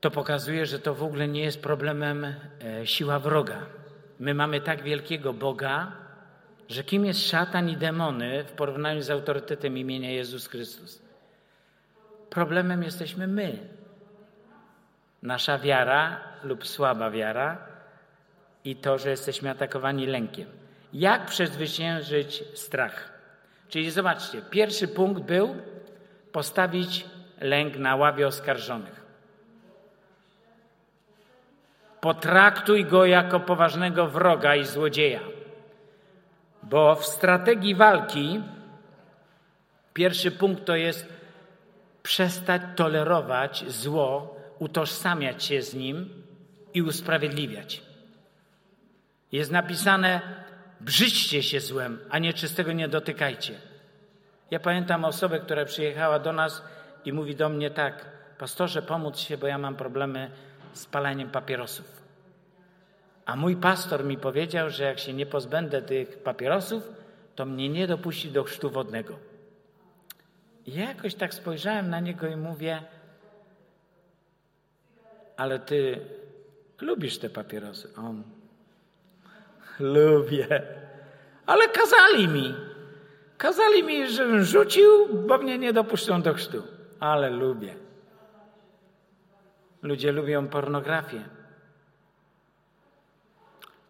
To 0.01 0.11
pokazuje, 0.11 0.65
że 0.65 0.79
to 0.79 0.95
w 0.95 1.03
ogóle 1.03 1.27
nie 1.27 1.43
jest 1.43 1.61
problemem 1.61 2.25
e, 2.25 2.35
siła 2.87 3.19
wroga. 3.19 3.65
My 4.19 4.33
mamy 4.33 4.61
tak 4.61 4.83
wielkiego 4.83 5.33
Boga, 5.33 5.91
że 6.69 6.83
kim 6.83 7.05
jest 7.05 7.29
szatan 7.29 7.69
i 7.69 7.77
demony 7.77 8.43
w 8.43 8.51
porównaniu 8.51 9.01
z 9.01 9.09
autorytetem 9.09 9.77
imienia 9.77 10.11
Jezus 10.11 10.47
Chrystus? 10.47 11.01
Problemem 12.29 12.83
jesteśmy 12.83 13.27
my. 13.27 13.69
Nasza 15.21 15.59
wiara 15.59 16.21
lub 16.43 16.67
słaba 16.67 17.11
wiara 17.11 17.57
i 18.63 18.75
to, 18.75 18.97
że 18.97 19.09
jesteśmy 19.09 19.49
atakowani 19.49 20.05
lękiem. 20.05 20.64
Jak 20.95 21.25
przezwyciężyć 21.25 22.43
strach? 22.53 23.09
Czyli 23.69 23.91
zobaczcie, 23.91 24.41
pierwszy 24.41 24.87
punkt 24.87 25.23
był 25.23 25.55
postawić 26.31 27.05
lęk 27.41 27.77
na 27.77 27.95
ławie 27.95 28.27
oskarżonych. 28.27 29.05
Potraktuj 32.01 32.85
go 32.85 33.05
jako 33.05 33.39
poważnego 33.39 34.07
wroga 34.07 34.55
i 34.55 34.65
złodzieja. 34.65 35.19
Bo 36.63 36.95
w 36.95 37.05
strategii 37.05 37.75
walki 37.75 38.41
pierwszy 39.93 40.31
punkt 40.31 40.65
to 40.65 40.75
jest 40.75 41.09
przestać 42.03 42.61
tolerować 42.75 43.63
zło, 43.67 44.37
utożsamiać 44.59 45.43
się 45.43 45.61
z 45.61 45.73
nim 45.73 46.23
i 46.73 46.81
usprawiedliwiać. 46.81 47.81
Jest 49.31 49.51
napisane: 49.51 50.44
brzydźcie 50.81 51.43
się 51.43 51.59
złem, 51.59 51.99
a 52.09 52.19
nieczystego 52.19 52.71
nie 52.71 52.87
dotykajcie. 52.87 53.59
Ja 54.51 54.59
pamiętam 54.59 55.05
osobę, 55.05 55.39
która 55.39 55.65
przyjechała 55.65 56.19
do 56.19 56.33
nas 56.33 56.63
i 57.05 57.13
mówi 57.13 57.35
do 57.35 57.49
mnie 57.49 57.71
tak: 57.71 58.05
Pastorze, 58.37 58.81
pomóc 58.81 59.19
się, 59.19 59.37
bo 59.37 59.47
ja 59.47 59.57
mam 59.57 59.75
problemy 59.75 60.31
z 60.73 60.85
paleniem 60.85 61.29
papierosów. 61.29 62.01
A 63.25 63.35
mój 63.35 63.55
pastor 63.55 64.03
mi 64.03 64.17
powiedział, 64.17 64.69
że 64.69 64.83
jak 64.83 64.99
się 64.99 65.13
nie 65.13 65.25
pozbędę 65.25 65.81
tych 65.81 66.23
papierosów, 66.23 66.91
to 67.35 67.45
mnie 67.45 67.69
nie 67.69 67.87
dopuści 67.87 68.31
do 68.31 68.43
chrztu 68.43 68.69
wodnego. 68.69 69.19
I 70.65 70.73
ja 70.73 70.89
jakoś 70.89 71.15
tak 71.15 71.33
spojrzałem 71.33 71.89
na 71.89 71.99
niego 71.99 72.27
i 72.27 72.35
mówię: 72.35 72.83
Ale 75.37 75.59
ty 75.59 76.01
lubisz 76.81 77.17
te 77.17 77.29
papierosy? 77.29 77.89
On 77.97 78.23
lubię. 79.79 80.61
Ale 81.45 81.67
kazali 81.67 82.27
mi. 82.27 82.55
Kazali 83.37 83.83
mi, 83.83 84.09
żebym 84.09 84.43
rzucił, 84.43 85.07
bo 85.27 85.37
mnie 85.37 85.57
nie 85.57 85.73
dopuszczą 85.73 86.21
do 86.21 86.33
chrztu. 86.33 86.63
Ale 86.99 87.29
lubię. 87.29 87.75
Ludzie 89.81 90.11
lubią 90.11 90.47
pornografię. 90.47 91.23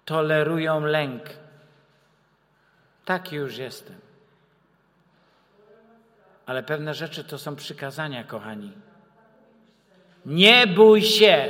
Tolerują 0.06 0.86
lęk. 0.86 1.24
Taki 3.06 3.36
już 3.36 3.58
jestem. 3.58 3.96
Ale 6.46 6.64
pewne 6.64 6.94
rzeczy 6.94 7.24
to 7.24 7.38
są 7.38 7.56
przykazania, 7.56 8.24
kochani. 8.24 8.72
Nie 10.26 10.68
bój 10.68 11.02
się. 11.02 11.48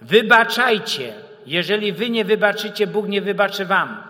Wybaczajcie. 0.00 1.27
Jeżeli 1.48 1.92
wy 1.92 2.10
nie 2.10 2.24
wybaczycie, 2.24 2.86
Bóg 2.86 3.08
nie 3.08 3.22
wybaczy 3.22 3.64
wam. 3.64 4.02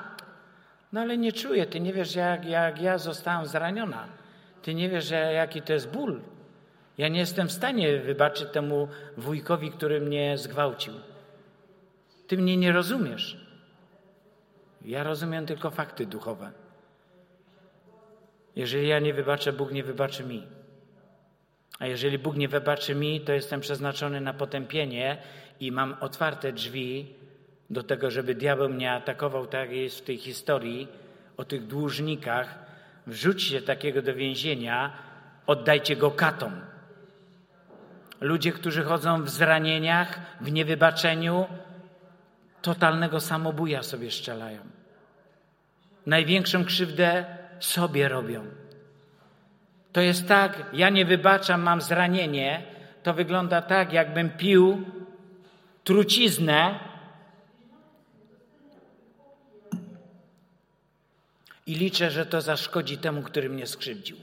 No 0.93 1.01
ale 1.01 1.19
nie 1.19 1.33
czuję, 1.33 1.67
ty 1.67 1.81
nie 1.81 1.93
wiesz, 1.93 2.15
jak, 2.15 2.45
jak 2.45 2.83
ja 2.83 2.99
zostałam 2.99 3.47
zraniona. 3.47 4.09
Ty 4.63 4.75
nie 4.75 4.89
wiesz, 4.89 5.11
jaki 5.11 5.63
to 5.63 5.73
jest 5.73 5.91
ból. 5.91 6.21
Ja 6.99 7.09
nie 7.09 7.19
jestem 7.19 7.49
w 7.49 7.53
stanie 7.53 7.99
wybaczyć 7.99 8.49
temu 8.53 8.89
wujkowi, 9.17 9.71
który 9.71 10.01
mnie 10.01 10.39
zgwałcił. 10.39 10.95
Ty 12.27 12.37
mnie 12.37 12.57
nie 12.57 12.73
rozumiesz. 12.73 13.47
Ja 14.85 15.03
rozumiem 15.03 15.47
tylko 15.47 15.71
fakty 15.71 16.07
duchowe. 16.07 16.51
Jeżeli 18.57 18.89
ja 18.89 18.99
nie 18.99 19.15
wybaczę, 19.15 19.53
Bóg 19.53 19.73
nie 19.73 19.83
wybaczy 19.83 20.25
mi. 20.25 20.47
A 21.79 21.87
jeżeli 21.87 22.19
Bóg 22.19 22.37
nie 22.37 22.49
wybaczy 22.49 22.95
mi, 22.95 23.21
to 23.21 23.33
jestem 23.33 23.61
przeznaczony 23.61 24.21
na 24.21 24.35
potępienie 24.35 25.19
i 25.61 25.73
mam 25.73 25.97
otwarte 26.01 26.53
drzwi 26.53 27.18
do 27.71 27.83
tego, 27.83 28.11
żeby 28.11 28.35
diabeł 28.35 28.69
mnie 28.69 28.93
atakował, 28.93 29.47
tak 29.47 29.73
jest 29.73 29.99
w 29.99 30.05
tej 30.05 30.19
historii 30.19 30.89
o 31.37 31.45
tych 31.45 31.67
dłużnikach. 31.67 32.59
Wrzućcie 33.07 33.63
takiego 33.63 34.03
do 34.03 34.15
więzienia, 34.15 34.93
oddajcie 35.47 35.97
go 35.97 36.11
katom. 36.11 36.53
Ludzie, 38.21 38.53
którzy 38.53 38.83
chodzą 38.83 39.23
w 39.23 39.29
zranieniach, 39.29 40.21
w 40.41 40.53
niewybaczeniu, 40.53 41.47
totalnego 42.63 43.21
samobuja 43.21 43.83
sobie 43.83 44.11
strzelają. 44.11 44.61
Największą 46.07 46.65
krzywdę 46.65 47.25
sobie 47.61 48.09
robią. 48.09 48.45
To 49.93 50.01
jest 50.01 50.29
tak, 50.29 50.67
ja 50.73 50.91
nie 50.91 51.05
wybaczam, 51.05 51.63
mam 51.63 51.81
zranienie, 51.81 52.63
to 53.03 53.15
wygląda 53.15 53.63
tak, 53.63 53.93
jakbym 53.93 54.31
pił 54.31 54.83
truciznę 55.85 56.88
i 61.69 61.75
liczę, 61.75 62.11
że 62.11 62.27
to 62.27 62.41
zaszkodzi 62.41 62.99
temu, 62.99 63.23
który 63.23 63.49
mnie 63.49 63.67
skrzywdził. 63.67 64.17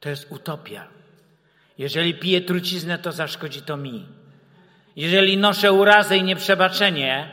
To 0.00 0.08
jest 0.08 0.32
utopia. 0.32 0.88
Jeżeli 1.78 2.14
piję 2.14 2.40
truciznę, 2.40 2.98
to 2.98 3.12
zaszkodzi 3.12 3.62
to 3.62 3.76
mi. 3.76 4.06
Jeżeli 4.96 5.36
noszę 5.36 5.72
urazę 5.72 6.16
i 6.16 6.22
nieprzebaczenie, 6.22 7.30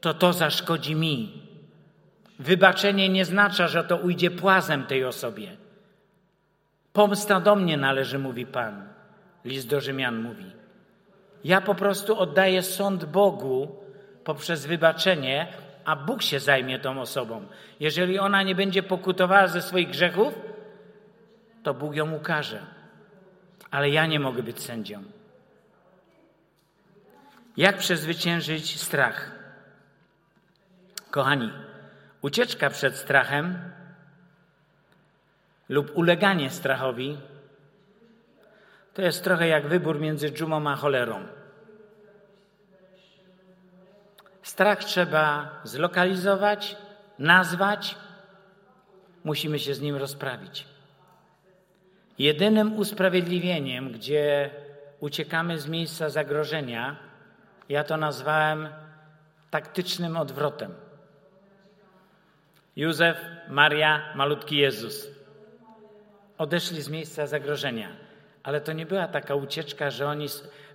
to 0.00 0.14
to 0.14 0.32
zaszkodzi 0.32 0.94
mi. 0.94 1.42
Wybaczenie 2.38 3.08
nie 3.08 3.24
znaczy, 3.24 3.68
że 3.68 3.84
to 3.84 3.96
ujdzie 3.96 4.30
płazem 4.30 4.86
tej 4.86 5.04
osobie. 5.04 5.56
Pomsta 6.92 7.40
do 7.40 7.56
mnie 7.56 7.76
należy, 7.76 8.18
mówi 8.18 8.46
Pan. 8.46 8.88
List 9.44 9.68
do 9.68 9.80
Rzymian 9.80 10.22
mówi. 10.22 10.44
Ja 11.44 11.60
po 11.60 11.74
prostu 11.74 12.18
oddaję 12.18 12.62
sąd 12.62 13.04
Bogu 13.04 13.76
poprzez 14.24 14.66
wybaczenie, 14.66 15.67
a 15.88 15.96
Bóg 15.96 16.22
się 16.22 16.40
zajmie 16.40 16.78
tą 16.78 17.00
osobą. 17.00 17.46
Jeżeli 17.80 18.18
ona 18.18 18.42
nie 18.42 18.54
będzie 18.54 18.82
pokutowała 18.82 19.46
ze 19.46 19.62
swoich 19.62 19.90
grzechów, 19.90 20.34
to 21.62 21.74
Bóg 21.74 21.94
ją 21.94 22.12
ukaże. 22.12 22.60
ale 23.70 23.90
ja 23.90 24.06
nie 24.06 24.20
mogę 24.20 24.42
być 24.42 24.62
sędzią. 24.62 25.02
Jak 27.56 27.78
przezwyciężyć 27.78 28.80
strach? 28.80 29.30
Kochani, 31.10 31.52
ucieczka 32.20 32.70
przed 32.70 32.96
strachem 32.96 33.58
lub 35.68 35.96
uleganie 35.96 36.50
strachowi 36.50 37.18
to 38.94 39.02
jest 39.02 39.24
trochę 39.24 39.48
jak 39.48 39.68
wybór 39.68 40.00
między 40.00 40.30
dżumą 40.30 40.70
a 40.70 40.76
cholerą. 40.76 41.37
Strach 44.48 44.84
trzeba 44.84 45.50
zlokalizować, 45.64 46.76
nazwać, 47.18 47.96
musimy 49.24 49.58
się 49.58 49.74
z 49.74 49.80
nim 49.80 49.96
rozprawić. 49.96 50.66
Jedynym 52.18 52.78
usprawiedliwieniem, 52.78 53.92
gdzie 53.92 54.50
uciekamy 55.00 55.58
z 55.58 55.68
miejsca 55.68 56.08
zagrożenia, 56.08 56.96
ja 57.68 57.84
to 57.84 57.96
nazwałem 57.96 58.68
taktycznym 59.50 60.16
odwrotem. 60.16 60.74
Józef, 62.76 63.18
Maria, 63.48 64.12
malutki 64.14 64.56
Jezus 64.56 65.08
odeszli 66.38 66.82
z 66.82 66.88
miejsca 66.88 67.26
zagrożenia, 67.26 67.88
ale 68.42 68.60
to 68.60 68.72
nie 68.72 68.86
była 68.86 69.08
taka 69.08 69.34
ucieczka, 69.34 69.90
że 69.90 70.06
oni 70.06 70.26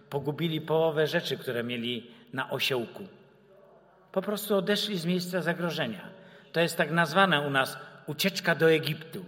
pogubili 0.09 0.61
połowę 0.61 1.07
rzeczy, 1.07 1.37
które 1.37 1.63
mieli 1.63 2.11
na 2.33 2.49
osiołku. 2.49 3.07
Po 4.13 4.21
prostu 4.21 4.55
odeszli 4.55 4.97
z 4.97 5.05
miejsca 5.05 5.41
zagrożenia. 5.41 6.09
To 6.51 6.59
jest 6.59 6.77
tak 6.77 6.91
nazwane 6.91 7.41
u 7.41 7.49
nas 7.49 7.77
ucieczka 8.07 8.55
do 8.55 8.71
Egiptu. 8.71 9.25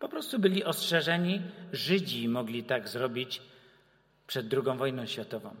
Po 0.00 0.08
prostu 0.08 0.38
byli 0.38 0.64
ostrzeżeni, 0.64 1.42
Żydzi 1.72 2.28
mogli 2.28 2.64
tak 2.64 2.88
zrobić 2.88 3.42
przed 4.26 4.54
II 4.54 4.78
wojną 4.78 5.06
światową. 5.06 5.54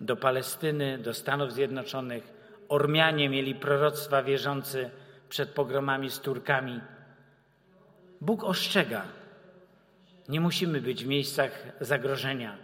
Do 0.00 0.16
Palestyny, 0.16 0.98
do 0.98 1.14
Stanów 1.14 1.52
Zjednoczonych, 1.52 2.32
Ormianie 2.68 3.28
mieli 3.28 3.54
proroctwa 3.54 4.22
wierzący 4.22 4.90
przed 5.28 5.48
pogromami 5.48 6.10
z 6.10 6.20
Turkami. 6.20 6.80
Bóg 8.20 8.44
ostrzega. 8.44 9.02
Nie 10.28 10.40
musimy 10.40 10.80
być 10.80 11.04
w 11.04 11.08
miejscach 11.08 11.66
zagrożenia, 11.80 12.56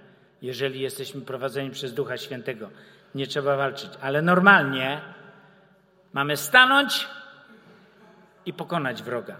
jeżeli 0.43 0.81
jesteśmy 0.81 1.21
prowadzeni 1.21 1.71
przez 1.71 1.95
Ducha 1.95 2.17
Świętego. 2.17 2.71
Nie 3.15 3.27
trzeba 3.27 3.57
walczyć, 3.57 3.91
ale 4.01 4.23
normalnie 4.23 5.01
mamy 6.13 6.37
stanąć 6.37 7.09
i 8.47 8.53
pokonać 8.53 9.03
wroga. 9.03 9.37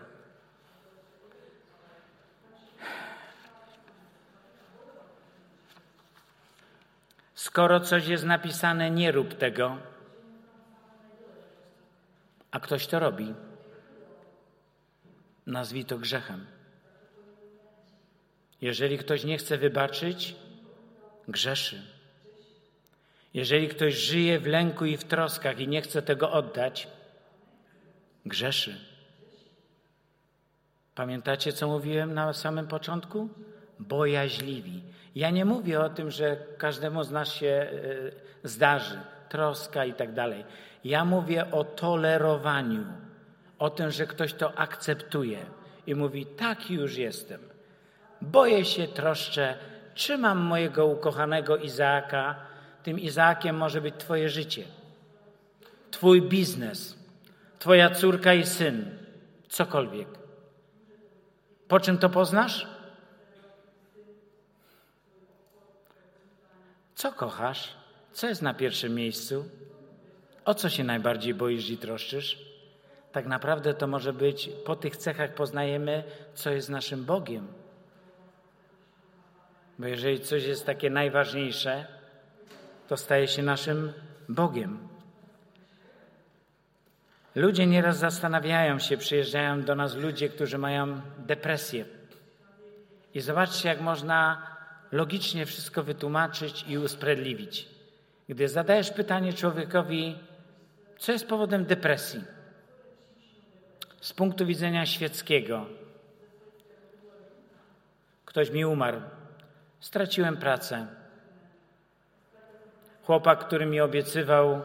Skoro 7.35 7.81
coś 7.81 8.07
jest 8.07 8.25
napisane, 8.25 8.91
nie 8.91 9.13
rób 9.13 9.35
tego, 9.35 9.77
a 12.51 12.61
ktoś 12.61 12.87
to 12.87 12.99
robi, 12.99 13.35
nazwij 15.47 15.85
to 15.85 15.99
grzechem. 15.99 16.47
Jeżeli 18.61 18.99
ktoś 18.99 19.25
nie 19.25 19.39
chce 19.39 19.59
wybaczyć, 19.59 20.37
grzeszy. 21.29 21.92
Jeżeli 23.35 23.69
ktoś 23.69 23.95
żyje 23.95 24.41
w 24.41 24.47
lęku 24.47 24.85
i 24.85 24.97
w 24.97 25.05
troskach 25.05 25.59
i 25.59 25.69
nie 25.69 25.83
chce 25.83 26.03
tego 26.03 26.33
oddać, 26.33 26.89
grzeszy. 28.27 28.77
Pamiętacie, 30.95 31.53
co 31.53 31.69
mówiłem 31.69 32.15
na 32.15 32.33
samym 32.33 32.67
początku? 32.67 33.29
Bojaźliwi. 33.79 34.83
Ja 35.15 35.31
nie 35.31 35.45
mówię 35.45 35.81
o 35.81 35.89
tym, 35.89 36.11
że 36.11 36.37
każdemu 36.59 37.05
z 37.05 37.11
nas 37.11 37.29
się 37.29 37.47
e, 37.47 37.69
zdarzy 38.49 38.99
troska 39.29 39.85
i 39.85 39.93
tak 39.95 40.13
dalej. 40.13 40.45
Ja 40.85 41.05
mówię 41.05 41.51
o 41.51 41.65
tolerowaniu, 41.65 42.85
o 43.59 43.71
tym, 43.71 43.91
że 43.91 44.07
ktoś 44.07 44.35
to 44.35 44.59
akceptuje 44.59 45.39
i 45.87 45.95
mówi: 45.95 46.27
Tak 46.27 46.71
już 46.71 46.97
jestem. 46.97 47.41
Boję 48.21 48.65
się, 48.65 48.89
troszczę, 48.89 49.55
trzymam 49.95 50.39
mojego 50.39 50.87
ukochanego 50.87 51.57
Izaaka. 51.57 52.52
Tym 52.83 53.01
Izaakiem 53.01 53.57
może 53.57 53.81
być 53.81 53.95
Twoje 53.99 54.29
życie, 54.29 54.65
Twój 55.91 56.23
biznes, 56.23 56.97
Twoja 57.59 57.91
córka 57.91 58.35
i 58.35 58.47
syn, 58.47 58.99
cokolwiek. 59.49 60.09
Po 61.69 61.81
czym 61.81 61.99
to 61.99 62.09
poznasz? 62.09 62.67
Co 66.95 67.13
kochasz? 67.13 67.69
Co 68.13 68.29
jest 68.29 68.43
na 68.43 68.55
pierwszym 68.55 68.95
miejscu? 68.95 69.45
O 70.45 70.55
co 70.55 70.69
się 70.69 70.85
najbardziej 70.85 71.35
boisz 71.35 71.71
i 71.71 71.79
troszczysz? 71.79 72.39
Tak 73.13 73.27
naprawdę 73.27 73.75
to 73.75 73.87
może 73.87 74.13
być, 74.13 74.51
po 74.65 74.77
tych 74.77 74.97
cechach 74.97 75.35
poznajemy, 75.35 76.05
co 76.35 76.51
jest 76.51 76.69
naszym 76.69 77.05
Bogiem. 77.05 77.47
Bo 79.79 79.87
jeżeli 79.87 80.21
coś 80.21 80.45
jest 80.45 80.67
takie 80.67 80.91
najważniejsze, 80.91 81.87
to 82.93 82.97
staje 82.97 83.29
się 83.29 83.43
naszym 83.43 83.93
Bogiem. 84.29 84.89
Ludzie 87.35 87.67
nieraz 87.67 87.99
zastanawiają 87.99 88.79
się, 88.79 88.97
przyjeżdżają 88.97 89.63
do 89.63 89.75
nas 89.75 89.95
ludzie, 89.97 90.29
którzy 90.29 90.59
mają 90.59 91.01
depresję. 91.19 91.85
I 93.15 93.21
zobaczcie, 93.21 93.69
jak 93.69 93.81
można 93.81 94.47
logicznie 94.93 95.47
wszystko 95.47 95.83
wytłumaczyć 95.83 96.65
i 96.69 96.79
usprawiedliwić. 96.79 97.69
Gdy 98.29 98.49
zadajesz 98.49 98.91
pytanie 98.91 99.33
człowiekowi, 99.33 100.19
co 100.99 101.13
jest 101.13 101.29
powodem 101.29 101.65
depresji? 101.65 102.25
Z 104.01 104.13
punktu 104.13 104.47
widzenia 104.47 104.87
świeckiego. 104.87 105.67
Ktoś 108.25 108.51
mi 108.51 108.65
umarł, 108.65 109.01
straciłem 109.81 110.37
pracę. 110.37 111.02
Chłopak, 113.07 113.39
który 113.39 113.67
mi 113.67 113.81
obiecywał 113.81 114.63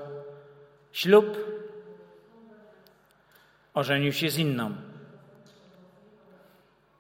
ślub, 0.91 1.37
ożenił 3.73 4.13
się 4.13 4.29
z 4.29 4.37
inną. 4.37 4.75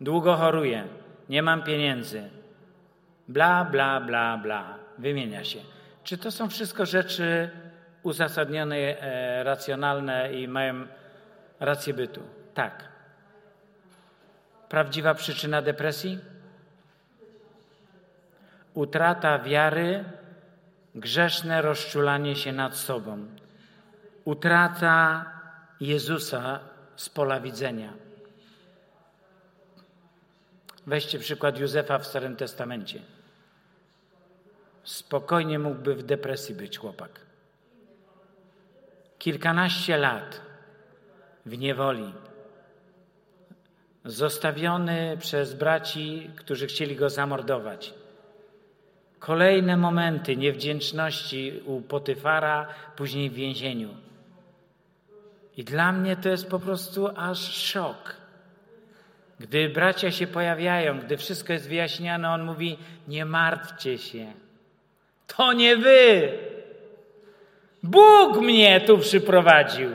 Długo 0.01 0.35
choruję, 0.35 0.87
nie 1.29 1.41
mam 1.41 1.63
pieniędzy. 1.63 2.29
Bla, 3.27 3.65
bla, 3.65 4.01
bla, 4.01 4.37
bla. 4.37 4.77
Wymienia 4.97 5.43
się. 5.43 5.59
Czy 6.03 6.17
to 6.17 6.31
są 6.31 6.49
wszystko 6.49 6.85
rzeczy 6.85 7.49
uzasadnione, 8.03 8.75
e, 8.75 9.43
racjonalne 9.43 10.33
i 10.33 10.47
mają 10.47 10.87
rację 11.59 11.93
bytu? 11.93 12.21
Tak. 12.53 12.83
Prawdziwa 14.69 15.13
przyczyna 15.13 15.61
depresji? 15.61 16.19
Utrata 18.73 19.39
wiary, 19.39 20.03
grzeszne 20.95 21.61
rozczulanie 21.61 22.35
się 22.35 22.51
nad 22.51 22.75
sobą. 22.75 23.27
Utrata 24.25 25.25
Jezusa 25.79 26.59
z 26.95 27.09
pola 27.09 27.39
widzenia. 27.39 27.93
Weźcie 30.87 31.19
przykład 31.19 31.59
Józefa 31.59 31.99
w 31.99 32.07
Starym 32.07 32.35
Testamencie. 32.35 33.01
Spokojnie 34.83 35.59
mógłby 35.59 35.95
w 35.95 36.03
depresji 36.03 36.55
być 36.55 36.77
chłopak. 36.77 37.19
Kilkanaście 39.19 39.97
lat 39.97 40.41
w 41.45 41.57
niewoli, 41.57 42.13
zostawiony 44.05 45.17
przez 45.19 45.53
braci, 45.53 46.31
którzy 46.35 46.67
chcieli 46.67 46.95
go 46.95 47.09
zamordować. 47.09 47.93
Kolejne 49.19 49.77
momenty 49.77 50.37
niewdzięczności 50.37 51.61
u 51.65 51.81
Potyfara, 51.81 52.67
później 52.95 53.29
w 53.29 53.33
więzieniu. 53.33 53.89
I 55.57 55.63
dla 55.63 55.91
mnie 55.91 56.15
to 56.15 56.29
jest 56.29 56.49
po 56.49 56.59
prostu 56.59 57.09
aż 57.15 57.39
szok. 57.53 58.15
Gdy 59.39 59.69
bracia 59.69 60.11
się 60.11 60.27
pojawiają, 60.27 60.99
gdy 60.99 61.17
wszystko 61.17 61.53
jest 61.53 61.69
wyjaśniane, 61.69 62.29
on 62.29 62.43
mówi: 62.43 62.77
Nie 63.07 63.25
martwcie 63.25 63.97
się. 63.97 64.33
To 65.27 65.53
nie 65.53 65.77
wy. 65.77 66.31
Bóg 67.83 68.41
mnie 68.41 68.81
tu 68.81 68.97
przyprowadził, 68.97 69.89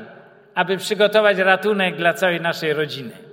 aby 0.54 0.76
przygotować 0.76 1.38
ratunek 1.38 1.96
dla 1.96 2.14
całej 2.14 2.40
naszej 2.40 2.72
rodziny. 2.72 3.31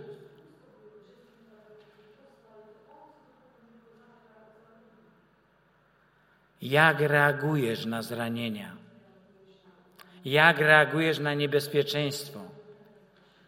Jak 6.62 7.00
reagujesz 7.00 7.86
na 7.86 8.02
zranienia? 8.02 8.72
Jak 10.26 10.60
reagujesz 10.60 11.20
na 11.20 11.34
niebezpieczeństwo? 11.34 12.40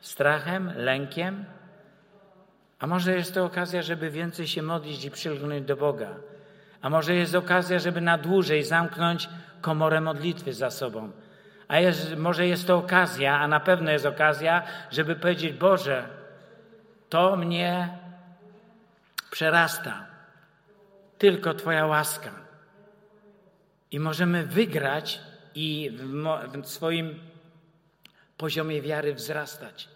Strachem, 0.01 0.73
lękiem, 0.75 1.45
A 2.79 2.87
może 2.87 3.15
jest 3.15 3.33
to 3.33 3.45
okazja, 3.45 3.81
żeby 3.81 4.09
więcej 4.09 4.47
się 4.47 4.61
modlić 4.61 5.05
i 5.05 5.11
przylgnąć 5.11 5.65
do 5.65 5.77
Boga. 5.77 6.09
A 6.81 6.89
może 6.89 7.15
jest 7.15 7.35
okazja, 7.35 7.79
żeby 7.79 8.01
na 8.01 8.17
dłużej 8.17 8.63
zamknąć 8.63 9.29
komorę 9.61 10.01
modlitwy 10.01 10.53
za 10.53 10.71
sobą. 10.71 11.11
A 11.67 11.79
jest, 11.79 12.17
może 12.17 12.47
jest 12.47 12.67
to 12.67 12.77
okazja, 12.77 13.39
a 13.39 13.47
na 13.47 13.59
pewno 13.59 13.91
jest 13.91 14.05
okazja, 14.05 14.63
żeby 14.91 15.15
powiedzieć: 15.15 15.53
Boże, 15.53 16.09
to 17.09 17.35
mnie 17.35 17.97
przerasta. 19.31 20.05
Tylko 21.17 21.53
Twoja 21.53 21.85
łaska. 21.85 22.31
I 23.91 23.99
możemy 23.99 24.45
wygrać 24.45 25.19
i 25.55 25.91
w, 26.63 26.67
swoim 26.67 27.19
poziomie 28.37 28.81
wiary 28.81 29.13
wzrastać. 29.13 29.87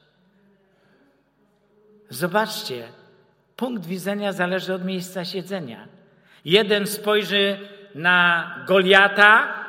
Zobaczcie, 2.10 2.88
punkt 3.56 3.86
widzenia 3.86 4.34
zależy 4.34 4.74
od 4.74 4.86
miejsca 4.86 5.26
siedzenia. 5.26 5.88
Jeden 6.46 6.88
spojrzy 6.88 7.58
na 7.96 8.50
Goliata, 8.68 9.66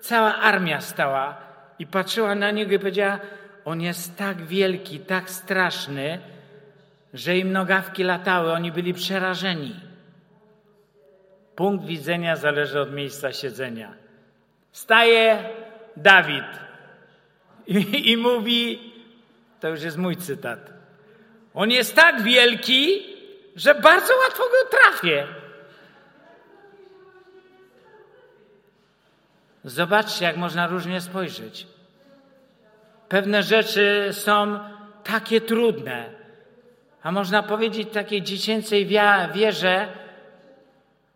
cała 0.00 0.34
armia 0.34 0.80
stała 0.80 1.36
i 1.78 1.86
patrzyła 1.86 2.34
na 2.34 2.50
niego 2.50 2.74
i 2.74 2.78
powiedziała: 2.78 3.18
On 3.64 3.80
jest 3.80 4.16
tak 4.16 4.42
wielki, 4.42 5.00
tak 5.00 5.30
straszny, 5.30 6.18
że 7.14 7.38
im 7.38 7.52
nogawki 7.52 8.02
latały, 8.02 8.52
oni 8.52 8.72
byli 8.72 8.94
przerażeni. 8.94 9.91
Punkt 11.56 11.86
widzenia 11.86 12.36
zależy 12.36 12.80
od 12.80 12.92
miejsca 12.92 13.32
siedzenia. 13.32 13.94
Staje 14.72 15.44
Dawid 15.96 16.44
i, 17.66 18.10
i 18.12 18.16
mówi: 18.16 18.92
To 19.60 19.68
już 19.68 19.82
jest 19.82 19.96
mój 19.96 20.16
cytat. 20.16 20.72
On 21.54 21.70
jest 21.70 21.96
tak 21.96 22.22
wielki, 22.22 23.02
że 23.56 23.74
bardzo 23.74 24.12
łatwo 24.24 24.42
go 24.42 24.78
trafię. 24.78 25.26
Zobaczcie, 29.64 30.24
jak 30.24 30.36
można 30.36 30.66
różnie 30.66 31.00
spojrzeć. 31.00 31.66
Pewne 33.08 33.42
rzeczy 33.42 34.08
są 34.12 34.58
takie 35.04 35.40
trudne, 35.40 36.10
a 37.02 37.12
można 37.12 37.42
powiedzieć 37.42 37.88
takiej 37.92 38.22
dziecięcej 38.22 38.86
wierze, 39.34 39.88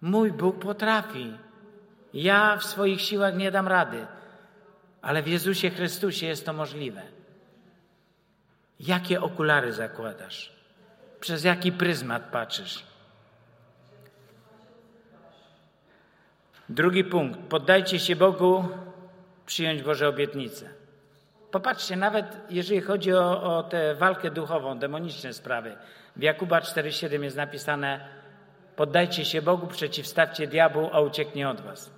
mój 0.03 0.33
Bóg 0.33 0.59
potrafi. 0.59 1.33
Ja 2.15 2.57
w 2.57 2.65
swoich 2.65 3.01
siłach 3.01 3.37
nie 3.37 3.51
dam 3.51 3.69
rady, 3.69 4.07
ale 5.03 5.23
w 5.23 5.27
Jezusie 5.27 5.71
Chrystusie 5.71 6.27
jest 6.27 6.47
to 6.47 6.53
możliwe. 6.53 7.03
Jakie 8.81 9.21
okulary 9.21 9.73
zakładasz? 9.73 10.53
Przez 11.21 11.45
jaki 11.45 11.73
pryzmat 11.73 12.23
patrzysz? 12.23 12.85
Drugi 16.69 17.05
punkt. 17.05 17.41
Poddajcie 17.41 17.99
się 17.99 18.17
Bogu, 18.17 18.69
przyjąć 19.47 19.83
Boże 19.83 20.09
obietnice. 20.09 20.69
Popatrzcie, 21.51 21.97
nawet 21.97 22.27
jeżeli 22.51 22.81
chodzi 22.81 23.13
o, 23.13 23.57
o 23.59 23.63
tę 23.63 23.95
walkę 23.95 24.31
duchową, 24.31 24.79
demoniczne 24.79 25.33
sprawy. 25.33 25.77
W 26.17 26.23
Jakuba 26.23 26.61
4,7 26.61 27.23
jest 27.23 27.37
napisane 27.37 28.09
poddajcie 28.77 29.25
się 29.25 29.43
Bogu, 29.43 29.67
przeciwstawcie 29.67 30.47
diabłu, 30.47 30.91
a 30.93 31.01
ucieknie 31.01 31.49
od 31.49 31.61
was. 31.61 31.91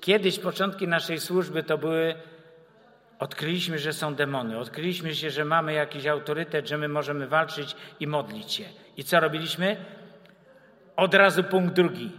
Kiedyś 0.00 0.38
początki 0.38 0.88
naszej 0.88 1.20
służby 1.20 1.62
to 1.62 1.78
były 1.78 2.14
Odkryliśmy, 3.20 3.78
że 3.78 3.92
są 3.92 4.14
demony, 4.14 4.58
odkryliśmy 4.58 5.14
się, 5.14 5.30
że 5.30 5.44
mamy 5.44 5.72
jakiś 5.72 6.06
autorytet, 6.06 6.68
że 6.68 6.78
my 6.78 6.88
możemy 6.88 7.26
walczyć 7.26 7.76
i 8.00 8.06
modlić 8.06 8.52
się. 8.52 8.64
I 8.96 9.04
co 9.04 9.20
robiliśmy? 9.20 9.76
Od 10.96 11.14
razu 11.14 11.44
punkt 11.44 11.74
drugi. 11.74 12.12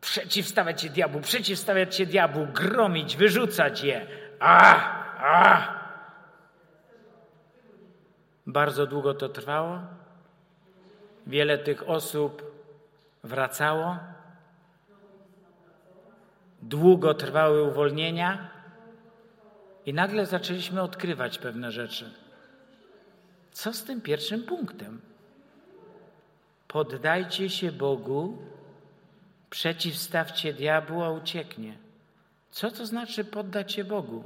Przeciwstawiać 0.00 0.82
się 0.82 0.88
diabłu, 0.88 1.20
przeciwstawiać 1.20 1.96
się 1.96 2.06
diabłu, 2.06 2.46
gromić, 2.46 3.16
wyrzucać 3.16 3.84
je. 3.84 4.06
A, 4.40 4.74
a. 5.18 5.74
Bardzo 8.46 8.86
długo 8.86 9.14
to 9.14 9.28
trwało. 9.28 9.80
Wiele 11.26 11.58
tych 11.58 11.88
osób 11.88 12.42
wracało. 13.24 13.98
Długo 16.62 17.14
trwały 17.14 17.62
uwolnienia. 17.62 18.50
I 19.86 19.94
nagle 19.94 20.26
zaczęliśmy 20.26 20.82
odkrywać 20.82 21.38
pewne 21.38 21.72
rzeczy. 21.72 22.10
Co 23.52 23.72
z 23.72 23.84
tym 23.84 24.00
pierwszym 24.00 24.42
punktem? 24.42 25.00
Poddajcie 26.68 27.50
się 27.50 27.72
Bogu, 27.72 28.38
przeciwstawcie 29.50 30.52
diabłu, 30.52 31.02
a 31.02 31.10
ucieknie. 31.10 31.78
Co 32.50 32.70
to 32.70 32.86
znaczy 32.86 33.24
poddać 33.24 33.72
się 33.72 33.84
Bogu? 33.84 34.24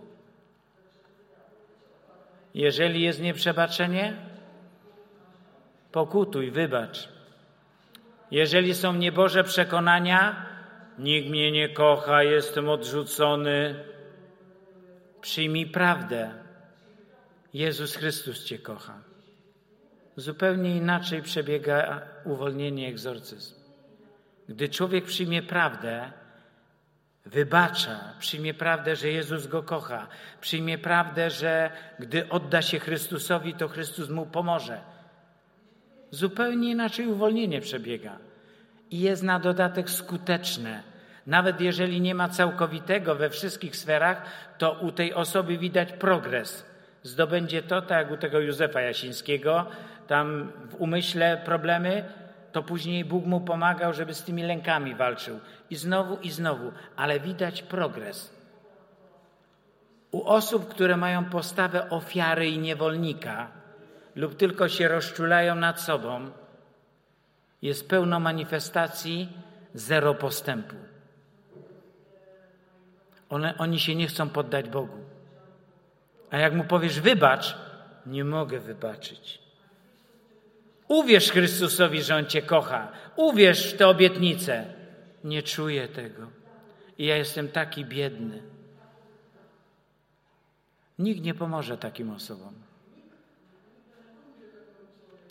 Jeżeli 2.54 3.02
jest 3.02 3.20
nieprzebaczenie, 3.20 4.16
pokutuj, 5.92 6.50
wybacz. 6.50 7.08
Jeżeli 8.30 8.74
są 8.74 8.92
nieboże 8.92 9.44
przekonania, 9.44 10.46
nikt 10.98 11.30
mnie 11.30 11.52
nie 11.52 11.68
kocha, 11.68 12.22
jestem 12.22 12.68
odrzucony, 12.68 13.84
Przyjmij 15.20 15.66
prawdę. 15.66 16.30
Jezus 17.54 17.96
Chrystus 17.96 18.44
Cię 18.44 18.58
kocha. 18.58 19.02
Zupełnie 20.16 20.76
inaczej 20.76 21.22
przebiega 21.22 22.02
uwolnienie 22.24 22.88
egzorcyzm. 22.88 23.54
Gdy 24.48 24.68
człowiek 24.68 25.04
przyjmie 25.04 25.42
prawdę, 25.42 26.12
wybacza, 27.26 28.14
przyjmie 28.18 28.54
prawdę, 28.54 28.96
że 28.96 29.08
Jezus 29.08 29.46
go 29.46 29.62
kocha, 29.62 30.06
przyjmie 30.40 30.78
prawdę, 30.78 31.30
że 31.30 31.70
gdy 31.98 32.28
odda 32.28 32.62
się 32.62 32.78
Chrystusowi, 32.78 33.54
to 33.54 33.68
Chrystus 33.68 34.08
mu 34.08 34.26
pomoże. 34.26 34.80
Zupełnie 36.10 36.70
inaczej 36.70 37.06
uwolnienie 37.06 37.60
przebiega 37.60 38.18
i 38.90 39.00
jest 39.00 39.22
na 39.22 39.40
dodatek 39.40 39.90
skuteczne 39.90 40.82
nawet 41.28 41.60
jeżeli 41.60 42.00
nie 42.00 42.14
ma 42.14 42.28
całkowitego 42.28 43.14
we 43.14 43.30
wszystkich 43.30 43.76
sferach, 43.76 44.22
to 44.58 44.72
u 44.72 44.92
tej 44.92 45.14
osoby 45.14 45.58
widać 45.58 45.92
progres. 45.92 46.66
Zdobędzie 47.02 47.62
to, 47.62 47.82
tak 47.82 47.98
jak 47.98 48.10
u 48.10 48.16
tego 48.16 48.40
Józefa 48.40 48.80
Jasińskiego, 48.80 49.66
tam 50.06 50.52
w 50.68 50.74
umyśle 50.74 51.42
problemy, 51.44 52.04
to 52.52 52.62
później 52.62 53.04
Bóg 53.04 53.26
mu 53.26 53.40
pomagał, 53.40 53.92
żeby 53.92 54.14
z 54.14 54.22
tymi 54.22 54.42
lękami 54.42 54.94
walczył. 54.94 55.40
I 55.70 55.76
znowu, 55.76 56.16
i 56.22 56.30
znowu, 56.30 56.72
ale 56.96 57.20
widać 57.20 57.62
progres. 57.62 58.32
U 60.10 60.24
osób, 60.24 60.68
które 60.68 60.96
mają 60.96 61.24
postawę 61.24 61.90
ofiary 61.90 62.48
i 62.48 62.58
niewolnika 62.58 63.57
lub 64.16 64.36
tylko 64.36 64.68
się 64.68 64.88
rozczulają 64.88 65.54
nad 65.54 65.80
sobą, 65.80 66.30
jest 67.62 67.88
pełno 67.88 68.20
manifestacji, 68.20 69.28
zero 69.74 70.14
postępu. 70.14 70.76
One, 73.28 73.58
oni 73.58 73.80
się 73.80 73.94
nie 73.94 74.06
chcą 74.06 74.28
poddać 74.28 74.68
Bogu. 74.68 74.98
A 76.30 76.38
jak 76.38 76.54
mu 76.54 76.64
powiesz, 76.64 77.00
wybacz, 77.00 77.56
nie 78.06 78.24
mogę 78.24 78.60
wybaczyć. 78.60 79.38
Uwierz 80.88 81.30
Chrystusowi, 81.30 82.02
że 82.02 82.16
On 82.16 82.26
Cię 82.26 82.42
kocha. 82.42 82.92
Uwierz 83.16 83.74
w 83.74 83.76
tę 83.76 83.88
obietnicę. 83.88 84.66
Nie 85.24 85.42
czuję 85.42 85.88
tego. 85.88 86.26
I 86.98 87.06
ja 87.06 87.16
jestem 87.16 87.48
taki 87.48 87.84
biedny. 87.84 88.42
Nikt 90.98 91.22
nie 91.22 91.34
pomoże 91.34 91.78
takim 91.78 92.10
osobom. 92.10 92.67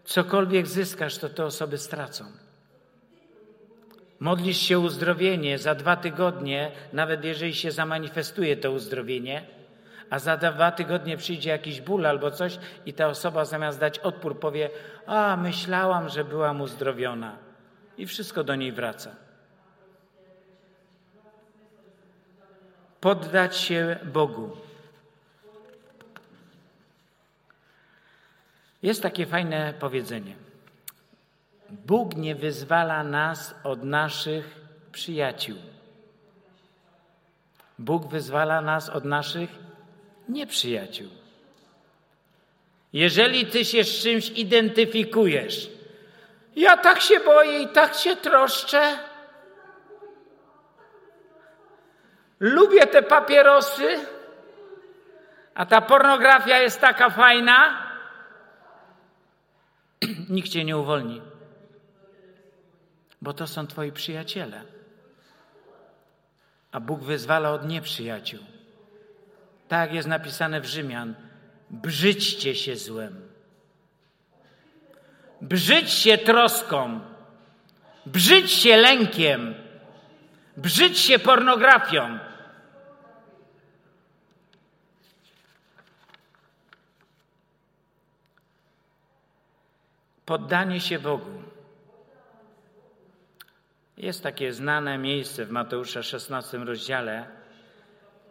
Cokolwiek 0.08 0.68
zyskasz, 0.68 1.18
to 1.18 1.30
te 1.30 1.46
osoby 1.46 1.78
stracą. 1.78 2.26
Modlisz 4.20 4.58
się 4.58 4.78
o 4.78 4.82
uzdrowienie, 4.82 5.58
za 5.58 5.76
dwa 5.76 5.96
tygodnie, 5.96 6.72
nawet 6.94 7.24
jeżeli 7.24 7.54
się 7.54 7.72
zamanifestuje 7.72 8.58
to 8.58 8.72
uzdrowienie, 8.72 9.46
a 10.10 10.20
za 10.20 10.38
dwa 10.38 10.72
tygodnie 10.72 11.18
przyjdzie 11.18 11.50
jakiś 11.50 11.82
ból 11.82 12.06
albo 12.06 12.32
coś 12.32 12.60
i 12.86 12.94
ta 12.94 13.08
osoba 13.08 13.46
zamiast 13.46 13.80
dać 13.80 14.00
odpór 14.00 14.40
powie, 14.40 14.70
a 15.06 15.38
myślałam, 15.38 16.10
że 16.10 16.24
byłam 16.24 16.62
uzdrowiona. 16.62 17.38
I 17.98 18.06
wszystko 18.06 18.44
do 18.44 18.56
niej 18.56 18.72
wraca. 18.72 19.16
Poddać 23.02 23.58
się 23.58 24.00
Bogu. 24.04 24.67
Jest 28.84 29.04
takie 29.04 29.26
fajne 29.26 29.74
powiedzenie. 29.80 30.36
Bóg 31.70 32.16
nie 32.16 32.36
wyzwala 32.36 33.04
nas 33.04 33.56
od 33.64 33.84
naszych 33.84 34.62
przyjaciół. 34.92 35.58
Bóg 37.80 38.08
wyzwala 38.08 38.62
nas 38.62 38.90
od 38.90 39.06
naszych 39.06 39.50
nieprzyjaciół. 40.30 41.08
Jeżeli 42.94 43.46
ty 43.46 43.66
się 43.66 43.84
z 43.84 44.04
czymś 44.04 44.30
identyfikujesz, 44.30 45.70
ja 46.56 46.78
tak 46.78 47.02
się 47.02 47.20
boję 47.20 47.60
i 47.60 47.68
tak 47.68 47.94
się 47.94 48.16
troszczę. 48.16 48.98
Lubię 52.40 52.88
te 52.88 53.02
papierosy, 53.02 54.00
a 55.56 55.66
ta 55.66 55.82
pornografia 55.82 56.60
jest 56.60 56.82
taka 56.82 57.10
fajna. 57.10 57.87
Nikt 60.30 60.50
cię 60.50 60.66
nie 60.66 60.78
uwolni, 60.78 61.22
bo 63.22 63.34
to 63.34 63.48
są 63.48 63.68
twoi 63.68 63.92
przyjaciele. 63.92 64.62
A 66.72 66.80
Bóg 66.80 67.04
wyzwala 67.04 67.52
od 67.52 67.68
nieprzyjaciół. 67.68 68.40
Tak 69.68 69.94
jest 69.94 70.08
napisane 70.08 70.62
w 70.62 70.66
Rzymian. 70.66 71.16
Brzydźcie 71.70 72.56
się 72.56 72.76
złem. 72.76 73.22
Brzydź 75.42 75.92
się 75.92 76.18
troską. 76.18 77.00
Brzydź 78.06 78.52
się 78.52 78.78
lękiem. 78.78 79.56
Brzydź 80.58 81.00
się 81.00 81.20
pornografią. 81.20 82.20
Poddanie 90.28 90.80
się 90.80 91.00
Bogu. 91.00 91.32
Jest 93.98 94.24
takie 94.24 94.54
znane 94.54 94.98
miejsce 94.98 95.46
w 95.46 95.52
Mateusza 95.52 96.04
16 96.04 96.58
rozdziale 96.58 97.26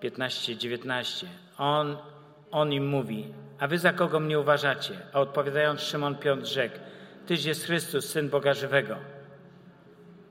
15-19. 0.03 1.27
On, 1.59 1.97
on 2.51 2.73
im 2.73 2.87
mówi, 2.87 3.35
a 3.59 3.67
wy 3.67 3.79
za 3.79 3.93
kogo 3.93 4.21
mnie 4.21 4.39
uważacie? 4.39 4.95
A 5.13 5.21
odpowiadając 5.21 5.81
Szymon 5.81 6.17
Piotr 6.17 6.47
rzekł, 6.47 6.79
Tyś 7.27 7.45
jest 7.45 7.65
Chrystus, 7.65 8.09
Syn 8.09 8.29
Boga 8.29 8.55
Żywego. 8.55 8.97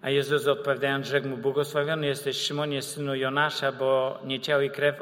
A 0.01 0.09
Jezus 0.09 0.47
odpowiadając 0.47 1.07
rzekł 1.07 1.27
mu, 1.27 1.37
błogosławiony 1.37 2.07
jesteś 2.07 2.37
Szymonie, 2.37 2.81
synu 2.81 3.15
Jonasza, 3.15 3.71
bo 3.71 4.19
nie 4.25 4.39
ciało 4.39 4.61
i 4.61 4.69
krew 4.69 4.95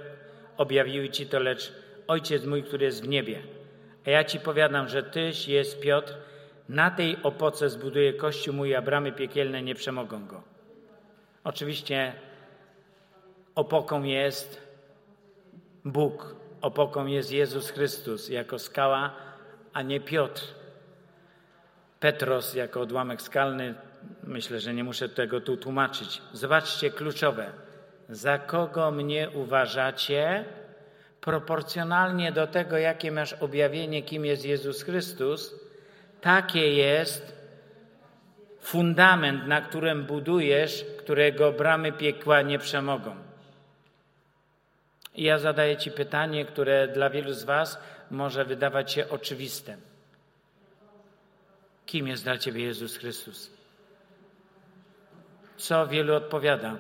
objawiły 0.58 1.10
ci 1.10 1.26
to, 1.28 1.40
lecz 1.40 1.74
Ojciec 2.08 2.46
mój, 2.46 2.64
który 2.64 2.86
jest 2.86 3.04
w 3.04 3.08
niebie. 3.08 3.42
A 4.06 4.10
ja 4.10 4.24
ci 4.24 4.40
powiadam, 4.40 4.88
że 4.88 5.04
Tyś 5.04 5.48
jest 5.48 5.80
Piotr, 5.80 6.14
na 6.70 6.92
tej 6.92 7.24
opoce 7.24 7.70
zbuduje 7.70 8.14
Kościół 8.14 8.54
mój, 8.54 8.76
a 8.76 8.82
bramy 8.82 9.12
piekielne 9.12 9.64
nie 9.64 9.76
przemogą 9.76 10.26
go. 10.26 10.42
Oczywiście 11.44 12.14
opoką 13.56 14.04
jest 14.04 14.62
Bóg, 15.86 16.36
opoką 16.62 17.06
jest 17.06 17.32
Jezus 17.32 17.70
Chrystus 17.70 18.30
jako 18.30 18.60
skała, 18.60 19.16
a 19.74 19.82
nie 19.82 20.00
Piotr. 20.00 20.44
Petros 22.00 22.54
jako 22.54 22.82
odłamek 22.82 23.22
skalny, 23.22 23.76
myślę, 24.24 24.60
że 24.60 24.74
nie 24.74 24.84
muszę 24.84 25.10
tego 25.10 25.42
tu 25.42 25.58
tłumaczyć. 25.58 26.22
Zobaczcie 26.34 26.92
kluczowe. 26.92 27.52
Za 28.10 28.38
kogo 28.38 28.92
mnie 28.92 29.30
uważacie? 29.30 30.46
Proporcjonalnie 31.22 32.32
do 32.32 32.48
tego, 32.48 32.78
jakie 32.78 33.12
masz 33.12 33.34
objawienie, 33.34 34.04
kim 34.04 34.26
jest 34.26 34.46
Jezus 34.46 34.84
Chrystus, 34.84 35.63
takie 36.24 36.74
jest 36.74 37.34
fundament, 38.60 39.48
na 39.48 39.62
którym 39.62 40.04
budujesz, 40.04 40.86
którego 41.00 41.52
bramy 41.52 41.92
piekła 41.92 42.42
nie 42.42 42.60
przemogą. 42.60 43.16
I 45.16 45.24
ja 45.24 45.40
zadaję 45.40 45.78
Ci 45.78 45.92
pytanie, 45.92 46.46
które 46.46 46.88
dla 46.88 47.10
wielu 47.10 47.34
z 47.34 47.44
Was 47.44 47.80
może 48.12 48.46
wydawać 48.46 48.92
się 48.92 49.10
oczywiste. 49.10 49.78
Kim 51.86 52.08
jest 52.08 52.24
dla 52.24 52.38
Ciebie 52.38 52.64
Jezus 52.64 52.98
Chrystus? 52.98 53.52
Co 55.58 55.88
wielu 55.88 56.16
odpowiada? 56.16 56.76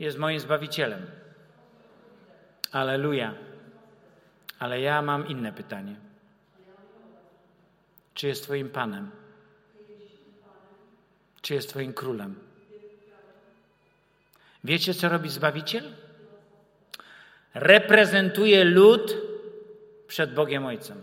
Jest 0.00 0.18
moim 0.18 0.40
Zbawicielem. 0.40 1.06
Aleluja. 2.72 3.34
Ale 4.58 4.80
ja 4.80 5.02
mam 5.02 5.28
inne 5.28 5.52
pytanie. 5.52 6.03
Czy 8.14 8.26
jest 8.26 8.42
Twoim 8.42 8.70
Panem? 8.70 9.10
Czy 11.42 11.54
jest 11.54 11.68
Twoim 11.68 11.92
Królem? 11.92 12.34
Wiecie, 14.64 14.94
co 14.94 15.08
robi 15.08 15.28
Zbawiciel? 15.28 15.92
Reprezentuje 17.54 18.64
lud 18.64 19.16
przed 20.06 20.34
Bogiem 20.34 20.66
Ojcem. 20.66 21.02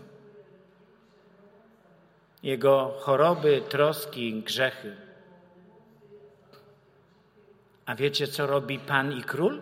Jego 2.42 2.94
choroby, 3.00 3.62
troski, 3.68 4.42
grzechy. 4.42 4.96
A 7.86 7.94
wiecie, 7.94 8.26
co 8.26 8.46
robi 8.46 8.78
Pan 8.78 9.12
i 9.12 9.22
Król? 9.22 9.60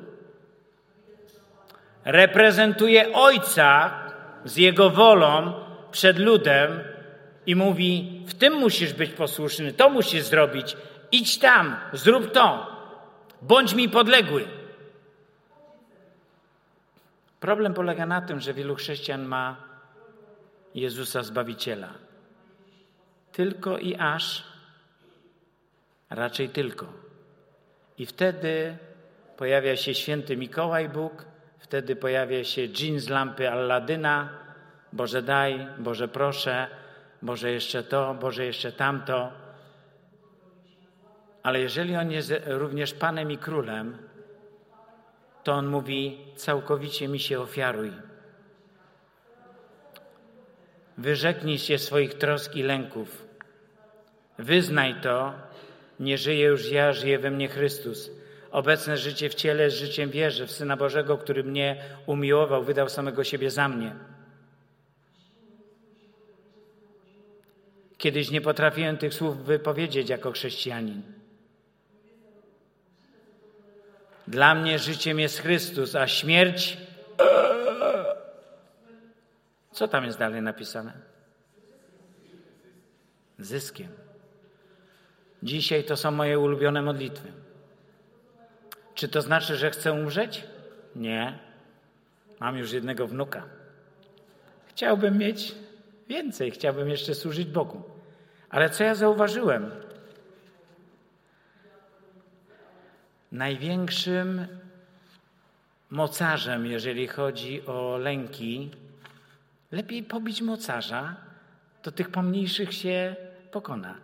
Reprezentuje 2.05 3.13
Ojca 3.13 3.91
z 4.45 4.57
Jego 4.57 4.91
wolą 4.91 5.65
przed 5.91 6.19
ludem 6.19 6.81
i 7.47 7.57
mówi: 7.57 8.23
W 8.27 8.35
tym 8.35 8.55
musisz 8.55 8.93
być 8.93 9.11
posłuszny, 9.11 9.73
to 9.73 9.91
musisz 9.91 10.23
zrobić, 10.23 10.77
idź 11.13 11.39
tam, 11.39 11.77
zrób 11.93 12.33
to, 12.33 12.77
bądź 13.43 13.75
mi 13.75 13.89
podległy. 13.89 14.45
Problem 17.41 17.75
polega 17.75 18.07
na 18.07 18.23
tym, 18.23 18.41
że 18.41 18.55
wielu 18.55 18.75
chrześcijan 18.75 19.25
ma 19.25 19.57
Jezusa 20.75 21.23
Zbawiciela. 21.23 21.89
Tylko 23.33 23.79
i 23.79 23.97
aż, 23.97 24.45
raczej 26.11 26.49
tylko. 26.49 26.87
I 27.99 28.07
wtedy 28.07 28.77
pojawia 29.37 29.77
się 29.77 29.95
święty 29.95 30.37
Mikołaj 30.37 30.89
Bóg, 30.89 31.25
wtedy 31.59 31.97
pojawia 31.97 32.45
się 32.45 32.69
dżin 32.69 33.01
z 33.01 33.09
lampy 33.09 33.51
Alladyna, 33.51 34.29
Boże 34.93 35.23
daj, 35.23 35.67
Boże 35.79 36.09
proszę, 36.09 36.67
Boże 37.23 37.51
jeszcze 37.51 37.83
to, 37.83 38.15
Boże 38.15 38.45
jeszcze 38.45 38.73
tamto. 38.73 39.33
Ale 41.43 41.61
jeżeli 41.61 41.97
On 41.97 42.11
jest 42.11 42.33
również 42.47 42.95
Panem 42.95 43.33
i 43.33 43.39
Królem, 43.39 43.99
to 45.45 45.53
On 45.53 45.67
mówi, 45.67 46.19
całkowicie 46.37 47.09
mi 47.09 47.19
się 47.19 47.41
ofiaruj. 47.41 47.93
Wyrzeknij 50.99 51.59
się 51.59 51.79
swoich 51.79 52.15
trosk 52.15 52.57
i 52.57 52.63
lęków. 52.63 53.27
Wyznaj 54.39 54.95
to, 55.03 55.33
nie 56.01 56.19
żyję 56.19 56.47
już 56.47 56.71
ja, 56.71 56.93
żyje 56.93 57.19
we 57.19 57.31
mnie 57.31 57.49
Chrystus. 57.49 58.11
Obecne 58.51 58.97
życie 58.97 59.29
w 59.29 59.35
ciele 59.35 59.65
jest 59.65 59.77
życiem 59.77 60.11
wierzy 60.11 60.47
w 60.47 60.53
Syna 60.53 60.77
Bożego, 60.77 61.19
który 61.19 61.45
mnie 61.45 61.83
umiłował, 62.07 62.65
wydał 62.65 62.89
samego 62.89 63.25
siebie 63.25 63.51
za 63.51 63.69
mnie. 63.69 63.95
Kiedyś 68.01 68.31
nie 68.31 68.41
potrafiłem 68.41 68.97
tych 68.97 69.15
słów 69.15 69.45
wypowiedzieć 69.45 70.09
jako 70.09 70.33
chrześcijanin. 70.33 71.03
Dla 74.29 74.55
mnie 74.55 74.79
życiem 74.79 75.21
jest 75.21 75.39
Chrystus, 75.39 75.95
a 75.95 76.07
śmierć. 76.07 76.79
Co 79.73 79.89
tam 79.89 80.05
jest 80.05 80.19
dalej 80.19 80.43
napisane? 80.43 80.93
Zyskiem. 83.39 83.89
Dzisiaj 85.43 85.85
to 85.85 85.97
są 85.97 86.11
moje 86.11 86.39
ulubione 86.39 86.83
modlitwy. 86.83 87.33
Czy 88.95 89.09
to 89.09 89.23
znaczy, 89.23 89.57
że 89.57 89.71
chcę 89.71 89.93
umrzeć? 89.93 90.45
Nie. 90.97 91.39
Mam 92.41 92.59
już 92.59 92.73
jednego 92.73 93.07
wnuka. 93.07 93.43
Chciałbym 94.67 95.19
mieć 95.19 95.55
więcej, 96.09 96.51
chciałbym 96.51 96.89
jeszcze 96.89 97.15
służyć 97.15 97.49
Bogu. 97.49 97.90
Ale 98.51 98.71
co 98.71 98.85
ja 98.85 98.95
zauważyłem? 98.95 99.71
Największym 103.33 104.47
mocarzem, 105.91 106.67
jeżeli 106.67 107.07
chodzi 107.07 107.67
o 107.67 107.99
lęki, 107.99 108.71
lepiej 109.73 110.03
pobić 110.03 110.43
mocarza, 110.43 111.17
to 111.83 111.93
tych 111.93 112.11
pomniejszych 112.11 112.75
się 112.75 113.17
pokona. 113.51 113.95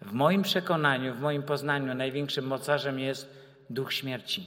W 0.00 0.12
moim 0.12 0.42
przekonaniu, 0.42 1.14
w 1.14 1.20
moim 1.20 1.42
poznaniu 1.42 1.94
największym 1.94 2.46
mocarzem 2.46 2.98
jest 2.98 3.28
duch 3.70 3.92
śmierci. 3.92 4.46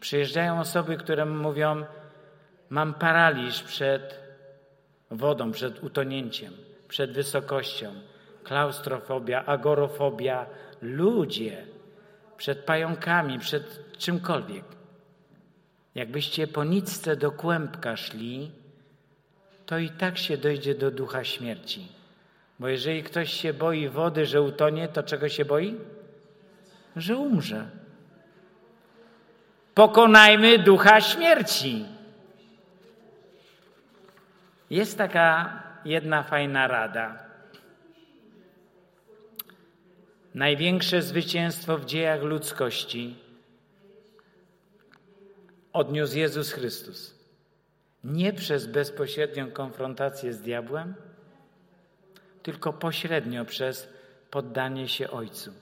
Przyjeżdżają 0.00 0.60
osoby, 0.60 0.96
które 0.96 1.26
mówią: 1.26 1.84
Mam 2.70 2.94
paraliż 2.94 3.62
przed 3.62 4.25
wodą, 5.10 5.52
przed 5.52 5.82
utonięciem, 5.82 6.52
przed 6.88 7.12
wysokością, 7.12 7.92
klaustrofobia, 8.44 9.44
agorofobia, 9.44 10.46
ludzie, 10.82 11.66
przed 12.36 12.58
pająkami, 12.58 13.38
przed 13.38 13.92
czymkolwiek. 13.98 14.64
Jakbyście 15.94 16.46
po 16.46 16.64
nicce 16.64 17.16
do 17.16 17.32
kłębka 17.32 17.96
szli, 17.96 18.50
to 19.66 19.78
i 19.78 19.90
tak 19.90 20.18
się 20.18 20.36
dojdzie 20.36 20.74
do 20.74 20.90
ducha 20.90 21.24
śmierci. 21.24 21.88
Bo 22.58 22.68
jeżeli 22.68 23.02
ktoś 23.02 23.32
się 23.32 23.54
boi 23.54 23.88
wody, 23.88 24.26
że 24.26 24.42
utonie, 24.42 24.88
to 24.88 25.02
czego 25.02 25.28
się 25.28 25.44
boi? 25.44 25.74
Że 26.96 27.16
umrze. 27.16 27.66
Pokonajmy 29.74 30.58
ducha 30.58 31.00
śmierci. 31.00 31.95
Jest 34.70 34.98
taka 34.98 35.62
jedna 35.84 36.22
fajna 36.22 36.68
rada. 36.68 37.26
Największe 40.34 41.02
zwycięstwo 41.02 41.78
w 41.78 41.84
dziejach 41.84 42.22
ludzkości 42.22 43.16
odniósł 45.72 46.16
Jezus 46.16 46.52
Chrystus. 46.52 47.14
Nie 48.04 48.32
przez 48.32 48.66
bezpośrednią 48.66 49.50
konfrontację 49.50 50.32
z 50.32 50.40
diabłem, 50.40 50.94
tylko 52.42 52.72
pośrednio 52.72 53.44
przez 53.44 53.88
poddanie 54.30 54.88
się 54.88 55.10
Ojcu. 55.10 55.52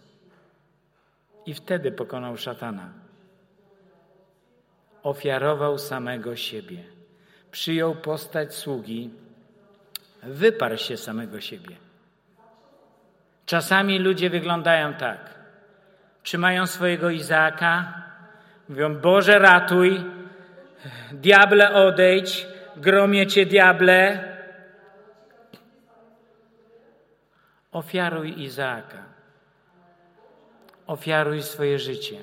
I 1.47 1.55
wtedy 1.55 1.93
pokonał 1.93 2.37
szatana. 2.37 2.93
Ofiarował 5.03 5.79
samego 5.79 6.37
siebie. 6.37 6.94
Przyjął 7.55 7.95
postać 7.95 8.55
sługi, 8.55 9.11
wyparł 10.23 10.77
się 10.77 10.97
samego 10.97 11.41
siebie. 11.41 11.77
Czasami 13.47 13.99
ludzie 13.99 14.31
wyglądają 14.31 14.95
tak. 14.95 15.35
Trzymają 16.23 16.67
swojego 16.67 17.11
Izaaka, 17.11 18.03
mówią: 18.69 19.01
Boże, 19.01 19.39
ratuj, 19.39 20.05
diable, 21.13 21.75
odejdź, 21.75 22.47
gromie 22.77 23.27
cię, 23.27 23.47
diable. 23.47 24.25
Ofiaruj 27.73 28.43
Izaaka. 28.43 29.03
Ofiaruj 30.87 31.43
swoje 31.43 31.79
życie. 31.79 32.19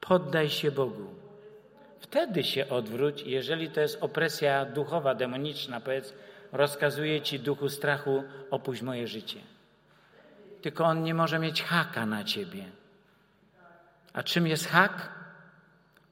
Poddaj 0.00 0.50
się 0.50 0.70
Bogu. 0.70 1.13
Wtedy 2.04 2.44
się 2.44 2.68
odwróć, 2.68 3.22
jeżeli 3.22 3.70
to 3.70 3.80
jest 3.80 3.98
opresja 4.00 4.64
duchowa, 4.64 5.14
demoniczna, 5.14 5.80
powiedz, 5.80 6.14
rozkazuje 6.52 7.20
ci 7.20 7.40
duchu 7.40 7.68
strachu, 7.68 8.24
opuść 8.50 8.82
moje 8.82 9.06
życie. 9.06 9.40
Tylko 10.62 10.84
on 10.84 11.02
nie 11.02 11.14
może 11.14 11.38
mieć 11.38 11.62
haka 11.62 12.06
na 12.06 12.24
ciebie. 12.24 12.64
A 14.12 14.22
czym 14.22 14.46
jest 14.46 14.66
hak? 14.66 15.12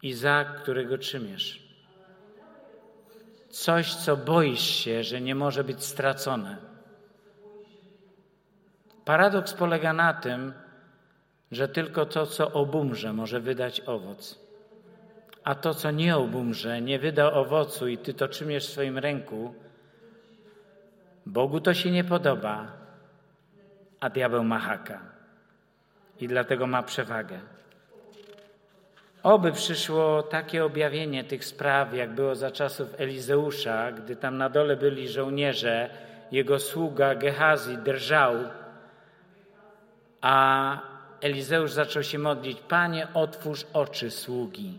Izak, 0.02 0.62
którego 0.62 0.98
trzymiesz. 0.98 1.62
Coś, 3.50 3.94
co 3.94 4.16
boisz 4.16 4.66
się, 4.66 5.04
że 5.04 5.20
nie 5.20 5.34
może 5.34 5.64
być 5.64 5.84
stracone. 5.84 6.56
Paradoks 9.04 9.52
polega 9.52 9.92
na 9.92 10.14
tym, 10.14 10.52
że 11.50 11.68
tylko 11.68 12.06
to, 12.06 12.26
co 12.26 12.52
obumrze, 12.52 13.12
może 13.12 13.40
wydać 13.40 13.80
owoc. 13.80 14.41
A 15.44 15.54
to, 15.54 15.74
co 15.74 15.90
nie 15.90 16.16
obumrze, 16.16 16.80
nie 16.80 16.98
wyda 16.98 17.32
owocu 17.32 17.88
i 17.88 17.98
ty 17.98 18.14
to 18.14 18.28
trzymiesz 18.28 18.66
w 18.66 18.72
swoim 18.72 18.98
ręku, 18.98 19.54
Bogu 21.26 21.60
to 21.60 21.74
się 21.74 21.90
nie 21.90 22.04
podoba, 22.04 22.72
a 24.00 24.10
diabeł 24.10 24.44
ma 24.44 24.58
haka. 24.58 25.00
I 26.20 26.28
dlatego 26.28 26.66
ma 26.66 26.82
przewagę. 26.82 27.40
Oby 29.22 29.52
przyszło 29.52 30.22
takie 30.22 30.64
objawienie 30.64 31.24
tych 31.24 31.44
spraw, 31.44 31.94
jak 31.94 32.14
było 32.14 32.34
za 32.34 32.50
czasów 32.50 32.94
Elizeusza, 32.98 33.92
gdy 33.92 34.16
tam 34.16 34.38
na 34.38 34.48
dole 34.48 34.76
byli 34.76 35.08
żołnierze, 35.08 35.90
jego 36.32 36.58
sługa 36.58 37.14
Gehazi 37.14 37.78
drżał, 37.78 38.34
a 40.20 40.78
Elizeusz 41.20 41.72
zaczął 41.72 42.02
się 42.02 42.18
modlić: 42.18 42.60
Panie, 42.60 43.08
otwórz 43.14 43.66
oczy 43.72 44.10
sługi. 44.10 44.78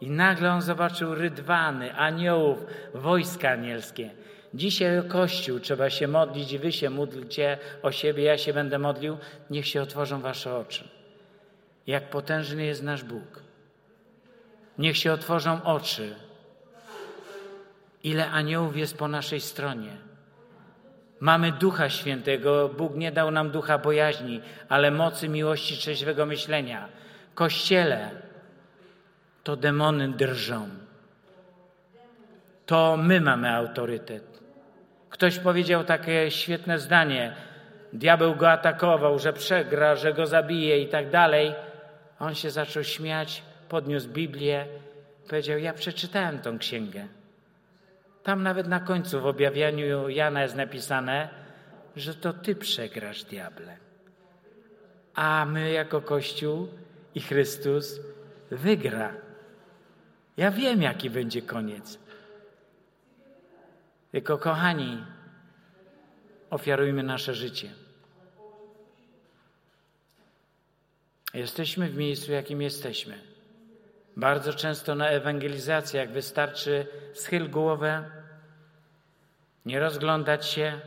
I 0.00 0.10
nagle 0.10 0.52
on 0.52 0.62
zobaczył 0.62 1.14
rydwany, 1.14 1.94
aniołów, 1.94 2.66
wojska 2.94 3.50
anielskie. 3.50 4.10
Dzisiaj 4.54 4.98
o 4.98 5.02
Kościół 5.02 5.60
trzeba 5.60 5.90
się 5.90 6.08
modlić 6.08 6.52
i 6.52 6.58
wy 6.58 6.72
się 6.72 6.90
módlcie 6.90 7.58
o 7.82 7.92
siebie, 7.92 8.22
ja 8.22 8.38
się 8.38 8.52
będę 8.52 8.78
modlił. 8.78 9.16
Niech 9.50 9.66
się 9.66 9.82
otworzą 9.82 10.20
wasze 10.20 10.56
oczy. 10.56 10.88
Jak 11.86 12.10
potężny 12.10 12.64
jest 12.64 12.82
nasz 12.82 13.04
Bóg. 13.04 13.42
Niech 14.78 14.96
się 14.96 15.12
otworzą 15.12 15.64
oczy. 15.64 16.14
Ile 18.04 18.30
aniołów 18.30 18.76
jest 18.76 18.98
po 18.98 19.08
naszej 19.08 19.40
stronie. 19.40 19.96
Mamy 21.20 21.52
Ducha 21.52 21.90
Świętego. 21.90 22.68
Bóg 22.68 22.94
nie 22.94 23.12
dał 23.12 23.30
nam 23.30 23.50
ducha 23.50 23.78
bojaźni, 23.78 24.40
ale 24.68 24.90
mocy, 24.90 25.28
miłości, 25.28 25.76
trzeźwego 25.76 26.26
myślenia. 26.26 26.88
Kościele 27.34 28.10
to 29.48 29.56
demony 29.56 30.08
drżą. 30.08 30.68
To 32.66 32.96
my 32.96 33.20
mamy 33.20 33.54
autorytet. 33.54 34.40
Ktoś 35.10 35.38
powiedział 35.38 35.84
takie 35.84 36.30
świetne 36.30 36.78
zdanie. 36.78 37.34
Diabeł 37.92 38.36
go 38.36 38.50
atakował, 38.50 39.18
że 39.18 39.32
przegra, 39.32 39.96
że 39.96 40.14
go 40.14 40.26
zabije 40.26 40.82
i 40.82 40.88
tak 40.88 41.10
dalej. 41.10 41.54
On 42.18 42.34
się 42.34 42.50
zaczął 42.50 42.84
śmiać, 42.84 43.42
podniósł 43.68 44.08
Biblię, 44.08 44.66
powiedział: 45.28 45.58
Ja 45.58 45.72
przeczytałem 45.72 46.38
tą 46.38 46.58
księgę. 46.58 47.06
Tam 48.22 48.42
nawet 48.42 48.66
na 48.68 48.80
końcu 48.80 49.20
w 49.20 49.26
objawianiu 49.26 50.08
Jana 50.08 50.42
jest 50.42 50.56
napisane, 50.56 51.28
że 51.96 52.14
to 52.14 52.32
ty 52.32 52.54
przegrasz, 52.54 53.24
diable. 53.24 53.76
A 55.14 55.44
my, 55.44 55.70
jako 55.70 56.00
Kościół 56.00 56.68
i 57.14 57.20
Chrystus, 57.20 58.00
wygra. 58.50 59.27
Ja 60.38 60.50
wiem, 60.50 60.82
jaki 60.82 61.10
będzie 61.10 61.42
koniec. 61.42 61.98
Tylko, 64.12 64.38
kochani, 64.38 65.04
ofiarujmy 66.50 67.02
nasze 67.02 67.34
życie. 67.34 67.70
Jesteśmy 71.34 71.88
w 71.88 71.96
miejscu, 71.96 72.32
jakim 72.32 72.62
jesteśmy. 72.62 73.18
Bardzo 74.16 74.52
często 74.52 74.94
na 74.94 75.08
ewangelizacjach 75.08 76.10
wystarczy 76.10 76.86
schyl 77.14 77.50
głowę, 77.50 78.10
nie 79.66 79.80
rozglądać 79.80 80.46
się, 80.46 80.80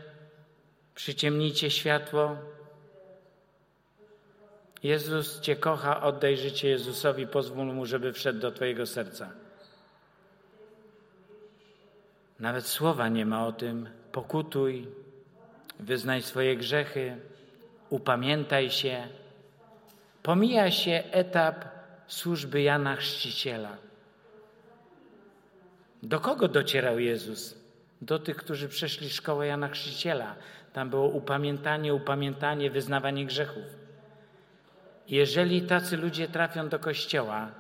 przyciemnijcie 0.95 1.72
światło. 1.72 2.38
Jezus 4.84 5.40
Cię 5.40 5.56
kocha, 5.56 6.02
oddaj 6.02 6.38
życie 6.38 6.69
Jezusowi, 6.69 7.28
pozwól 7.28 7.73
Mu, 7.73 7.86
żeby 7.86 8.14
wszedł 8.14 8.40
do 8.40 8.52
Twojego 8.52 8.86
serca. 8.86 9.40
Nawet 12.41 12.68
słowa 12.68 13.09
nie 13.09 13.26
ma 13.26 13.47
o 13.47 13.51
tym. 13.51 13.89
Pokutuj, 14.11 14.88
wyznaj 15.80 16.22
swoje 16.22 16.57
grzechy, 16.57 17.18
upamiętaj 17.89 18.69
się. 18.69 19.07
Pomija 20.23 20.72
się 20.72 21.03
etap 21.11 21.65
służby 22.07 22.61
Jana 22.61 22.95
Chrzciciela. 22.95 23.77
Do 26.03 26.19
kogo 26.19 26.47
docierał 26.47 26.99
Jezus? 26.99 27.55
Do 28.01 28.19
tych, 28.19 28.38
którzy 28.38 28.69
przeszli 28.69 29.09
szkołę 29.09 29.47
Jana 29.47 29.68
Chrzciciela. 29.68 30.35
Tam 30.73 30.89
było 30.89 31.07
upamiętanie, 31.07 31.93
upamiętanie, 31.93 32.72
wyznawanie 32.72 33.26
grzechów. 33.26 33.63
Jeżeli 35.07 35.61
tacy 35.61 35.97
ludzie 35.97 36.27
trafią 36.27 36.69
do 36.69 36.80
kościoła, 36.80 37.51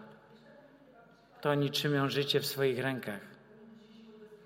to 1.41 1.49
oni 1.49 1.71
trzymią 1.71 2.09
życie 2.09 2.39
w 2.39 2.45
swoich 2.45 2.79
rękach. 2.79 3.30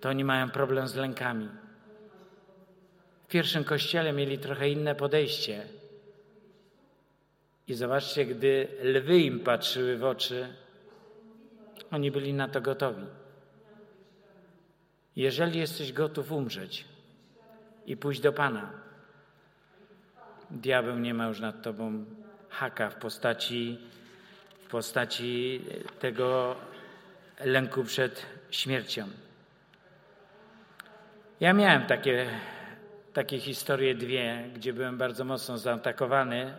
To 0.05 0.09
oni 0.09 0.23
mają 0.23 0.49
problem 0.49 0.87
z 0.87 0.95
lękami. 0.95 1.49
W 3.23 3.27
pierwszym 3.27 3.63
kościele 3.63 4.13
mieli 4.13 4.37
trochę 4.37 4.69
inne 4.69 4.95
podejście. 4.95 5.67
I 7.67 7.73
zobaczcie, 7.73 8.25
gdy 8.25 8.67
lwy 8.83 9.19
im 9.19 9.39
patrzyły 9.39 9.97
w 9.97 10.03
oczy, 10.03 10.47
oni 11.91 12.11
byli 12.11 12.33
na 12.33 12.47
to 12.47 12.61
gotowi. 12.61 13.05
Jeżeli 15.15 15.59
jesteś 15.59 15.93
gotów 15.93 16.31
umrzeć 16.31 16.85
i 17.85 17.97
pójść 17.97 18.21
do 18.21 18.33
Pana, 18.33 18.71
diabeł 20.51 20.99
nie 20.99 21.13
ma 21.13 21.27
już 21.27 21.39
nad 21.39 21.61
tobą 21.61 22.05
haka 22.49 22.89
w 22.89 22.95
postaci, 22.95 23.79
w 24.65 24.69
postaci 24.69 25.61
tego 25.99 26.55
lęku 27.39 27.83
przed 27.83 28.25
śmiercią. 28.51 29.24
Ja 31.39 31.53
miałem 31.53 31.85
takie, 31.85 32.25
takie 33.13 33.39
historie 33.39 33.95
dwie, 33.95 34.49
gdzie 34.53 34.73
byłem 34.73 34.97
bardzo 34.97 35.25
mocno 35.25 35.57
zaatakowany 35.57 36.53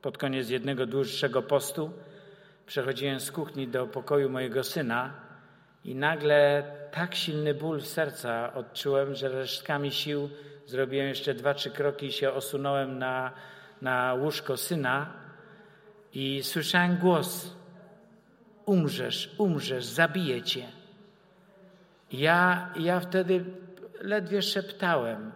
pod 0.00 0.18
koniec 0.18 0.50
jednego 0.50 0.86
dłuższego 0.86 1.42
postu. 1.42 1.92
Przechodziłem 2.66 3.20
z 3.20 3.32
kuchni 3.32 3.68
do 3.68 3.86
pokoju 3.86 4.30
mojego 4.30 4.64
syna 4.64 5.14
I 5.84 5.94
nagle 5.94 6.64
tak 6.92 7.14
silny 7.14 7.54
ból 7.54 7.80
serca 7.82 8.54
odczułem, 8.54 9.14
że 9.14 9.28
resztkami 9.28 9.90
sił 9.90 10.28
zrobiłem 10.66 11.08
jeszcze 11.08 11.34
dwa, 11.34 11.54
trzy 11.54 11.70
kroki 11.70 12.06
i 12.06 12.12
się 12.12 12.32
osunąłem 12.32 12.98
na, 12.98 13.32
na 13.82 14.14
łóżko 14.14 14.56
syna 14.56 15.12
i 16.12 16.42
słyszałem 16.42 16.96
głos: 16.96 17.56
Umrzesz, 18.66 19.34
umrzesz, 19.38 19.84
zabiję 19.84 20.42
cię. 20.42 20.81
Ja, 22.12 22.70
ja 22.76 23.00
wtedy 23.00 23.44
ledwie 24.00 24.42
szeptałem 24.42 25.32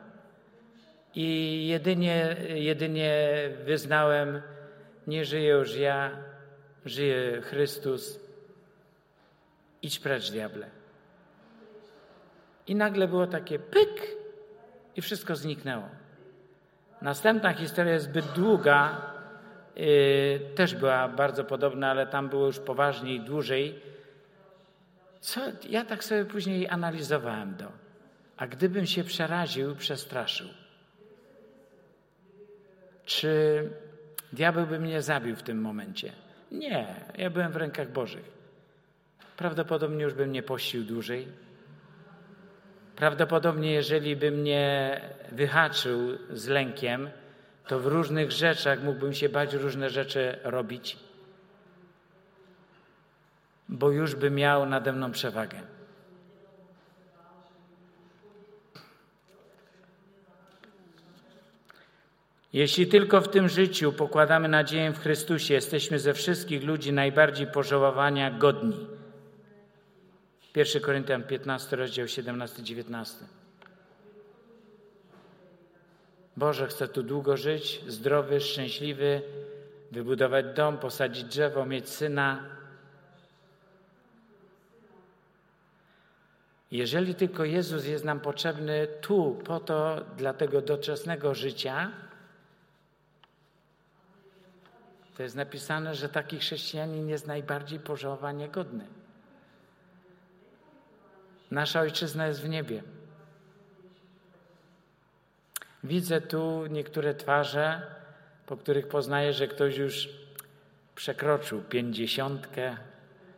i 1.14 1.66
jedynie, 1.68 2.36
jedynie 2.48 3.28
wyznałem: 3.64 4.42
Nie 5.06 5.24
żyję 5.24 5.50
już 5.50 5.76
ja, 5.76 6.10
żyje 6.84 7.40
Chrystus. 7.42 8.20
Idź 9.82 9.98
precz, 9.98 10.30
diable. 10.30 10.66
I 12.66 12.74
nagle 12.74 13.08
było 13.08 13.26
takie 13.26 13.58
pyk 13.58 14.16
i 14.96 15.02
wszystko 15.02 15.36
zniknęło. 15.36 15.88
Następna 17.02 17.52
historia 17.52 17.92
jest 17.92 18.04
zbyt 18.04 18.26
długa, 18.26 19.00
yy, 19.76 20.40
też 20.54 20.74
była 20.74 21.08
bardzo 21.08 21.44
podobna, 21.44 21.90
ale 21.90 22.06
tam 22.06 22.28
było 22.28 22.46
już 22.46 22.58
poważniej, 22.58 23.20
dłużej. 23.20 23.82
Co, 25.26 25.40
ja 25.68 25.84
tak 25.84 26.04
sobie 26.04 26.24
później 26.24 26.68
analizowałem 26.68 27.54
to. 27.54 27.72
A 28.36 28.46
gdybym 28.46 28.86
się 28.86 29.04
przeraził, 29.04 29.76
przestraszył, 29.76 30.48
czy 33.04 33.30
diabeł 34.32 34.66
by 34.66 34.78
mnie 34.78 35.02
zabił 35.02 35.36
w 35.36 35.42
tym 35.42 35.60
momencie? 35.60 36.12
Nie, 36.52 36.94
ja 37.18 37.30
byłem 37.30 37.52
w 37.52 37.56
rękach 37.56 37.92
Bożych. 37.92 38.24
Prawdopodobnie 39.36 40.04
już 40.04 40.14
bym 40.14 40.32
nie 40.32 40.42
pościł 40.42 40.84
dłużej. 40.84 41.28
Prawdopodobnie, 42.96 43.72
jeżeli 43.72 44.16
by 44.16 44.30
mnie 44.30 45.00
wyhaczył 45.32 46.18
z 46.30 46.46
lękiem, 46.46 47.10
to 47.68 47.80
w 47.80 47.86
różnych 47.86 48.32
rzeczach 48.32 48.82
mógłbym 48.82 49.12
się 49.12 49.28
bać 49.28 49.54
różne 49.54 49.90
rzeczy 49.90 50.38
robić, 50.44 50.96
bo 53.68 53.90
już 53.90 54.14
by 54.14 54.30
miał 54.30 54.66
nade 54.66 54.92
mną 54.92 55.12
przewagę. 55.12 55.60
Jeśli 62.52 62.86
tylko 62.86 63.20
w 63.20 63.28
tym 63.28 63.48
życiu 63.48 63.92
pokładamy 63.92 64.48
nadzieję 64.48 64.92
w 64.92 64.98
Chrystusie, 64.98 65.54
jesteśmy 65.54 65.98
ze 65.98 66.14
wszystkich 66.14 66.64
ludzi 66.64 66.92
najbardziej 66.92 67.46
pożałowania 67.46 68.30
godni. 68.30 68.86
1 70.56 70.82
Koryntian 70.82 71.22
15, 71.22 71.76
rozdział 71.76 72.06
17-19. 72.06 73.24
Boże, 76.36 76.66
chcę 76.66 76.88
tu 76.88 77.02
długo 77.02 77.36
żyć, 77.36 77.80
zdrowy, 77.86 78.40
szczęśliwy, 78.40 79.22
wybudować 79.92 80.46
dom, 80.54 80.78
posadzić 80.78 81.24
drzewo, 81.24 81.66
mieć 81.66 81.88
syna. 81.88 82.55
Jeżeli 86.70 87.14
tylko 87.14 87.44
Jezus 87.44 87.86
jest 87.86 88.04
nam 88.04 88.20
potrzebny 88.20 88.88
tu, 89.00 89.40
po 89.44 89.60
to, 89.60 90.04
dla 90.16 90.34
tego 90.34 90.62
doczesnego 90.62 91.34
życia, 91.34 91.90
to 95.16 95.22
jest 95.22 95.36
napisane, 95.36 95.94
że 95.94 96.08
taki 96.08 96.38
chrześcijanin 96.38 97.08
jest 97.08 97.26
najbardziej 97.26 97.80
pożałowania 97.80 98.48
godny. 98.48 98.86
Nasza 101.50 101.80
ojczyzna 101.80 102.26
jest 102.26 102.42
w 102.42 102.48
niebie. 102.48 102.82
Widzę 105.84 106.20
tu 106.20 106.66
niektóre 106.66 107.14
twarze, 107.14 107.82
po 108.46 108.56
których 108.56 108.88
poznaję, 108.88 109.32
że 109.32 109.48
ktoś 109.48 109.76
już 109.76 110.08
przekroczył 110.94 111.62
pięćdziesiątkę, 111.62 112.76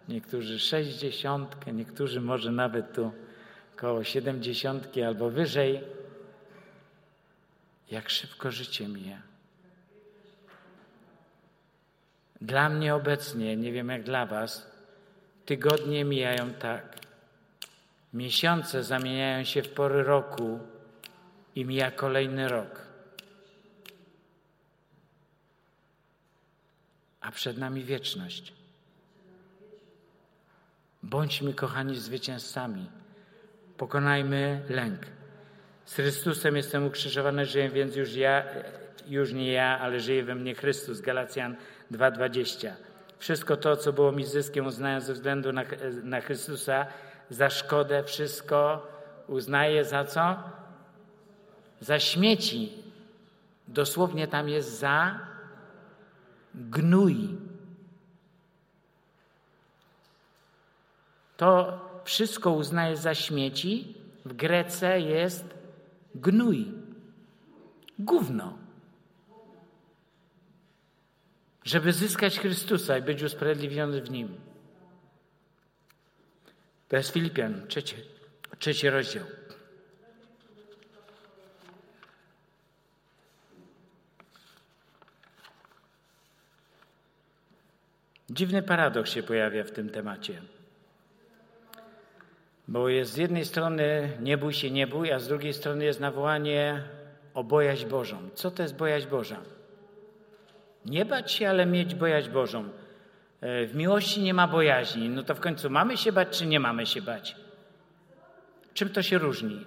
niektórzy 0.09 0.59
sześćdziesiątkę, 0.59 1.73
niektórzy 1.73 2.21
może 2.21 2.53
nawet 2.53 2.95
tu 2.95 3.13
koło 3.77 4.05
siedemdziesiątki 4.05 5.03
albo 5.03 5.31
wyżej. 5.31 5.81
Jak 7.91 8.11
szybko 8.11 8.51
życie 8.51 8.89
mija. 8.89 9.23
Dla 12.41 12.69
mnie 12.69 12.95
obecnie, 12.95 13.57
nie 13.57 13.73
wiem 13.73 13.89
jak 13.89 14.03
dla 14.03 14.27
Was, 14.27 14.71
tygodnie 15.47 16.05
mijają 16.05 16.55
tak. 16.55 16.99
Miesiące 18.13 18.85
zamieniają 18.85 19.45
się 19.45 19.63
w 19.63 19.69
pory 19.69 20.03
roku 20.03 20.59
i 21.55 21.65
mija 21.65 21.91
kolejny 21.91 22.49
rok. 22.49 22.87
A 27.21 27.31
przed 27.31 27.59
nami 27.59 27.85
wieczność. 27.85 28.58
Bądźmy, 31.11 31.55
kochani, 31.55 31.97
zwycięzcami. 31.97 32.87
Pokonajmy 33.77 34.63
lęk. 34.69 35.01
Z 35.85 35.95
Chrystusem 35.95 36.57
jestem 36.57 36.87
ukrzyżowany, 36.87 37.47
żyję, 37.47 37.69
więc 37.69 37.97
już 37.97 38.15
ja, 38.15 38.45
już 39.07 39.33
nie 39.33 39.53
ja, 39.53 39.79
ale 39.79 40.01
żyje 40.01 40.25
we 40.25 40.35
mnie 40.35 40.55
Chrystus. 40.55 41.01
Galacjan 41.01 41.57
2,20. 41.93 42.71
Wszystko 43.19 43.57
to, 43.57 43.77
co 43.77 43.93
było 43.93 44.13
mi 44.13 44.25
zyskiem, 44.25 44.67
uznałem 44.67 45.01
ze 45.01 45.13
względu 45.13 45.53
na, 45.53 45.65
na 46.03 46.21
Chrystusa, 46.21 46.87
za 47.31 47.51
szkodę 47.51 48.05
wszystko 48.05 48.87
uznaje 49.27 49.85
za 49.85 50.05
co? 50.05 50.37
Za 51.81 51.99
śmieci. 51.99 52.73
Dosłownie 53.69 54.27
tam 54.27 54.49
jest 54.49 54.79
za 54.79 55.19
gnój. 56.55 57.48
To 61.39 61.81
wszystko 62.05 62.51
uznaje 62.51 62.97
za 62.97 63.15
śmieci. 63.15 63.95
W 64.25 64.33
Grece 64.33 65.01
jest 65.01 65.45
gnój. 66.15 66.67
Gówno. 67.99 68.59
Żeby 71.65 71.93
zyskać 71.93 72.39
Chrystusa 72.39 72.99
i 72.99 73.03
być 73.03 73.23
usprawiedliwiony 73.23 74.03
w 74.03 74.11
Nim. 74.11 74.37
To 76.89 76.97
jest 76.97 77.11
Filipian, 77.11 77.67
trzeci, 77.69 77.97
trzeci 78.59 78.91
rozdział. 78.91 79.25
Dziwny 88.31 88.63
paradoks 88.63 89.11
się 89.11 89.23
pojawia 89.23 89.65
w 89.65 89.71
tym 89.71 89.91
temacie. 89.91 90.43
Bo 92.69 92.89
jest 92.89 93.13
z 93.13 93.17
jednej 93.17 93.45
strony 93.45 94.13
nie 94.21 94.39
bój 94.39 94.53
się, 94.53 94.71
nie 94.71 94.87
bój, 94.87 95.13
a 95.13 95.19
z 95.19 95.29
drugiej 95.29 95.53
strony 95.53 95.85
jest 95.85 96.01
nawołanie 96.01 96.83
o 97.35 97.45
bojaźń 97.45 97.87
Bożą. 97.87 98.17
Co 98.35 98.51
to 98.51 98.63
jest 98.63 98.77
bojaźń 98.77 99.09
Boża? 99.09 99.37
Nie 100.85 101.05
bać 101.05 101.33
się, 101.33 101.49
ale 101.49 101.67
mieć 101.67 101.95
bojaźń 101.95 102.31
Bożą. 102.31 102.65
E, 103.41 103.67
w 103.67 103.75
miłości 103.75 104.21
nie 104.21 104.35
ma 104.35 104.49
bojaźni. 104.49 105.09
No 105.09 105.23
to 105.23 105.35
w 105.35 105.41
końcu 105.41 105.71
mamy 105.71 105.97
się 105.97 106.13
bać, 106.13 106.39
czy 106.39 106.47
nie 106.47 106.61
mamy 106.61 106.87
się 106.87 107.03
bać? 107.03 107.37
Czym 108.75 108.89
to 108.89 109.03
się 109.03 109.19
różni? 109.19 109.67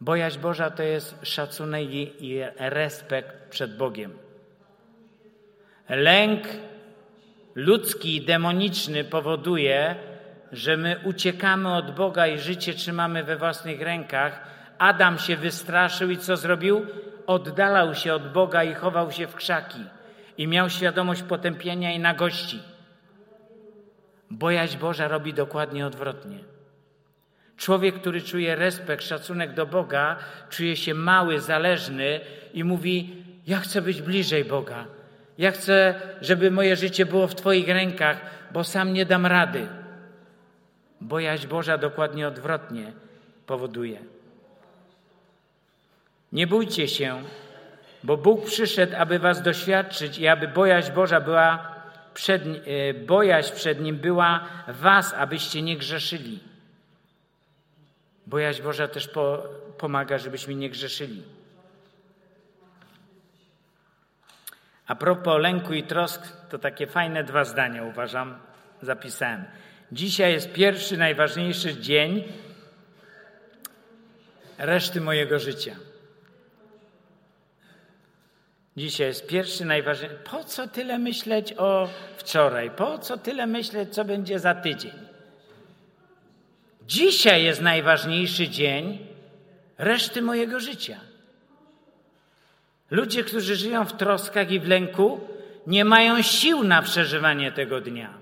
Bojaźń 0.00 0.40
Boża 0.40 0.70
to 0.70 0.82
jest 0.82 1.18
szacunek 1.22 1.88
i 2.20 2.40
respekt 2.58 3.48
przed 3.50 3.76
Bogiem. 3.76 4.12
Lęk 5.88 6.42
ludzki, 7.54 8.20
demoniczny 8.20 9.04
powoduje, 9.04 9.94
że 10.54 10.76
my 10.76 10.96
uciekamy 11.04 11.74
od 11.74 11.94
Boga 11.94 12.26
i 12.26 12.38
życie 12.38 12.74
trzymamy 12.74 13.24
we 13.24 13.36
własnych 13.36 13.80
rękach. 13.80 14.40
Adam 14.78 15.18
się 15.18 15.36
wystraszył 15.36 16.10
i 16.10 16.16
co 16.16 16.36
zrobił? 16.36 16.86
Oddalał 17.26 17.94
się 17.94 18.14
od 18.14 18.32
Boga 18.32 18.64
i 18.64 18.74
chował 18.74 19.12
się 19.12 19.26
w 19.26 19.34
krzaki. 19.34 19.84
I 20.38 20.48
miał 20.48 20.70
świadomość 20.70 21.22
potępienia 21.22 21.92
i 21.92 21.98
nagości. 21.98 22.62
Bojaźń 24.30 24.78
Boża 24.78 25.08
robi 25.08 25.34
dokładnie 25.34 25.86
odwrotnie. 25.86 26.38
Człowiek, 27.56 27.94
który 27.94 28.22
czuje 28.22 28.56
respekt, 28.56 29.04
szacunek 29.04 29.54
do 29.54 29.66
Boga, 29.66 30.16
czuje 30.50 30.76
się 30.76 30.94
mały, 30.94 31.40
zależny 31.40 32.20
i 32.54 32.64
mówi: 32.64 33.24
Ja 33.46 33.58
chcę 33.58 33.82
być 33.82 34.02
bliżej 34.02 34.44
Boga. 34.44 34.84
Ja 35.38 35.50
chcę, 35.50 35.94
żeby 36.20 36.50
moje 36.50 36.76
życie 36.76 37.06
było 37.06 37.26
w 37.26 37.34
Twoich 37.34 37.68
rękach, 37.68 38.20
bo 38.52 38.64
sam 38.64 38.92
nie 38.92 39.06
dam 39.06 39.26
rady. 39.26 39.66
Bojaźń 41.00 41.46
Boża 41.46 41.78
dokładnie 41.78 42.28
odwrotnie 42.28 42.92
powoduje. 43.46 43.98
Nie 46.32 46.46
bójcie 46.46 46.88
się, 46.88 47.22
bo 48.04 48.16
Bóg 48.16 48.44
przyszedł, 48.44 48.92
aby 48.98 49.18
Was 49.18 49.42
doświadczyć 49.42 50.18
i 50.18 50.28
aby 50.28 50.48
bojaźń 50.48 50.92
Boża 50.92 51.20
była 51.20 51.74
przed, 52.14 52.42
e, 52.46 52.94
bojaźń 52.94 53.54
przed 53.54 53.80
Nim 53.80 53.96
była 53.96 54.48
was, 54.68 55.14
abyście 55.14 55.62
nie 55.62 55.76
grzeszyli. 55.76 56.40
Bojaźń 58.26 58.62
Boża 58.62 58.88
też 58.88 59.08
po, 59.08 59.42
pomaga, 59.78 60.18
żebyśmy 60.18 60.54
nie 60.54 60.70
grzeszyli. 60.70 61.22
A 64.86 64.94
propos 64.94 65.40
lęku 65.40 65.72
i 65.72 65.82
trosk, 65.82 66.48
to 66.48 66.58
takie 66.58 66.86
fajne 66.86 67.24
dwa 67.24 67.44
zdania 67.44 67.82
uważam, 67.82 68.38
zapisałem. 68.82 69.44
Dzisiaj 69.92 70.32
jest 70.32 70.52
pierwszy, 70.52 70.96
najważniejszy 70.96 71.76
dzień 71.76 72.24
reszty 74.58 75.00
mojego 75.00 75.38
życia. 75.38 75.76
Dzisiaj 78.76 79.06
jest 79.06 79.26
pierwszy, 79.26 79.64
najważniejszy. 79.64 80.16
Po 80.30 80.44
co 80.44 80.68
tyle 80.68 80.98
myśleć 80.98 81.54
o 81.56 81.88
wczoraj? 82.16 82.70
Po 82.70 82.98
co 82.98 83.16
tyle 83.16 83.46
myśleć, 83.46 83.94
co 83.94 84.04
będzie 84.04 84.38
za 84.38 84.54
tydzień? 84.54 84.92
Dzisiaj 86.86 87.44
jest 87.44 87.60
najważniejszy 87.60 88.48
dzień 88.48 88.98
reszty 89.78 90.22
mojego 90.22 90.60
życia. 90.60 91.00
Ludzie, 92.90 93.24
którzy 93.24 93.56
żyją 93.56 93.84
w 93.84 93.96
troskach 93.96 94.50
i 94.50 94.60
w 94.60 94.68
lęku, 94.68 95.20
nie 95.66 95.84
mają 95.84 96.22
sił 96.22 96.64
na 96.64 96.82
przeżywanie 96.82 97.52
tego 97.52 97.80
dnia. 97.80 98.14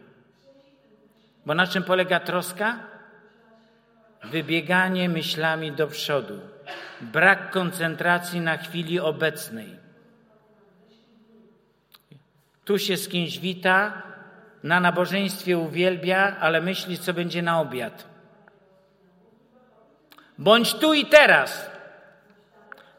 Bo 1.46 1.54
na 1.54 1.66
czym 1.66 1.82
polega 1.82 2.20
troska? 2.20 2.78
Wybieganie 4.24 5.08
myślami 5.08 5.72
do 5.72 5.86
przodu, 5.86 6.40
brak 7.00 7.50
koncentracji 7.50 8.40
na 8.40 8.56
chwili 8.56 9.00
obecnej. 9.00 9.76
Tu 12.64 12.78
się 12.78 12.96
z 12.96 13.08
kimś 13.08 13.38
wita, 13.38 14.02
na 14.62 14.80
nabożeństwie 14.80 15.58
uwielbia, 15.58 16.36
ale 16.40 16.60
myśli, 16.60 16.98
co 16.98 17.14
będzie 17.14 17.42
na 17.42 17.60
obiad. 17.60 18.04
Bądź 20.38 20.74
tu 20.74 20.94
i 20.94 21.06
teraz. 21.06 21.70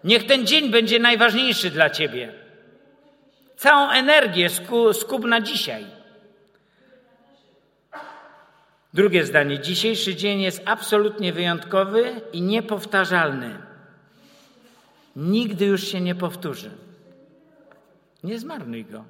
Niech 0.03 0.25
ten 0.25 0.47
dzień 0.47 0.71
będzie 0.71 0.99
najważniejszy 0.99 1.69
dla 1.69 1.89
Ciebie. 1.89 2.33
Całą 3.55 3.91
energię 3.91 4.49
skup 4.93 5.25
na 5.25 5.41
dzisiaj. 5.41 5.85
Drugie 8.93 9.25
zdanie. 9.25 9.59
Dzisiejszy 9.59 10.15
dzień 10.15 10.41
jest 10.41 10.61
absolutnie 10.65 11.33
wyjątkowy 11.33 12.21
i 12.33 12.41
niepowtarzalny. 12.41 13.57
Nigdy 15.15 15.65
już 15.65 15.87
się 15.87 16.01
nie 16.01 16.15
powtórzy. 16.15 16.71
Nie 18.23 18.39
zmarnuj 18.39 18.85
go. 18.85 19.05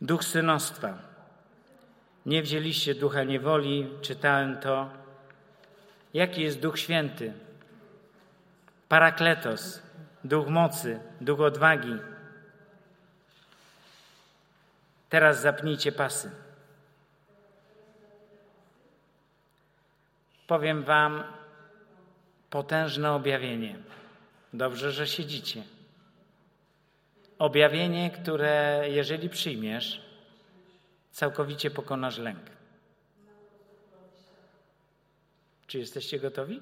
Duch 0.00 0.24
synostwa. 0.24 0.98
Nie 2.26 2.42
wzięliście 2.42 2.94
ducha 2.94 3.24
niewoli, 3.24 3.86
czytałem 4.02 4.56
to. 4.60 4.90
Jaki 6.14 6.42
jest 6.42 6.60
Duch 6.60 6.78
Święty? 6.78 7.47
Parakletos, 8.88 9.82
duch 10.24 10.48
mocy, 10.48 11.00
duch 11.20 11.40
odwagi. 11.40 11.96
Teraz 15.08 15.40
zapnijcie 15.40 15.92
pasy. 15.92 16.30
Powiem 20.46 20.82
Wam 20.84 21.24
potężne 22.50 23.12
objawienie. 23.12 23.78
Dobrze, 24.52 24.92
że 24.92 25.06
siedzicie. 25.06 25.62
Objawienie, 27.38 28.10
które 28.10 28.84
jeżeli 28.88 29.28
przyjmiesz, 29.28 30.02
całkowicie 31.10 31.70
pokonasz 31.70 32.18
lęk. 32.18 32.50
Czy 35.66 35.78
jesteście 35.78 36.18
gotowi? 36.18 36.60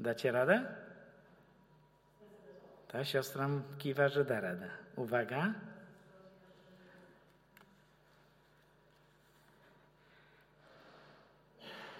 Dacie 0.00 0.32
radę? 0.32 0.64
Ta 2.88 3.04
siostra 3.04 3.48
kiwa, 3.78 4.08
że 4.08 4.24
da 4.24 4.40
radę. 4.40 4.70
Uwaga. 4.96 5.54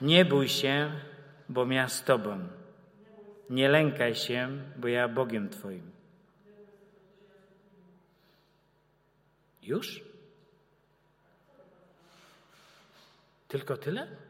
Nie 0.01 0.25
bój 0.25 0.49
się, 0.49 0.93
bo 1.49 1.67
ja 1.67 1.89
z 1.89 2.05
Tobą. 2.05 2.49
Nie 3.51 3.69
lękaj 3.69 4.15
się, 4.15 4.49
bo 4.77 4.89
ja 4.89 5.09
Bogiem 5.09 5.49
Twoim. 5.49 5.91
Już? 9.63 10.05
Tylko 13.49 13.77
tyle? 13.77 14.30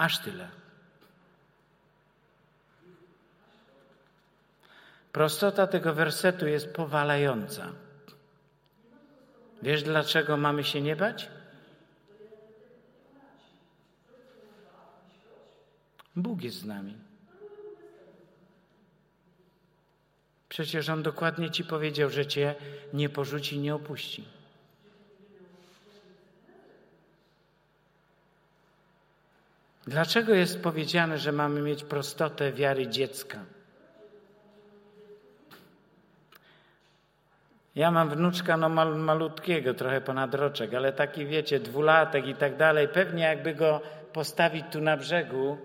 Aż 0.00 0.18
tyle. 0.18 0.48
Prostota 5.12 5.66
tego 5.66 5.94
wersetu 5.94 6.46
jest 6.46 6.72
powalająca. 6.72 7.72
Wiesz, 9.62 9.82
dlaczego 9.82 10.36
mamy 10.36 10.64
się 10.64 10.80
nie 10.80 10.96
bać? 10.96 11.28
Bóg 16.16 16.42
jest 16.42 16.56
z 16.56 16.64
nami. 16.64 16.96
Przecież 20.48 20.88
On 20.88 21.02
dokładnie 21.02 21.50
Ci 21.50 21.64
powiedział, 21.64 22.10
że 22.10 22.26
Cię 22.26 22.54
nie 22.92 23.08
porzuci, 23.08 23.58
nie 23.58 23.74
opuści. 23.74 24.39
Dlaczego 29.90 30.34
jest 30.34 30.62
powiedziane, 30.62 31.18
że 31.18 31.32
mamy 31.32 31.60
mieć 31.60 31.84
prostotę 31.84 32.52
wiary 32.52 32.86
dziecka? 32.86 33.38
Ja 37.74 37.90
mam 37.90 38.08
wnuczka 38.08 38.56
no 38.56 38.68
mal, 38.68 38.96
malutkiego, 38.96 39.74
trochę 39.74 40.00
ponad 40.00 40.34
roczek, 40.34 40.74
ale 40.74 40.92
taki 40.92 41.26
wiecie, 41.26 41.60
dwulatek 41.60 42.26
i 42.26 42.34
tak 42.34 42.56
dalej. 42.56 42.88
Pewnie 42.88 43.22
jakby 43.22 43.54
go 43.54 43.80
postawić 44.12 44.64
tu 44.72 44.80
na 44.80 44.96
brzegu 44.96 45.58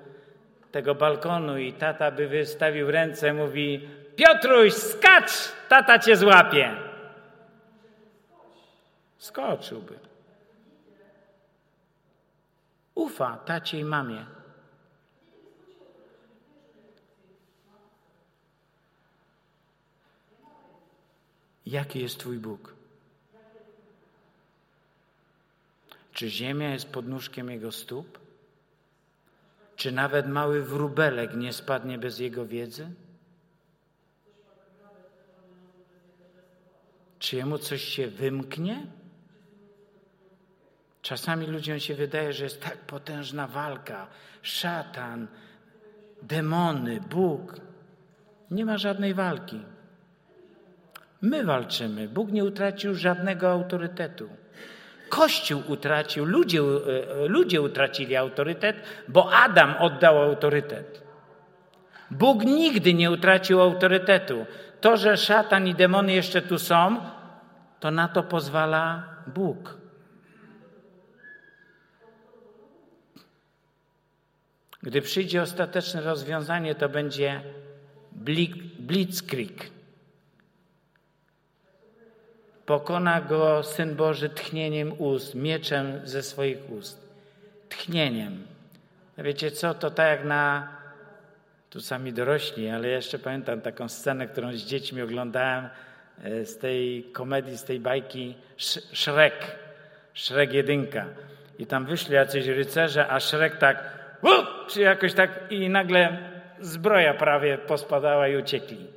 tego 0.72 0.96
balkonu 0.96 1.58
i 1.58 1.74
tata 1.74 2.12
by 2.12 2.28
wystawił 2.28 2.92
ręce, 2.92 3.34
mówi 3.34 3.90
Piotruś, 4.16 4.74
skacz, 4.74 5.32
tata 5.70 6.00
cię 6.00 6.16
złapie. 6.16 6.76
Skoczyłby. 9.18 10.15
Ufa 12.96 13.38
tacie 13.38 13.80
i 13.80 13.84
mamie. 13.84 14.26
Jaki 21.66 22.00
jest 22.00 22.20
Twój 22.20 22.38
Bóg? 22.38 22.74
Czy 26.14 26.30
ziemia 26.30 26.74
jest 26.74 26.92
pod 26.92 27.08
nóżkiem 27.08 27.50
Jego 27.50 27.72
stóp? 27.72 28.20
Czy 29.76 29.92
nawet 29.92 30.28
mały 30.28 30.62
wróbelek 30.64 31.36
nie 31.36 31.54
spadnie 31.54 31.98
bez 31.98 32.20
Jego 32.20 32.46
wiedzy? 32.46 32.92
Czy 37.20 37.36
Jemu 37.36 37.58
coś 37.58 37.82
się 37.84 38.08
wymknie? 38.08 38.88
Czasami 41.06 41.46
ludziom 41.46 41.80
się 41.80 41.96
wydaje, 41.96 42.34
że 42.34 42.44
jest 42.44 42.62
tak 42.62 42.78
potężna 42.78 43.48
walka. 43.48 44.08
Szatan, 44.42 45.28
demony, 46.22 47.00
Bóg. 47.10 47.56
Nie 48.52 48.66
ma 48.66 48.78
żadnej 48.78 49.14
walki. 49.14 49.60
My 51.22 51.44
walczymy. 51.44 52.08
Bóg 52.08 52.32
nie 52.32 52.44
utracił 52.44 52.96
żadnego 52.96 53.52
autorytetu. 53.52 54.30
Kościół 55.10 55.62
utracił, 55.68 56.26
ludzie, 56.26 56.60
e, 56.60 57.28
ludzie 57.28 57.62
utracili 57.62 58.16
autorytet, 58.16 58.76
bo 59.08 59.34
Adam 59.34 59.76
oddał 59.80 60.22
autorytet. 60.22 61.04
Bóg 62.12 62.46
nigdy 62.46 62.94
nie 62.94 63.12
utracił 63.12 63.62
autorytetu. 63.62 64.46
To, 64.82 64.98
że 64.98 65.18
szatan 65.18 65.68
i 65.68 65.76
demony 65.76 66.14
jeszcze 66.14 66.42
tu 66.42 66.60
są, 66.60 66.98
to 67.80 67.92
na 67.92 68.08
to 68.08 68.24
pozwala 68.24 69.04
Bóg. 69.28 69.85
Gdy 74.86 75.02
przyjdzie 75.02 75.42
ostateczne 75.42 76.02
rozwiązanie, 76.02 76.76
to 76.76 76.90
będzie 76.90 77.42
blitzkrieg. 78.80 79.70
Pokona 82.66 83.22
go 83.22 83.64
Syn 83.64 83.96
Boży 83.96 84.30
tchnieniem 84.30 85.02
ust, 85.02 85.36
mieczem 85.36 86.02
ze 86.04 86.24
swoich 86.24 86.70
ust. 86.70 87.10
Tchnieniem. 87.70 88.48
Wiecie 89.18 89.52
co, 89.52 89.74
to 89.74 89.92
tak 89.92 90.08
jak 90.20 90.28
na 90.28 90.68
tu 91.70 91.82
sami 91.82 92.14
dorośli, 92.14 92.70
ale 92.70 92.88
jeszcze 92.88 93.20
pamiętam 93.20 93.62
taką 93.62 93.90
scenę, 93.90 94.28
którą 94.28 94.54
z 94.54 94.58
dziećmi 94.58 95.02
oglądałem 95.02 95.70
e, 96.24 96.46
z 96.46 96.58
tej 96.58 97.04
komedii, 97.04 97.58
z 97.58 97.64
tej 97.64 97.80
bajki 97.80 98.36
Szrek, 98.92 99.34
Szrek 100.14 100.54
jedynka. 100.54 101.06
I 101.60 101.66
tam 101.66 101.86
wyszli 101.86 102.14
jacyś 102.14 102.48
rycerze, 102.48 103.08
a 103.08 103.20
Szrek 103.20 103.58
tak, 103.58 104.05
czy 104.68 104.82
jakoś 104.82 105.14
tak 105.14 105.52
i 105.52 105.70
nagle 105.70 106.18
zbroja 106.60 107.14
prawie 107.14 107.58
pospadała 107.58 108.28
i 108.28 108.38
uciekli. 108.38 108.88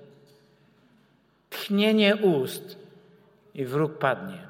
Tchnienie 1.51 2.17
ust 2.17 2.79
i 3.55 3.65
wróg 3.65 3.99
padnie. 3.99 4.49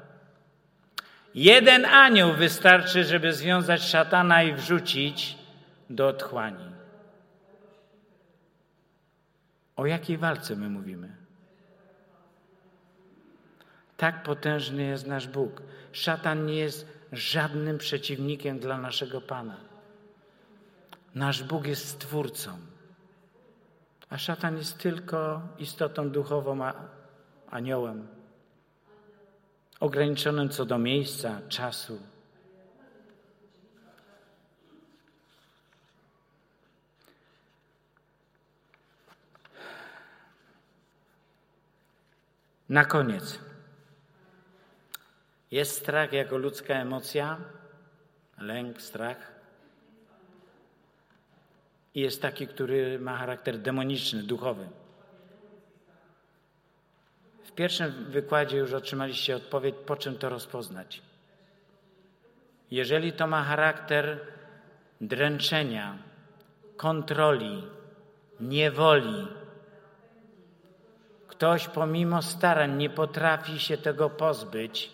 Jeden 1.35 1.85
anioł 1.85 2.33
wystarczy, 2.33 3.03
żeby 3.03 3.33
związać 3.33 3.81
szatana 3.81 4.43
i 4.43 4.53
wrzucić 4.53 5.37
do 5.89 6.07
otchłani. 6.07 6.69
O 9.75 9.85
jakiej 9.85 10.17
walce 10.17 10.55
my 10.55 10.69
mówimy? 10.69 11.09
Tak 13.97 14.23
potężny 14.23 14.83
jest 14.83 15.07
nasz 15.07 15.27
Bóg. 15.27 15.61
Szatan 15.91 16.45
nie 16.45 16.55
jest 16.55 16.87
żadnym 17.11 17.77
przeciwnikiem 17.77 18.59
dla 18.59 18.77
naszego 18.77 19.21
Pana. 19.21 19.68
Nasz 21.15 21.43
Bóg 21.43 21.67
jest 21.67 21.87
stwórcą, 21.87 22.57
a 24.09 24.17
szatan 24.17 24.57
jest 24.57 24.77
tylko 24.77 25.41
istotą 25.57 26.09
duchową, 26.09 26.59
aniołem, 27.49 28.07
ograniczonym 29.79 30.49
co 30.49 30.65
do 30.65 30.77
miejsca, 30.77 31.41
czasu. 31.49 31.99
Na 42.69 42.85
koniec. 42.85 43.39
Jest 45.51 45.77
strach 45.77 46.13
jako 46.13 46.37
ludzka 46.37 46.73
emocja, 46.73 47.37
lęk, 48.37 48.81
strach. 48.81 49.38
I 51.95 52.01
jest 52.01 52.21
taki, 52.21 52.47
który 52.47 52.99
ma 52.99 53.17
charakter 53.17 53.57
demoniczny, 53.57 54.23
duchowy. 54.23 54.69
W 57.43 57.51
pierwszym 57.51 58.05
wykładzie 58.09 58.57
już 58.57 58.73
otrzymaliście 58.73 59.35
odpowiedź, 59.35 59.75
po 59.85 59.95
czym 59.95 60.17
to 60.17 60.29
rozpoznać. 60.29 61.01
Jeżeli 62.71 63.13
to 63.13 63.27
ma 63.27 63.43
charakter 63.43 64.19
dręczenia, 65.01 65.97
kontroli, 66.77 67.63
niewoli, 68.39 69.27
ktoś 71.27 71.67
pomimo 71.67 72.21
starań 72.21 72.77
nie 72.77 72.89
potrafi 72.89 73.59
się 73.59 73.77
tego 73.77 74.09
pozbyć. 74.09 74.91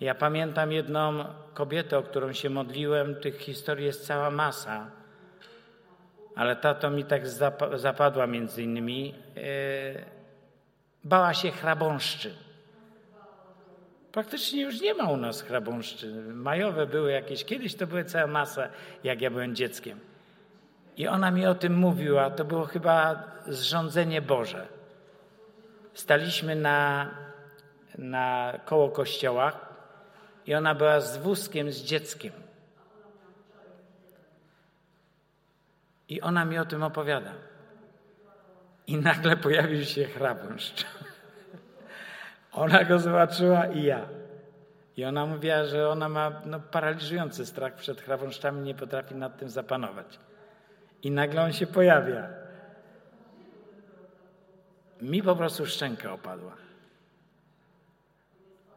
Ja 0.00 0.14
pamiętam 0.14 0.72
jedną 0.72 1.24
kobietę, 1.54 1.98
o 1.98 2.02
którą 2.02 2.32
się 2.32 2.50
modliłem, 2.50 3.14
tych 3.14 3.38
historii 3.38 3.86
jest 3.86 4.06
cała 4.06 4.30
masa, 4.30 4.90
ale 6.34 6.56
ta 6.56 6.74
to 6.74 6.90
mi 6.90 7.04
tak 7.04 7.22
zapadła 7.74 8.26
między 8.26 8.62
innymi. 8.62 9.14
E, 9.36 9.40
bała 11.04 11.34
się 11.34 11.50
chrabąszczy. 11.50 12.34
Praktycznie 14.12 14.62
już 14.62 14.80
nie 14.80 14.94
ma 14.94 15.10
u 15.10 15.16
nas 15.16 15.42
chrabąszczy. 15.42 16.12
Majowe 16.34 16.86
były 16.86 17.12
jakieś, 17.12 17.44
kiedyś 17.44 17.74
to 17.74 17.86
były 17.86 18.04
cała 18.04 18.26
masa, 18.26 18.68
jak 19.04 19.20
ja 19.20 19.30
byłem 19.30 19.54
dzieckiem. 19.54 20.00
I 20.96 21.08
ona 21.08 21.30
mi 21.30 21.46
o 21.46 21.54
tym 21.54 21.74
mówiła, 21.74 22.30
to 22.30 22.44
było 22.44 22.64
chyba 22.64 23.24
zrządzenie 23.46 24.22
Boże. 24.22 24.66
Staliśmy 25.94 26.56
na, 26.56 27.10
na 27.98 28.54
koło 28.64 28.88
kościoła 28.88 29.52
i 30.46 30.54
ona 30.54 30.74
była 30.74 31.00
z 31.00 31.16
wózkiem, 31.18 31.72
z 31.72 31.82
dzieckiem. 31.82 32.32
I 36.10 36.20
ona 36.20 36.44
mi 36.44 36.58
o 36.58 36.64
tym 36.64 36.82
opowiada. 36.82 37.32
I 38.86 38.96
nagle 38.96 39.36
pojawił 39.36 39.84
się 39.84 40.04
chrabąszcz. 40.04 40.86
Ona 42.52 42.84
go 42.84 42.98
zobaczyła 42.98 43.66
i 43.66 43.82
ja. 43.82 44.08
I 44.96 45.04
ona 45.04 45.26
mówiła, 45.26 45.64
że 45.64 45.88
ona 45.88 46.08
ma 46.08 46.42
no, 46.46 46.60
paraliżujący 46.60 47.46
strach 47.46 47.74
przed 47.74 48.00
chrabąszczami, 48.00 48.60
nie 48.60 48.74
potrafi 48.74 49.14
nad 49.14 49.38
tym 49.38 49.48
zapanować. 49.48 50.18
I 51.02 51.10
nagle 51.10 51.42
on 51.42 51.52
się 51.52 51.66
pojawia. 51.66 52.28
Mi 55.00 55.22
po 55.22 55.36
prostu 55.36 55.66
szczęka 55.66 56.12
opadła. 56.12 56.56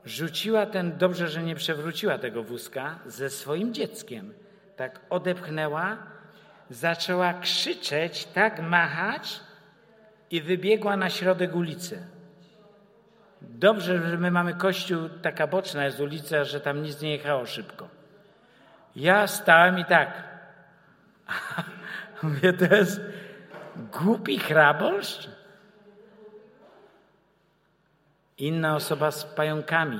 Rzuciła 0.05 0.65
ten, 0.65 0.97
dobrze, 0.97 1.27
że 1.27 1.43
nie 1.43 1.55
przewróciła 1.55 2.17
tego 2.17 2.43
wózka, 2.43 2.99
ze 3.05 3.29
swoim 3.29 3.73
dzieckiem. 3.73 4.33
Tak 4.75 4.99
odepchnęła, 5.09 6.12
zaczęła 6.73 7.33
krzyczeć, 7.33 8.25
tak 8.25 8.61
machać 8.61 9.39
i 10.31 10.41
wybiegła 10.41 10.97
na 10.97 11.09
środek 11.09 11.55
ulicy. 11.55 12.07
Dobrze, 13.41 14.09
że 14.09 14.17
my 14.17 14.31
mamy 14.31 14.53
kościół, 14.53 15.09
taka 15.21 15.47
boczna 15.47 15.85
jest 15.85 15.99
ulica, 15.99 16.43
że 16.43 16.59
tam 16.59 16.81
nic 16.81 17.01
nie 17.01 17.11
jechało 17.11 17.45
szybko. 17.45 17.89
Ja 18.95 19.27
stałem 19.27 19.79
i 19.79 19.85
tak. 19.85 20.23
Mówię, 22.23 22.53
to 22.53 22.75
jest 22.75 23.01
głupi 23.91 24.39
chrabąszcz? 24.39 25.29
Inna 28.37 28.75
osoba 28.75 29.11
z 29.11 29.25
pająkami. 29.25 29.99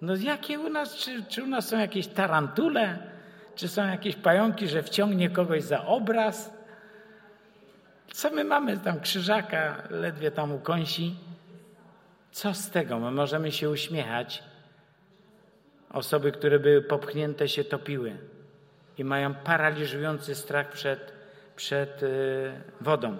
No 0.00 0.16
jakie 0.16 0.60
u 0.60 0.68
nas, 0.68 0.94
czy, 0.94 1.24
czy 1.24 1.42
u 1.42 1.46
nas 1.46 1.68
są 1.68 1.78
jakieś 1.78 2.06
tarantule? 2.06 3.13
Czy 3.54 3.68
są 3.68 3.86
jakieś 3.86 4.16
pająki, 4.16 4.68
że 4.68 4.82
wciągnie 4.82 5.30
kogoś 5.30 5.62
za 5.62 5.86
obraz? 5.86 6.52
Co 8.12 8.30
my 8.30 8.44
mamy 8.44 8.78
tam 8.78 9.00
krzyżaka, 9.00 9.82
ledwie 9.90 10.30
tam 10.30 10.52
ukąsi? 10.52 11.16
Co 12.32 12.54
z 12.54 12.70
tego? 12.70 12.98
My 12.98 13.10
możemy 13.10 13.52
się 13.52 13.70
uśmiechać. 13.70 14.42
Osoby, 15.90 16.32
które 16.32 16.58
były 16.58 16.82
popchnięte, 16.82 17.48
się 17.48 17.64
topiły 17.64 18.16
i 18.98 19.04
mają 19.04 19.34
paraliżujący 19.34 20.34
strach 20.34 20.70
przed, 20.70 21.12
przed 21.56 22.02
yy, 22.02 22.08
wodą. 22.80 23.16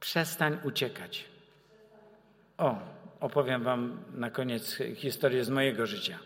Przestań 0.00 0.58
uciekać. 0.64 1.37
O, 2.58 2.78
opowiem 3.20 3.62
Wam 3.62 4.02
na 4.14 4.30
koniec 4.30 4.78
historię 4.96 5.44
z 5.44 5.50
mojego 5.50 5.86
życia. 5.86 6.18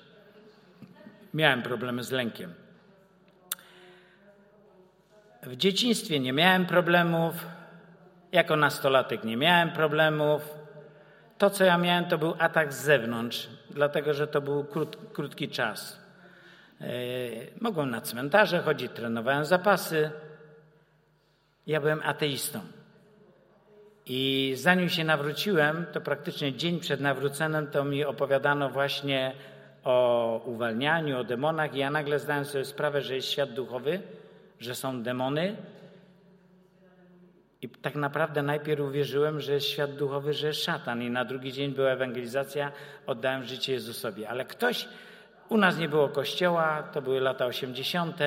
Miałem 1.35 1.63
problemy 1.63 2.05
z 2.05 2.11
lękiem. 2.11 2.55
W 5.43 5.57
dzieciństwie 5.57 6.21
nie 6.21 6.33
miałem 6.33 6.67
problemów, 6.67 7.47
jako 8.33 8.57
nastolatek 8.57 9.25
nie 9.25 9.37
miałem 9.37 9.71
problemów. 9.71 10.55
To, 11.39 11.51
co 11.51 11.65
ja 11.65 11.79
miałem, 11.79 12.05
to 12.05 12.19
był 12.19 12.35
atak 12.39 12.73
z 12.73 12.83
zewnątrz, 12.83 13.49
dlatego 13.71 14.15
że 14.15 14.27
to 14.27 14.41
był 14.41 14.65
krót, 14.65 14.97
krótki 15.13 15.49
czas. 15.49 16.01
Yy, 16.81 16.87
mogłem 17.61 17.91
na 17.91 18.01
cmentarze 18.01 18.63
chodzić, 18.63 18.93
trenowałem 18.93 19.45
zapasy. 19.45 20.11
Ja 21.67 21.81
byłem 21.81 22.01
ateistą. 22.05 22.61
I 24.07 24.53
zanim 24.57 24.89
się 24.89 25.05
nawróciłem, 25.05 25.87
to 25.93 26.01
praktycznie 26.01 26.53
dzień 26.53 26.81
przed 26.81 27.01
nawróceniem, 27.01 27.66
to 27.66 27.85
mi 27.85 28.05
opowiadano 28.05 28.70
właśnie 28.70 29.33
o 29.85 30.41
uwalnianiu, 30.47 31.19
o 31.19 31.24
demonach, 31.24 31.74
i 31.74 31.79
ja 31.79 31.91
nagle 31.91 32.19
zdałem 32.19 32.45
sobie 32.45 32.65
sprawę, 32.65 33.03
że 33.03 33.15
jest 33.15 33.29
świat 33.29 33.53
duchowy, 33.53 34.01
że 34.61 34.74
są 34.74 35.03
demony. 35.03 35.57
I 37.62 37.69
tak 37.69 37.95
naprawdę 37.95 38.43
najpierw 38.43 38.81
uwierzyłem, 38.81 39.41
że 39.41 39.53
jest 39.53 39.66
świat 39.66 39.95
duchowy, 39.95 40.33
że 40.33 40.47
jest 40.47 40.65
szatan, 40.65 41.03
i 41.03 41.11
na 41.11 41.24
drugi 41.24 41.53
dzień 41.53 41.74
była 41.74 41.91
ewangelizacja, 41.91 42.73
oddałem 43.07 43.45
życie 43.45 43.73
Jezusowi. 43.73 44.24
Ale 44.24 44.45
ktoś, 44.45 44.89
u 45.49 45.57
nas 45.57 45.79
nie 45.79 45.89
było 45.89 46.09
kościoła, 46.09 46.83
to 46.83 47.03
były 47.03 47.20
lata 47.20 47.47
80., 47.47 48.19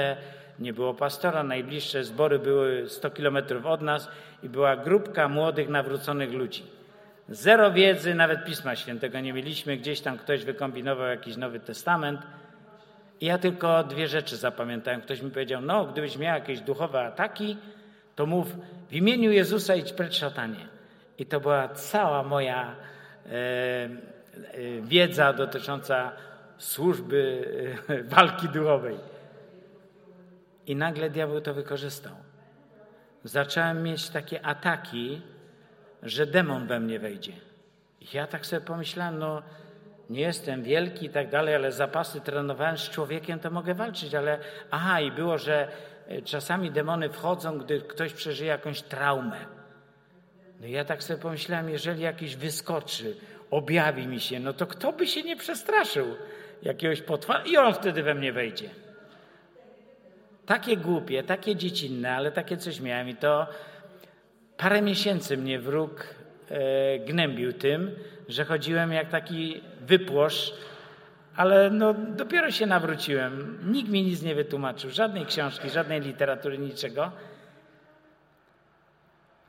nie 0.59 0.73
było 0.73 0.93
pastora, 0.93 1.43
najbliższe 1.43 2.03
zbory 2.03 2.39
były 2.39 2.89
100 2.89 3.11
kilometrów 3.11 3.65
od 3.65 3.81
nas 3.81 4.09
i 4.43 4.49
była 4.49 4.75
grupka 4.75 5.27
młodych, 5.27 5.69
nawróconych 5.69 6.33
ludzi. 6.33 6.63
Zero 7.29 7.71
wiedzy, 7.71 8.15
nawet 8.15 8.45
Pisma 8.45 8.75
Świętego 8.75 9.19
nie 9.19 9.33
mieliśmy, 9.33 9.77
gdzieś 9.77 10.01
tam 10.01 10.17
ktoś 10.17 10.45
wykombinował 10.45 11.07
jakiś 11.07 11.37
Nowy 11.37 11.59
Testament. 11.59 12.21
I 13.21 13.25
ja 13.25 13.37
tylko 13.37 13.83
dwie 13.83 14.07
rzeczy 14.07 14.37
zapamiętałem. 14.37 15.01
Ktoś 15.01 15.21
mi 15.21 15.31
powiedział, 15.31 15.61
no 15.61 15.85
gdybyś 15.85 16.17
miał 16.17 16.35
jakieś 16.35 16.59
duchowe 16.59 17.01
ataki, 17.01 17.57
to 18.15 18.25
mów 18.25 18.47
w 18.89 18.93
imieniu 18.93 19.31
Jezusa 19.31 19.75
idź 19.75 19.93
precz 19.93 20.13
szatanie. 20.13 20.67
I 21.17 21.25
to 21.25 21.39
była 21.39 21.67
cała 21.67 22.23
moja 22.23 22.75
e, 23.25 23.29
e, 23.31 23.89
wiedza 24.81 25.33
dotycząca 25.33 26.11
służby 26.57 27.47
walki 28.03 28.49
duchowej. 28.49 28.95
I 30.67 30.75
nagle 30.75 31.09
diabeł 31.09 31.41
to 31.41 31.53
wykorzystał. 31.53 32.15
Zacząłem 33.23 33.83
mieć 33.83 34.09
takie 34.09 34.45
ataki, 34.45 35.21
że 36.03 36.25
demon 36.25 36.67
we 36.67 36.79
mnie 36.79 36.99
wejdzie. 36.99 37.33
I 38.01 38.05
ja 38.13 38.27
tak 38.27 38.45
sobie 38.45 38.61
pomyślałem, 38.61 39.19
no 39.19 39.41
nie 40.09 40.21
jestem 40.21 40.63
wielki 40.63 41.05
i 41.05 41.09
tak 41.09 41.29
dalej, 41.29 41.55
ale 41.55 41.71
zapasy 41.71 42.21
trenowałem 42.21 42.77
z 42.77 42.89
człowiekiem, 42.89 43.39
to 43.39 43.51
mogę 43.51 43.73
walczyć, 43.73 44.15
ale 44.15 44.39
aha, 44.71 45.01
i 45.01 45.11
było, 45.11 45.37
że 45.37 45.67
e, 46.07 46.21
czasami 46.21 46.71
demony 46.71 47.09
wchodzą, 47.09 47.57
gdy 47.57 47.81
ktoś 47.81 48.13
przeżyje 48.13 48.49
jakąś 48.49 48.81
traumę. 48.81 49.37
No 50.61 50.67
ja 50.67 50.85
tak 50.85 51.03
sobie 51.03 51.21
pomyślałem, 51.21 51.69
jeżeli 51.69 52.01
jakiś 52.01 52.35
wyskoczy, 52.35 53.15
objawi 53.51 54.07
mi 54.07 54.19
się, 54.19 54.39
no 54.39 54.53
to 54.53 54.67
kto 54.67 54.93
by 54.93 55.07
się 55.07 55.23
nie 55.23 55.35
przestraszył 55.35 56.15
jakiegoś 56.61 57.01
potwora 57.01 57.43
i 57.45 57.57
on 57.57 57.73
wtedy 57.73 58.03
we 58.03 58.15
mnie 58.15 58.33
wejdzie. 58.33 58.69
Takie 60.45 60.77
głupie, 60.77 61.23
takie 61.23 61.55
dziecinne, 61.55 62.15
ale 62.15 62.31
takie 62.31 62.57
coś 62.57 62.79
miałem 62.79 63.09
i 63.09 63.15
to 63.15 63.47
parę 64.57 64.81
miesięcy 64.81 65.37
mnie 65.37 65.59
wróg 65.59 66.07
e, 66.49 66.99
gnębił 66.99 67.53
tym, 67.53 67.95
że 68.27 68.45
chodziłem 68.45 68.91
jak 68.91 69.09
taki 69.09 69.61
wypłosz, 69.81 70.53
ale 71.35 71.69
no, 71.69 71.93
dopiero 71.93 72.51
się 72.51 72.65
nawróciłem. 72.65 73.59
Nikt 73.71 73.89
mi 73.89 74.03
nic 74.03 74.21
nie 74.21 74.35
wytłumaczył, 74.35 74.89
żadnej 74.89 75.25
książki, 75.25 75.69
żadnej 75.69 76.01
literatury, 76.01 76.57
niczego. 76.57 77.11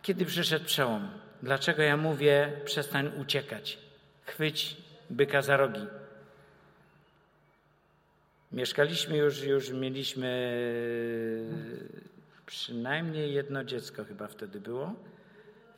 Kiedy 0.02 0.24
przyszedł 0.24 0.64
przełom? 0.64 1.08
Dlaczego 1.42 1.82
ja 1.82 1.96
mówię, 1.96 2.52
przestań 2.64 3.10
uciekać, 3.20 3.78
chwyć 4.22 4.76
byka 5.10 5.42
za 5.42 5.56
rogi? 5.56 5.86
Mieszkaliśmy 8.52 9.16
już, 9.16 9.42
już 9.44 9.70
mieliśmy 9.70 10.30
przynajmniej 12.46 13.34
jedno 13.34 13.64
dziecko 13.64 14.04
chyba 14.04 14.28
wtedy 14.28 14.60
było. 14.60 14.94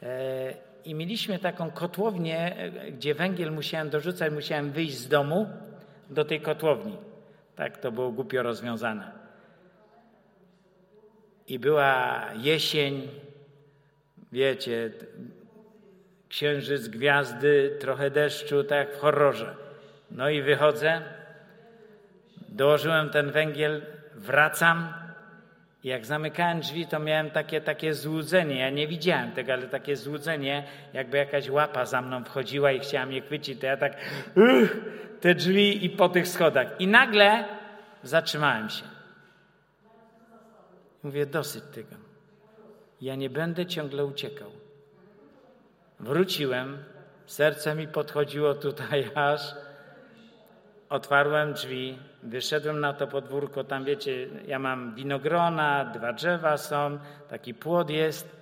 E, 0.02 0.54
I 0.84 0.94
mieliśmy 0.94 1.38
taką 1.38 1.70
kotłownię, 1.70 2.56
e, 2.56 2.92
gdzie 2.92 3.14
węgiel 3.14 3.52
musiałem 3.52 3.90
dorzucać, 3.90 4.32
musiałem 4.32 4.70
wyjść 4.72 4.96
z 4.96 5.08
domu 5.08 5.48
do 6.10 6.24
tej 6.24 6.40
kotłowni. 6.40 6.96
Tak 7.56 7.78
to 7.78 7.92
było 7.92 8.12
głupio 8.12 8.42
rozwiązane. 8.42 9.12
I 11.48 11.58
była 11.58 12.24
jesień, 12.34 13.08
wiecie, 14.32 14.90
księżyc, 16.28 16.88
gwiazdy, 16.88 17.76
trochę 17.80 18.10
deszczu, 18.10 18.64
tak 18.64 18.96
w 18.96 18.98
horrorze. 18.98 19.56
No 20.10 20.30
i 20.30 20.42
wychodzę, 20.42 21.02
dołożyłem 22.48 23.10
ten 23.10 23.30
węgiel, 23.30 23.82
wracam. 24.14 24.92
I 25.84 25.88
jak 25.88 26.06
zamykałem 26.06 26.60
drzwi, 26.60 26.86
to 26.86 26.98
miałem 26.98 27.30
takie, 27.30 27.60
takie 27.60 27.94
złudzenie. 27.94 28.58
Ja 28.58 28.70
nie 28.70 28.88
widziałem 28.88 29.32
tego, 29.32 29.52
ale 29.52 29.66
takie 29.66 29.96
złudzenie, 29.96 30.64
jakby 30.92 31.16
jakaś 31.16 31.50
łapa 31.50 31.84
za 31.84 32.02
mną 32.02 32.24
wchodziła 32.24 32.72
i 32.72 32.80
chciała 32.80 33.06
mnie 33.06 33.20
chwycić. 33.22 33.60
To 33.60 33.66
ja 33.66 33.76
tak 33.76 33.96
uch, 34.36 34.76
te 35.20 35.34
drzwi 35.34 35.84
i 35.84 35.90
po 35.90 36.08
tych 36.08 36.28
schodach. 36.28 36.80
I 36.80 36.86
nagle 36.86 37.44
zatrzymałem 38.02 38.70
się. 38.70 38.84
Mówię, 41.02 41.26
dosyć 41.26 41.64
tego. 41.74 41.96
Ja 43.00 43.14
nie 43.14 43.30
będę 43.30 43.66
ciągle 43.66 44.04
uciekał. 44.04 44.50
Wróciłem, 46.00 46.78
serce 47.26 47.74
mi 47.74 47.88
podchodziło 47.88 48.54
tutaj 48.54 49.10
aż. 49.14 49.40
Otwarłem 50.88 51.52
drzwi, 51.52 51.98
wyszedłem 52.22 52.80
na 52.80 52.92
to 52.92 53.06
podwórko, 53.06 53.64
tam 53.64 53.84
wiecie, 53.84 54.28
ja 54.46 54.58
mam 54.58 54.94
winogrona, 54.94 55.84
dwa 55.84 56.12
drzewa 56.12 56.56
są, 56.56 56.98
taki 57.28 57.54
płot 57.54 57.90
jest 57.90 58.36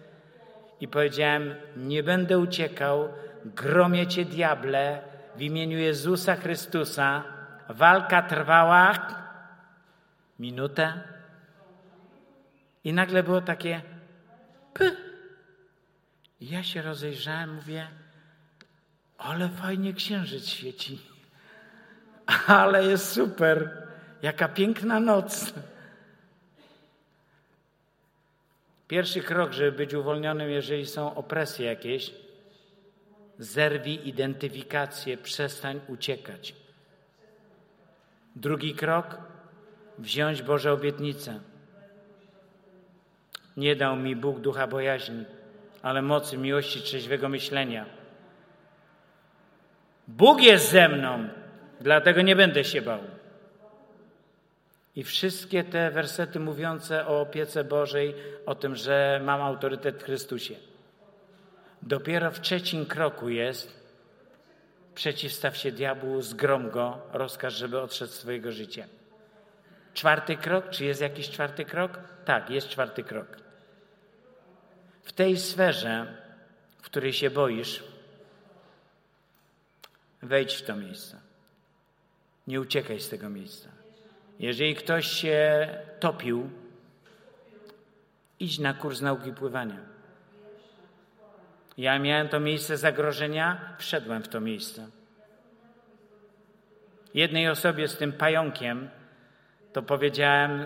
i 0.81 0.89
powiedziałem, 0.89 1.55
nie 1.77 2.03
będę 2.03 2.39
uciekał, 2.39 3.09
gromie 3.45 4.07
cię 4.07 4.25
diable 4.25 5.03
w 5.37 5.43
imieniu 5.43 5.79
Jezusa 5.79 6.37
Chrystusa. 6.37 7.23
Walka 7.69 8.23
trwała 8.23 8.93
minutę 10.39 10.93
i 12.85 12.93
nagle 12.93 13.23
było 13.23 13.41
takie 13.41 13.83
py. 14.75 14.97
I 16.41 16.51
ja 16.51 16.63
się 16.63 16.83
rozejrzałem, 16.83 17.55
mówię, 17.55 17.89
ale 19.19 19.49
fajnie 19.49 19.93
księżyc 19.95 20.49
świeci. 20.49 21.16
Ale 22.47 22.85
jest 22.85 23.13
super. 23.13 23.87
Jaka 24.23 24.49
piękna 24.49 25.01
noc. 25.01 25.55
Pierwszy 28.89 29.23
krok, 29.23 29.53
żeby 29.53 29.73
być 29.73 29.95
uwolnionym, 29.95 30.51
jeżeli 30.51 30.87
są 30.87 31.15
opresje 31.15 31.67
jakieś, 31.67 32.15
zerwij 33.39 34.09
identyfikację, 34.09 35.17
przestań 35.17 35.81
uciekać. 35.89 36.55
Drugi 38.37 38.75
krok, 38.75 39.19
wziąć 39.99 40.43
Boże 40.43 40.73
obietnice. 40.73 41.41
Nie 43.57 43.77
dał 43.77 43.97
mi 43.97 44.17
Bóg 44.17 44.41
ducha 44.41 44.67
bojaźni, 44.67 45.25
ale 45.83 46.03
mocy, 46.03 46.39
miłości, 46.39 46.83
trzeźwego 46.83 47.29
myślenia. 47.29 47.87
Bóg 50.09 50.43
jest 50.43 50.71
ze 50.71 50.89
mną, 50.89 51.29
dlatego 51.81 52.23
nie 52.23 52.37
będę 52.37 52.65
się 52.65 52.83
bał. 52.83 53.01
I 54.97 55.05
wszystkie 55.05 55.65
te 55.65 55.91
wersety 55.91 56.41
mówiące 56.41 57.07
o 57.07 57.21
opiece 57.21 57.65
Bożej, 57.65 58.15
o 58.47 58.55
tym, 58.55 58.77
że 58.77 59.21
mam 59.25 59.43
autorytet 59.43 60.03
w 60.03 60.05
Chrystusie. 60.05 60.55
Dopiero 61.83 62.31
w 62.31 62.41
trzecim 62.41 62.87
kroku 62.87 63.29
jest 63.29 63.87
przeciwstaw 64.95 65.57
się 65.57 65.73
diabłu, 65.73 66.23
zgrom 66.23 66.71
go, 66.71 66.99
rozkaż, 67.13 67.55
żeby 67.55 67.81
odszedł 67.81 68.13
z 68.13 68.15
swojego 68.15 68.53
życia. 68.53 68.85
Czwarty 69.95 70.37
krok, 70.37 70.71
czy 70.71 70.85
jest 70.85 71.01
jakiś 71.01 71.31
czwarty 71.31 71.65
krok? 71.65 71.99
Tak, 72.25 72.51
jest 72.51 72.69
czwarty 72.69 73.03
krok. 73.03 73.27
W 75.03 75.13
tej 75.13 75.37
sferze, 75.37 76.07
w 76.79 76.83
której 76.83 77.13
się 77.13 77.31
boisz, 77.31 77.85
wejdź 80.23 80.55
w 80.55 80.63
to 80.63 80.77
miejsce. 80.77 81.26
Nie 82.47 82.61
uciekaj 82.61 83.01
z 83.01 83.09
tego 83.09 83.31
miejsca. 83.31 83.69
Jeżeli 84.39 84.75
ktoś 84.75 85.07
się 85.07 85.69
topił, 86.01 86.51
idź 88.41 88.59
na 88.59 88.75
kurs 88.75 89.01
nauki 89.01 89.33
pływania. 89.33 89.79
Ja 91.79 91.99
miałem 91.99 92.29
to 92.29 92.41
miejsce 92.41 92.77
zagrożenia, 92.77 93.75
wszedłem 93.79 94.23
w 94.23 94.29
to 94.29 94.41
miejsce. 94.41 94.89
Jednej 97.15 97.49
osobie 97.49 97.89
z 97.89 97.97
tym 97.97 98.13
pająkiem 98.13 98.89
to 99.73 99.83
powiedziałem, 99.83 100.65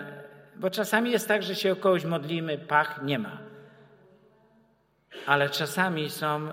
bo 0.56 0.70
czasami 0.70 1.10
jest 1.10 1.28
tak, 1.28 1.42
że 1.42 1.54
się 1.54 1.72
o 1.72 1.76
kogoś 1.76 2.04
modlimy, 2.04 2.58
pach, 2.58 3.02
nie 3.02 3.18
ma. 3.18 3.38
Ale 5.26 5.50
czasami 5.50 6.10
są, 6.10 6.48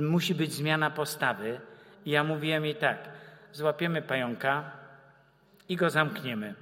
musi 0.00 0.34
być 0.34 0.52
zmiana 0.52 0.90
postawy. 0.90 1.60
I 2.04 2.10
ja 2.10 2.24
mówiłem 2.24 2.64
jej 2.64 2.74
tak, 2.74 3.08
złapiemy 3.52 4.02
pająka, 4.02 4.80
i 5.70 5.76
go 5.76 5.90
zamkniemy. 5.90 6.54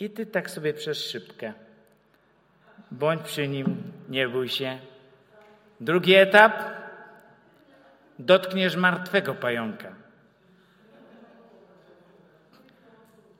I 0.00 0.10
ty 0.10 0.26
tak 0.26 0.50
sobie 0.50 0.74
przez 0.74 0.98
szybkę. 0.98 1.52
Bądź 2.90 3.22
przy 3.22 3.48
nim, 3.48 3.92
nie 4.08 4.28
bój 4.28 4.48
się. 4.48 4.78
Drugi 5.80 6.14
etap. 6.14 6.52
Dotkniesz 8.18 8.76
martwego 8.76 9.34
pająka. 9.34 9.92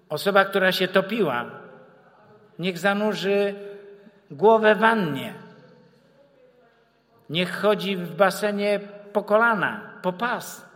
Osoba, 0.08 0.44
która 0.44 0.72
się 0.72 0.88
topiła, 0.88 1.50
niech 2.58 2.78
zanurzy 2.78 3.54
głowę 4.30 4.74
w 4.74 4.78
wannie. 4.78 5.34
Niech 7.30 7.56
chodzi 7.56 7.96
w 7.96 8.14
basenie 8.14 8.80
po 9.12 9.22
kolana, 9.22 9.80
po 10.02 10.12
pas. 10.12 10.73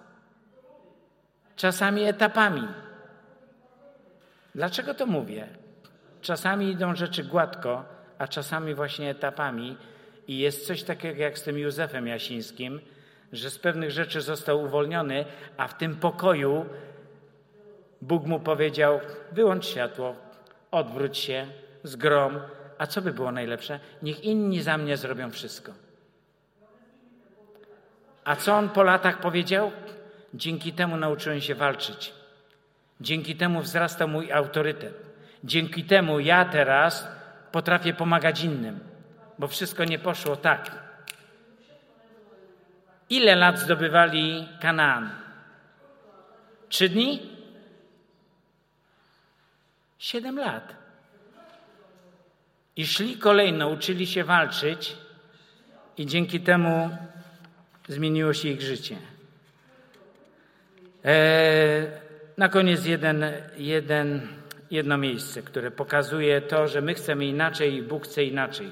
Czasami 1.59 2.03
etapami. 2.05 2.69
Dlaczego 4.55 4.95
to 4.95 5.07
mówię? 5.07 5.49
Czasami 6.21 6.71
idą 6.71 6.95
rzeczy 6.95 7.25
gładko, 7.25 7.85
a 8.19 8.29
czasami 8.29 8.75
właśnie 8.75 9.11
etapami. 9.11 9.77
I 10.29 10.39
jest 10.39 10.67
coś 10.67 10.83
takiego 10.83 11.23
jak 11.23 11.39
z 11.39 11.43
tym 11.43 11.59
Józefem 11.59 12.07
Jasińskim, 12.07 12.81
że 13.33 13.51
z 13.51 13.59
pewnych 13.59 13.91
rzeczy 13.91 14.21
został 14.21 14.63
uwolniony, 14.63 15.25
a 15.57 15.69
w 15.69 15.77
tym 15.77 15.97
pokoju 15.97 16.67
Bóg 18.03 18.27
mu 18.27 18.41
powiedział: 18.41 19.01
wyłącz 19.33 19.67
światło, 19.67 20.17
odwróć 20.71 21.19
się, 21.19 21.47
zgrom. 21.83 22.41
A 22.79 22.87
co 22.87 23.03
by 23.03 23.13
było 23.13 23.33
najlepsze? 23.33 23.81
Niech 24.03 24.25
inni 24.25 24.63
za 24.63 24.79
mnie 24.79 24.97
zrobią 24.97 25.31
wszystko. 25.31 25.73
A 28.25 28.37
co 28.37 28.57
on 28.57 28.69
po 28.69 28.83
latach 28.83 29.21
powiedział? 29.21 29.73
Dzięki 30.35 30.73
temu 30.73 30.97
nauczyłem 30.97 31.41
się 31.41 31.55
walczyć. 31.55 32.13
Dzięki 33.01 33.37
temu 33.37 33.63
wzrasta 33.63 34.07
mój 34.07 34.33
autorytet. 34.33 34.95
Dzięki 35.45 35.85
temu 35.85 36.21
ja 36.21 36.45
teraz 36.45 37.09
potrafię 37.53 37.95
pomagać 37.95 38.45
innym, 38.45 38.81
bo 39.39 39.49
wszystko 39.49 39.85
nie 39.85 39.99
poszło 39.99 40.37
tak. 40.37 40.71
Ile 43.11 43.37
lat 43.37 43.59
zdobywali 43.59 44.49
Kanaan? 44.61 45.11
Trzy 46.69 46.89
dni? 46.89 47.21
Siedem 49.99 50.39
lat. 50.39 50.77
I 52.77 52.87
szli 52.87 53.19
kolejno, 53.19 53.69
uczyli 53.69 54.07
się 54.07 54.25
walczyć, 54.25 54.97
i 55.99 56.07
dzięki 56.07 56.41
temu 56.41 56.91
zmieniło 57.89 58.35
się 58.35 58.49
ich 58.49 58.63
życie. 58.63 58.97
Eee, 61.05 61.87
na 62.37 62.49
koniec 62.49 62.87
jeden, 62.87 63.25
jeden, 63.57 64.29
jedno 64.71 64.99
miejsce, 64.99 65.43
które 65.43 65.71
pokazuje 65.71 66.41
to, 66.41 66.69
że 66.69 66.81
my 66.81 66.95
chcemy 66.95 67.27
inaczej 67.27 67.75
i 67.75 67.83
Bóg 67.83 68.05
chce 68.05 68.25
inaczej. 68.25 68.69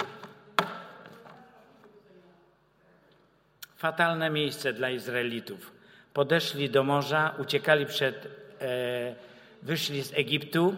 Fatalne 3.76 4.30
miejsce 4.30 4.72
dla 4.72 4.90
Izraelitów. 4.90 5.72
Podeszli 6.12 6.70
do 6.70 6.82
morza, 6.82 7.34
uciekali 7.38 7.86
przed, 7.86 8.28
e, 8.60 9.14
wyszli 9.62 10.02
z 10.02 10.14
Egiptu 10.14 10.74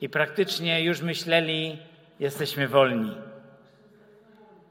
i 0.00 0.08
praktycznie 0.08 0.84
już 0.84 1.02
myśleli, 1.02 1.78
jesteśmy 2.20 2.68
wolni. 2.68 3.16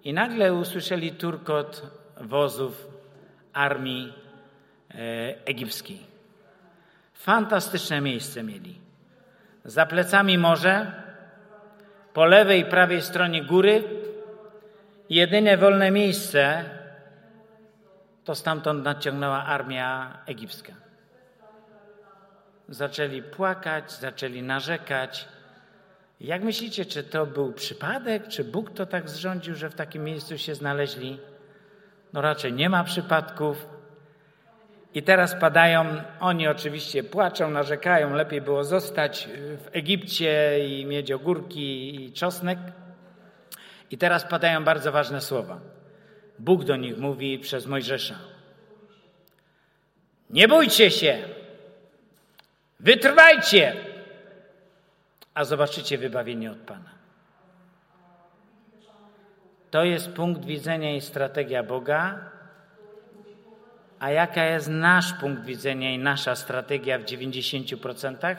I 0.03 0.13
nagle 0.13 0.53
usłyszeli 0.53 1.11
turkot 1.11 1.81
wozów 2.21 2.87
armii 3.53 4.13
e, 4.91 5.35
egipskiej. 5.45 6.08
Fantastyczne 7.19 8.01
miejsce 8.01 8.43
mieli. 8.43 8.81
Za 9.65 9.85
plecami 9.85 10.37
morze, 10.37 10.91
po 12.13 12.25
lewej 12.25 12.61
i 12.61 12.65
prawej 12.65 13.01
stronie 13.01 13.43
góry. 13.43 13.83
Jedyne 15.09 15.57
wolne 15.57 15.91
miejsce 15.91 16.63
to 18.23 18.35
stamtąd 18.35 18.83
nadciągnęła 18.83 19.45
armia 19.45 20.17
egipska. 20.25 20.73
Zaczęli 22.69 23.21
płakać, 23.21 23.91
zaczęli 23.91 24.41
narzekać. 24.41 25.27
Jak 26.21 26.43
myślicie, 26.43 26.85
czy 26.85 27.03
to 27.03 27.25
był 27.25 27.53
przypadek, 27.53 28.27
czy 28.27 28.43
Bóg 28.43 28.71
to 28.71 28.85
tak 28.85 29.09
zrządził, 29.09 29.55
że 29.55 29.69
w 29.69 29.75
takim 29.75 30.03
miejscu 30.03 30.37
się 30.37 30.55
znaleźli? 30.55 31.19
No 32.13 32.21
raczej 32.21 32.53
nie 32.53 32.69
ma 32.69 32.83
przypadków. 32.83 33.78
I 34.93 35.03
teraz 35.03 35.35
padają, 35.35 36.03
oni 36.19 36.47
oczywiście 36.47 37.03
płaczą, 37.03 37.49
narzekają, 37.49 38.13
lepiej 38.13 38.41
było 38.41 38.63
zostać 38.63 39.29
w 39.57 39.67
Egipcie 39.71 40.59
i 40.67 40.85
mieć 40.85 41.11
ogórki 41.11 41.95
i 42.05 42.13
czosnek. 42.13 42.59
I 43.91 43.97
teraz 43.97 44.25
padają 44.25 44.63
bardzo 44.63 44.91
ważne 44.91 45.21
słowa. 45.21 45.59
Bóg 46.39 46.63
do 46.63 46.75
nich 46.75 46.97
mówi 46.97 47.39
przez 47.39 47.65
Mojżesza. 47.65 48.15
Nie 50.29 50.47
bójcie 50.47 50.91
się, 50.91 51.17
wytrwajcie, 52.79 53.75
a 55.33 55.45
zobaczycie 55.45 55.97
wybawienie 55.97 56.51
od 56.51 56.57
Pana. 56.57 56.89
To 59.71 59.83
jest 59.83 60.09
punkt 60.09 60.45
widzenia 60.45 60.95
i 60.95 61.01
strategia 61.01 61.63
Boga. 61.63 62.31
A 63.99 64.09
jaka 64.09 64.45
jest 64.45 64.67
nasz 64.67 65.13
punkt 65.13 65.43
widzenia 65.43 65.91
i 65.91 65.97
nasza 65.97 66.35
strategia 66.35 66.99
w 66.99 67.03
90%? 67.03 68.35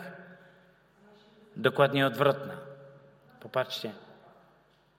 Dokładnie 1.57 2.07
odwrotna. 2.07 2.55
Popatrzcie. 3.41 3.93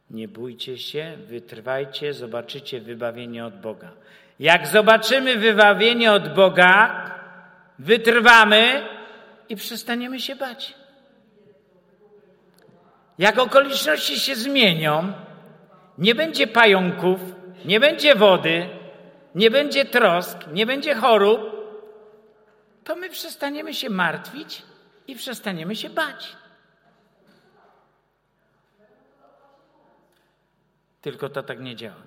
Nie 0.10 0.28
bójcie 0.28 0.78
się, 0.78 1.18
wytrwajcie, 1.28 2.14
zobaczycie 2.14 2.82
wybawienie 2.82 3.46
od 3.46 3.62
Boga. 3.62 3.92
Jak 4.40 4.68
zobaczymy 4.68 5.38
wybawienie 5.38 6.12
od 6.12 6.34
Boga, 6.34 7.06
wytrwamy 7.80 8.82
i 9.50 9.56
przestaniemy 9.56 10.20
się 10.20 10.36
bać. 10.36 10.76
Jak 13.20 13.40
okoliczności 13.40 14.20
się 14.20 14.36
zmienią, 14.36 15.14
nie 15.98 16.16
będzie 16.16 16.48
pająków, 16.48 17.20
nie 17.66 17.80
będzie 17.80 18.16
wody, 18.16 18.81
nie 19.36 19.52
będzie 19.52 19.86
trosk, 19.86 20.38
nie 20.48 20.66
będzie 20.66 20.96
chorób, 20.96 21.40
to 22.84 22.96
my 22.96 23.10
przestaniemy 23.10 23.74
się 23.74 23.90
martwić 23.90 24.64
i 25.08 25.16
przestaniemy 25.16 25.76
się 25.76 25.90
bać. 25.90 26.36
Tylko 31.02 31.30
to 31.30 31.44
tak 31.44 31.60
nie 31.60 31.76
działa. 31.76 32.02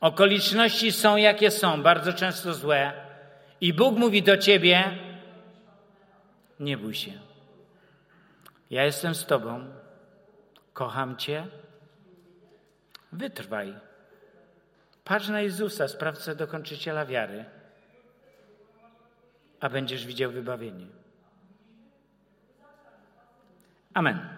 Okoliczności 0.00 0.92
są 0.92 1.16
jakie 1.16 1.50
są, 1.50 1.82
bardzo 1.82 2.12
często 2.12 2.54
złe, 2.54 2.92
i 3.60 3.72
Bóg 3.72 3.98
mówi 3.98 4.22
do 4.22 4.36
ciebie: 4.36 4.98
Nie 6.60 6.76
bój 6.76 6.94
się. 6.94 7.12
Ja 8.70 8.84
jestem 8.84 9.14
z 9.14 9.26
Tobą, 9.26 9.70
kocham 10.72 11.16
Cię, 11.16 11.46
wytrwaj. 13.12 13.85
Patrz 15.06 15.28
na 15.28 15.40
Jezusa, 15.40 15.88
sprawcę 15.88 16.36
dokończyciela 16.36 17.06
wiary, 17.06 17.44
a 19.60 19.68
będziesz 19.68 20.06
widział 20.06 20.30
wybawienie. 20.30 20.86
Amen. 23.94 24.35